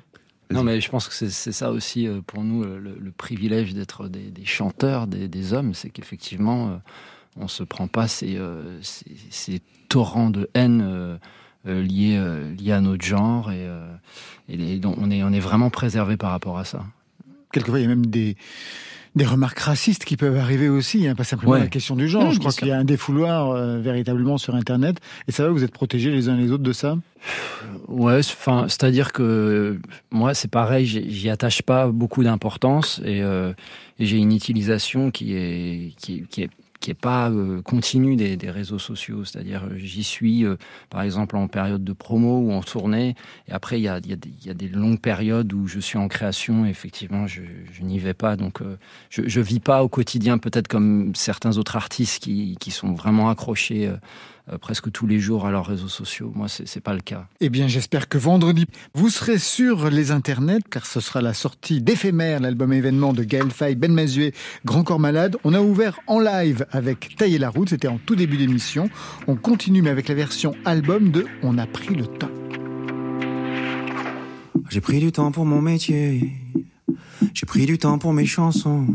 Non, 0.51 0.63
mais 0.63 0.79
je 0.79 0.89
pense 0.89 1.07
que 1.09 1.13
c'est 1.13 1.51
ça 1.51 1.71
aussi 1.71 2.07
euh, 2.07 2.21
pour 2.25 2.43
nous 2.43 2.63
le, 2.63 2.79
le 2.99 3.11
privilège 3.11 3.73
d'être 3.73 4.07
des, 4.07 4.29
des 4.31 4.45
chanteurs, 4.45 5.07
des, 5.07 5.27
des 5.27 5.53
hommes, 5.53 5.73
c'est 5.73 5.89
qu'effectivement, 5.89 6.69
euh, 6.69 6.75
on 7.37 7.47
se 7.49 7.63
prend 7.63 7.87
pas 7.87 8.07
ces, 8.07 8.37
euh, 8.37 8.79
ces, 8.81 9.05
ces 9.29 9.61
torrents 9.89 10.29
de 10.29 10.49
haine 10.53 10.81
euh, 10.85 11.17
euh, 11.67 11.81
liés, 11.81 12.15
euh, 12.17 12.53
liés 12.55 12.71
à 12.71 12.79
notre 12.81 13.03
genre 13.05 13.51
et, 13.51 13.67
euh, 13.67 13.85
et 14.47 14.55
les- 14.55 14.79
on 14.85 15.11
est, 15.11 15.23
on 15.23 15.33
est 15.33 15.39
vraiment 15.41 15.69
préservé 15.69 16.15
par 16.15 16.31
rapport 16.31 16.57
à 16.57 16.63
ça. 16.63 16.85
Quelquefois, 17.51 17.79
il 17.79 17.83
y 17.83 17.85
a 17.85 17.89
même 17.89 18.05
des, 18.05 18.37
des 19.17 19.25
remarques 19.25 19.59
racistes 19.59 20.05
qui 20.05 20.15
peuvent 20.15 20.37
arriver 20.37 20.69
aussi, 20.69 21.07
hein, 21.07 21.15
pas 21.15 21.23
simplement 21.25 21.53
Ouais. 21.53 21.59
la 21.59 21.67
question 21.67 21.95
du 21.95 22.07
genre. 22.07 22.31
Je 22.31 22.39
crois 22.39 22.51
qu'il 22.53 22.67
y 22.67 22.71
a 22.71 22.77
un 22.77 22.85
défouloir 22.85 23.49
euh, 23.51 23.79
véritablement 23.79 24.37
sur 24.37 24.55
Internet. 24.55 24.97
Et 25.27 25.31
ça 25.31 25.43
va, 25.43 25.49
vous 25.49 25.63
êtes 25.63 25.71
protégés 25.73 26.11
les 26.11 26.29
uns 26.29 26.37
les 26.37 26.51
autres 26.51 26.63
de 26.63 26.73
ça? 26.73 26.97
Ouais, 27.87 28.19
enfin, 28.19 28.65
c'est-à-dire 28.69 29.11
que 29.11 29.79
moi, 30.11 30.33
c'est 30.33 30.49
pareil, 30.51 30.85
j'y 30.85 31.29
attache 31.29 31.61
pas 31.61 31.87
beaucoup 31.87 32.23
d'importance 32.23 33.01
et, 33.03 33.21
euh, 33.21 33.53
et 33.99 34.05
j'ai 34.05 34.17
une 34.17 34.31
utilisation 34.33 35.11
qui 35.11 35.33
est, 35.35 35.93
qui, 35.97 36.19
est- 36.19 36.27
qui 36.29 36.41
est 36.43 36.49
qui 36.79 36.91
est 36.91 36.93
pas 36.93 37.29
euh, 37.29 37.61
continue 37.61 38.15
des, 38.15 38.37
des, 38.37 38.51
réseaux 38.51 38.79
sociaux. 38.79 39.25
C'est-à-dire, 39.25 39.65
euh, 39.65 39.77
j'y 39.77 40.03
suis, 40.03 40.45
euh, 40.45 40.57
par 40.89 41.01
exemple, 41.01 41.35
en 41.35 41.47
période 41.47 41.83
de 41.83 41.93
promo 41.93 42.39
ou 42.39 42.51
en 42.51 42.61
tournée. 42.61 43.15
Et 43.47 43.51
après, 43.51 43.79
il 43.79 43.83
y 43.83 43.87
a, 43.87 43.99
y, 44.05 44.13
a 44.13 44.17
y 44.45 44.49
a, 44.49 44.53
des 44.53 44.67
longues 44.69 44.99
périodes 44.99 45.51
où 45.53 45.67
je 45.67 45.79
suis 45.79 45.97
en 45.97 46.07
création. 46.07 46.65
Et 46.65 46.69
effectivement, 46.69 47.27
je, 47.27 47.41
je 47.71 47.83
n'y 47.83 47.99
vais 47.99 48.13
pas. 48.13 48.35
Donc, 48.35 48.61
euh, 48.61 48.77
je, 49.09 49.27
je 49.27 49.41
vis 49.41 49.59
pas 49.59 49.83
au 49.83 49.89
quotidien, 49.89 50.37
peut-être 50.37 50.67
comme 50.67 51.13
certains 51.15 51.57
autres 51.57 51.75
artistes 51.75 52.21
qui, 52.23 52.57
qui 52.59 52.71
sont 52.71 52.93
vraiment 52.93 53.29
accrochés 53.29 53.87
euh, 53.87 53.97
presque 54.61 54.91
tous 54.91 55.07
les 55.07 55.19
jours 55.19 55.45
à 55.45 55.51
leurs 55.51 55.65
réseaux 55.65 55.87
sociaux. 55.87 56.31
Moi, 56.35 56.47
c'est 56.47 56.73
n'est 56.75 56.81
pas 56.81 56.93
le 56.93 57.01
cas. 57.01 57.27
Eh 57.41 57.49
bien, 57.49 57.67
j'espère 57.67 58.07
que 58.07 58.17
vendredi, 58.17 58.65
vous 58.93 59.09
serez 59.09 59.39
sur 59.39 59.89
les 59.89 60.11
internets, 60.11 60.63
car 60.69 60.85
ce 60.85 60.99
sera 60.99 61.21
la 61.21 61.33
sortie 61.33 61.81
d'éphémère, 61.81 62.39
l'album 62.39 62.71
événement 62.71 63.13
de 63.13 63.23
Gaël 63.23 63.51
Faye, 63.51 63.75
Ben 63.75 63.91
Mazué, 63.91 64.33
Grand 64.65 64.83
Corps 64.83 64.99
Malade. 64.99 65.37
On 65.43 65.53
a 65.53 65.61
ouvert 65.61 65.99
en 66.07 66.19
live 66.19 66.65
avec 66.71 67.15
Tailler 67.17 67.37
la 67.39 67.49
route, 67.49 67.69
c'était 67.69 67.87
en 67.87 67.97
tout 67.97 68.15
début 68.15 68.37
d'émission. 68.37 68.89
On 69.27 69.35
continue, 69.35 69.81
mais 69.81 69.89
avec 69.89 70.07
la 70.07 70.15
version 70.15 70.55
album 70.65 71.11
de 71.11 71.25
On 71.43 71.57
a 71.57 71.65
pris 71.65 71.95
le 71.95 72.07
temps. 72.07 72.31
J'ai 74.69 74.81
pris 74.81 74.99
du 74.99 75.11
temps 75.11 75.31
pour 75.31 75.45
mon 75.45 75.61
métier, 75.61 76.33
j'ai 77.33 77.45
pris 77.45 77.65
du 77.65 77.77
temps 77.77 77.97
pour 77.97 78.13
mes 78.13 78.25
chansons. 78.25 78.87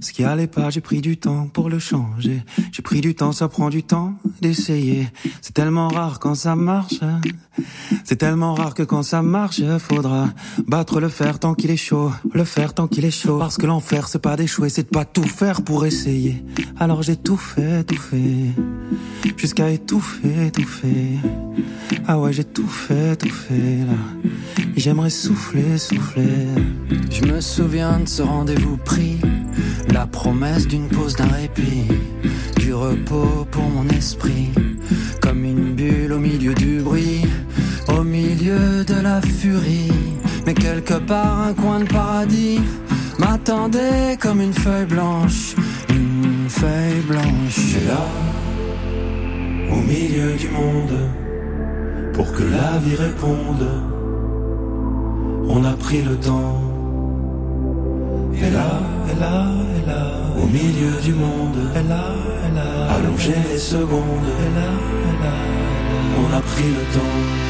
Ce 0.00 0.12
qui 0.12 0.24
allait 0.24 0.46
pas, 0.46 0.70
j'ai 0.70 0.80
pris 0.80 1.00
du 1.00 1.16
temps 1.16 1.48
pour 1.52 1.68
le 1.68 1.78
changer. 1.78 2.42
J'ai 2.72 2.82
pris 2.82 3.00
du 3.00 3.14
temps, 3.14 3.32
ça 3.32 3.48
prend 3.48 3.70
du 3.70 3.82
temps 3.82 4.14
d'essayer. 4.40 5.08
C'est 5.42 5.54
tellement 5.54 5.88
rare 5.88 6.18
quand 6.20 6.34
ça 6.34 6.56
marche. 6.56 7.00
C'est 8.04 8.16
tellement 8.16 8.54
rare 8.54 8.74
que 8.74 8.82
quand 8.82 9.02
ça 9.02 9.22
marche, 9.22 9.62
faudra 9.78 10.28
battre 10.66 11.00
le 11.00 11.08
fer 11.08 11.38
tant 11.38 11.54
qu'il 11.54 11.70
est 11.70 11.76
chaud. 11.76 12.10
Le 12.32 12.44
fer 12.44 12.74
tant 12.74 12.88
qu'il 12.88 13.04
est 13.04 13.10
chaud. 13.10 13.38
Parce 13.38 13.56
que 13.56 13.66
l'enfer, 13.66 14.08
c'est 14.08 14.20
pas 14.20 14.36
d'échouer, 14.36 14.68
c'est 14.68 14.84
de 14.84 14.88
pas 14.88 15.04
tout 15.04 15.22
faire 15.22 15.62
pour 15.62 15.84
essayer. 15.86 16.42
Alors 16.78 17.02
j'ai 17.02 17.16
tout 17.16 17.36
fait, 17.36 17.84
tout 17.84 18.00
fait. 18.00 18.54
Jusqu'à 19.36 19.70
étouffer, 19.70 20.46
étouffer. 20.46 21.18
Ah 22.06 22.18
ouais, 22.18 22.32
j'ai 22.32 22.44
tout 22.44 22.68
fait, 22.68 23.16
tout 23.16 23.30
fait 23.30 23.84
là. 23.86 24.32
J'aimerais 24.76 25.10
souffler, 25.10 25.78
souffler. 25.78 26.46
Je 27.10 27.24
me 27.24 27.40
souviens 27.40 28.00
de 28.00 28.08
ce 28.08 28.22
rendez-vous 28.22 28.76
pris. 28.76 29.18
La 29.92 30.06
promesse 30.06 30.66
d'une 30.66 30.88
pause, 30.88 31.16
d'un 31.16 31.26
répit, 31.26 31.86
du 32.56 32.74
repos 32.74 33.46
pour 33.50 33.64
mon 33.64 33.88
esprit, 33.88 34.50
comme 35.20 35.44
une 35.44 35.74
bulle 35.74 36.12
au 36.12 36.18
milieu 36.18 36.54
du 36.54 36.80
bruit, 36.80 37.22
au 37.88 38.02
milieu 38.02 38.84
de 38.84 39.00
la 39.02 39.20
furie. 39.20 39.92
Mais 40.46 40.54
quelque 40.54 40.94
part, 40.94 41.40
un 41.40 41.54
coin 41.54 41.80
de 41.80 41.84
paradis 41.84 42.60
m'attendait 43.18 44.16
comme 44.20 44.40
une 44.40 44.54
feuille 44.54 44.86
blanche, 44.86 45.54
une 45.88 46.48
feuille 46.48 47.02
blanche. 47.08 47.76
Et 47.80 47.86
là, 47.86 48.06
au 49.72 49.80
milieu 49.80 50.36
du 50.36 50.48
monde, 50.48 50.98
pour 52.12 52.32
que 52.32 52.42
la 52.42 52.78
vie 52.84 52.96
réponde, 52.96 53.66
on 55.48 55.64
a 55.64 55.72
pris 55.72 56.02
le 56.02 56.16
temps. 56.16 56.69
Et 58.34 58.50
là, 58.50 58.80
et 59.10 59.20
là, 59.20 59.46
et 59.76 59.86
là, 59.86 60.02
au 60.36 60.46
milieu 60.46 61.00
du 61.02 61.12
monde, 61.14 61.56
et 61.74 61.88
là, 61.88 62.04
et 62.46 62.54
là, 62.54 62.94
allongé 62.94 63.34
les 63.50 63.58
secondes, 63.58 64.28
et 64.44 64.50
là, 64.56 64.70
et 65.08 65.24
là, 65.24 65.34
on 66.18 66.36
a 66.36 66.40
pris 66.40 66.68
le 66.68 66.84
temps. 66.94 67.49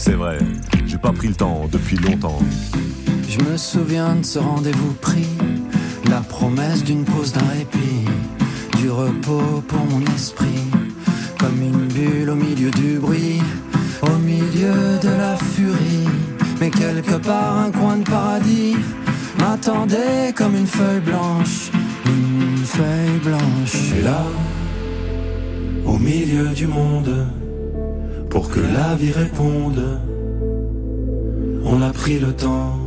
c'est 0.00 0.12
vrai. 0.12 0.38
J'ai 0.86 0.96
pas 0.96 1.12
pris 1.12 1.28
le 1.28 1.34
temps 1.34 1.68
depuis 1.70 1.96
longtemps. 1.98 2.38
Je 3.28 3.38
me 3.44 3.56
souviens 3.58 4.16
de 4.16 4.24
ce 4.24 4.38
rendez-vous 4.38 4.94
pris, 4.94 5.28
la 6.08 6.20
promesse 6.20 6.82
d'une 6.82 7.04
pause, 7.04 7.32
d'un 7.32 7.46
répit, 7.58 8.06
du 8.78 8.90
repos 8.90 9.62
pour 9.68 9.84
mon 9.90 10.00
esprit, 10.14 10.64
comme 11.38 11.60
une 11.60 11.86
bulle 11.88 12.30
au 12.30 12.34
milieu 12.34 12.70
du 12.70 12.98
bruit, 12.98 13.42
au 14.00 14.16
milieu 14.18 14.98
de 15.02 15.08
la 15.08 15.36
furie. 15.36 16.08
Mais 16.60 16.70
quelque 16.70 17.16
part, 17.16 17.58
un 17.58 17.70
coin 17.70 17.98
de 17.98 18.04
paradis 18.04 18.76
m'attendait 19.38 20.32
comme 20.34 20.56
une 20.56 20.66
feuille 20.66 21.00
blanche, 21.00 21.70
une 22.06 22.64
feuille 22.64 23.20
blanche. 23.22 23.92
Et 23.98 24.02
là, 24.02 24.24
au 25.84 25.98
milieu 25.98 26.48
du 26.48 26.66
monde, 26.66 27.26
pour 28.30 28.48
que 28.48 28.60
la 28.60 28.94
vie 28.94 29.12
réponde 29.12 30.00
on 31.64 31.82
a 31.82 31.92
pris 31.92 32.18
le 32.18 32.32
temps. 32.32 32.78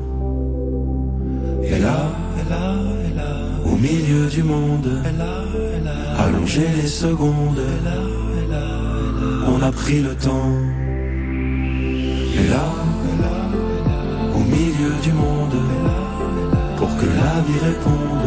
Et 1.63 1.79
là, 1.79 2.11
au 3.65 3.75
milieu 3.75 4.27
du 4.27 4.43
monde, 4.43 4.89
allongé 6.19 6.65
les 6.81 6.87
secondes, 6.87 7.61
on 9.47 9.61
a 9.61 9.71
pris 9.71 10.01
le 10.01 10.15
temps. 10.15 10.51
Et 12.39 12.47
là, 12.49 12.65
au 14.35 14.43
milieu 14.55 14.93
du 15.01 15.13
monde, 15.13 15.57
pour 16.77 16.95
que 16.97 17.05
la 17.05 17.35
vie 17.47 17.59
réponde, 17.63 18.25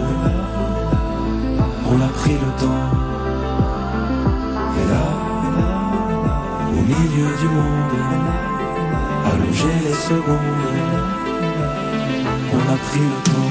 on 1.90 2.00
a 2.00 2.08
pris 2.08 2.32
le 2.32 2.50
temps. 2.62 2.88
Et 4.80 4.86
là, 4.92 5.15
milieu 6.86 7.30
du 7.40 7.48
monde, 7.48 7.96
allonger 9.26 9.76
les 9.84 9.94
secondes. 9.94 10.38
On 12.52 12.72
a 12.72 12.76
pris 12.76 13.00
le 13.00 13.32
temps. 13.32 13.45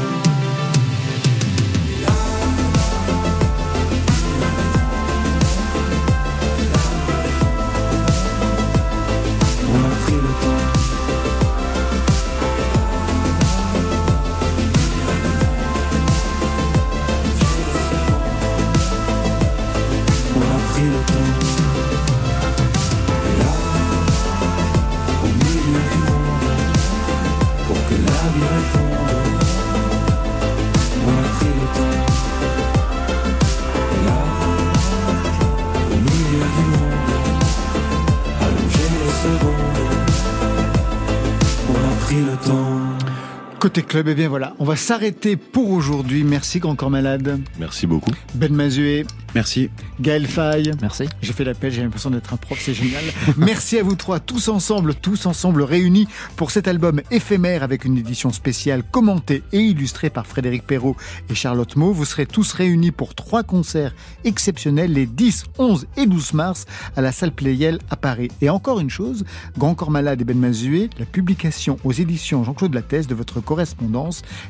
Côté 43.76 43.88
club, 43.88 44.07
eh 44.07 44.15
bien 44.15 44.30
voilà, 44.30 44.55
on 44.59 44.63
va 44.63 44.78
s'arrêter 44.78 45.36
pour 45.36 45.71
aujourd'hui. 45.71 46.23
Merci 46.23 46.59
Grand 46.59 46.78
Corps 46.78 46.89
Malade. 46.89 47.41
Merci 47.59 47.86
beaucoup. 47.88 48.11
Ben 48.34 48.53
Mazué. 48.53 49.05
Merci. 49.34 49.69
Gaël 49.99 50.28
Faye. 50.28 50.71
Merci. 50.82 51.03
J'ai 51.21 51.34
fait 51.34 51.43
l'appel, 51.43 51.69
j'ai 51.69 51.82
l'impression 51.82 52.09
d'être 52.09 52.34
un 52.34 52.38
prof, 52.38 52.57
c'est 52.57 52.73
génial. 52.73 53.03
Merci 53.38 53.78
à 53.78 53.84
vous 53.84 53.95
trois, 53.95 54.21
tous 54.21 54.47
ensemble, 54.47 54.95
tous 54.95 55.26
ensemble 55.26 55.61
réunis 55.61 56.07
pour 56.38 56.51
cet 56.51 56.69
album 56.69 57.01
éphémère 57.11 57.61
avec 57.61 57.84
une 57.84 57.97
édition 57.97 58.32
spéciale 58.32 58.82
commentée 58.82 59.43
et 59.51 59.59
illustrée 59.59 60.09
par 60.09 60.26
Frédéric 60.26 60.65
Perrault 60.65 60.95
et 61.30 61.36
Charlotte 61.36 61.76
Maud. 61.76 61.93
Vous 61.93 62.05
serez 62.05 62.26
tous 62.26 62.53
réunis 62.53 62.91
pour 62.91 63.13
trois 63.13 63.43
concerts 63.43 63.93
exceptionnels 64.23 64.93
les 64.93 65.05
10, 65.05 65.47
11 65.57 65.88
et 65.97 66.05
12 66.05 66.32
mars 66.32 66.65
à 66.95 67.01
la 67.01 67.11
salle 67.11 67.34
Playel 67.34 67.80
à 67.89 67.97
Paris. 67.97 68.30
Et 68.39 68.49
encore 68.49 68.80
une 68.80 68.89
chose, 68.89 69.26
Grand 69.57 69.76
Corps 69.76 69.91
Malade 69.91 70.21
et 70.21 70.23
Ben 70.23 70.39
Mazué, 70.39 70.89
la 70.97 71.05
publication 71.05 71.78
aux 71.84 71.91
éditions 71.91 72.45
Jean-Claude 72.45 72.73
Lattès 72.73 73.05
de 73.05 73.15
votre 73.15 73.41
correspondance, 73.41 73.64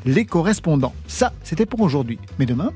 Les 0.05 0.25
Correspondants. 0.25 0.93
Ça, 1.07 1.33
c'était 1.43 1.65
pour 1.65 1.81
aujourd'hui. 1.81 2.19
Mais 2.39 2.45
demain... 2.45 2.71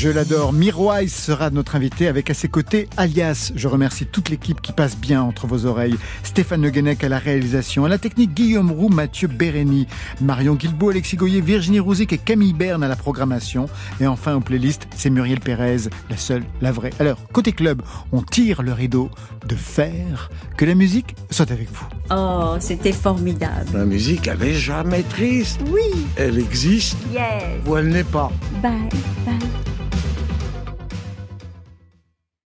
Je 0.00 0.08
l'adore. 0.08 0.52
Mirwise 0.52 1.12
sera 1.12 1.50
notre 1.50 1.74
invité 1.74 2.06
avec 2.06 2.30
à 2.30 2.34
ses 2.34 2.46
côtés 2.46 2.88
Alias. 2.96 3.50
Je 3.56 3.66
remercie 3.66 4.06
toute 4.06 4.28
l'équipe 4.28 4.60
qui 4.60 4.70
passe 4.70 4.96
bien 4.96 5.20
entre 5.20 5.48
vos 5.48 5.66
oreilles. 5.66 5.96
Stéphane 6.22 6.62
Le 6.62 6.70
Guenec 6.70 7.02
à 7.02 7.08
la 7.08 7.18
réalisation, 7.18 7.84
à 7.84 7.88
la 7.88 7.98
technique 7.98 8.32
Guillaume 8.32 8.70
Roux, 8.70 8.90
Mathieu 8.90 9.26
Bérény, 9.26 9.88
Marion 10.20 10.54
Guilbault, 10.54 10.90
Alexis 10.90 11.16
Goyer, 11.16 11.40
Virginie 11.40 11.80
Rouzic 11.80 12.12
et 12.12 12.18
Camille 12.18 12.52
Berne 12.52 12.84
à 12.84 12.88
la 12.88 12.94
programmation. 12.94 13.66
Et 14.00 14.06
enfin 14.06 14.36
aux 14.36 14.40
playlists, 14.40 14.86
c'est 14.94 15.10
Muriel 15.10 15.40
Pérez, 15.40 15.88
la 16.08 16.16
seule, 16.16 16.44
la 16.60 16.70
vraie. 16.70 16.92
Alors, 17.00 17.18
côté 17.32 17.50
club, 17.50 17.82
on 18.12 18.22
tire 18.22 18.62
le 18.62 18.72
rideau 18.72 19.10
de 19.48 19.56
fer. 19.56 20.30
Que 20.56 20.64
la 20.64 20.76
musique 20.76 21.16
soit 21.32 21.50
avec 21.50 21.72
vous. 21.72 21.88
Oh, 22.12 22.54
c'était 22.60 22.92
formidable. 22.92 23.66
La 23.74 23.84
musique, 23.84 24.28
elle 24.28 24.44
est 24.44 24.54
jamais 24.54 25.02
triste. 25.02 25.58
Oui. 25.72 26.06
Elle 26.14 26.38
existe 26.38 26.96
Yes. 27.12 27.66
ou 27.66 27.76
elle 27.76 27.88
n'est 27.88 28.04
pas. 28.04 28.30
Bye, 28.62 28.88
bye. 29.26 29.34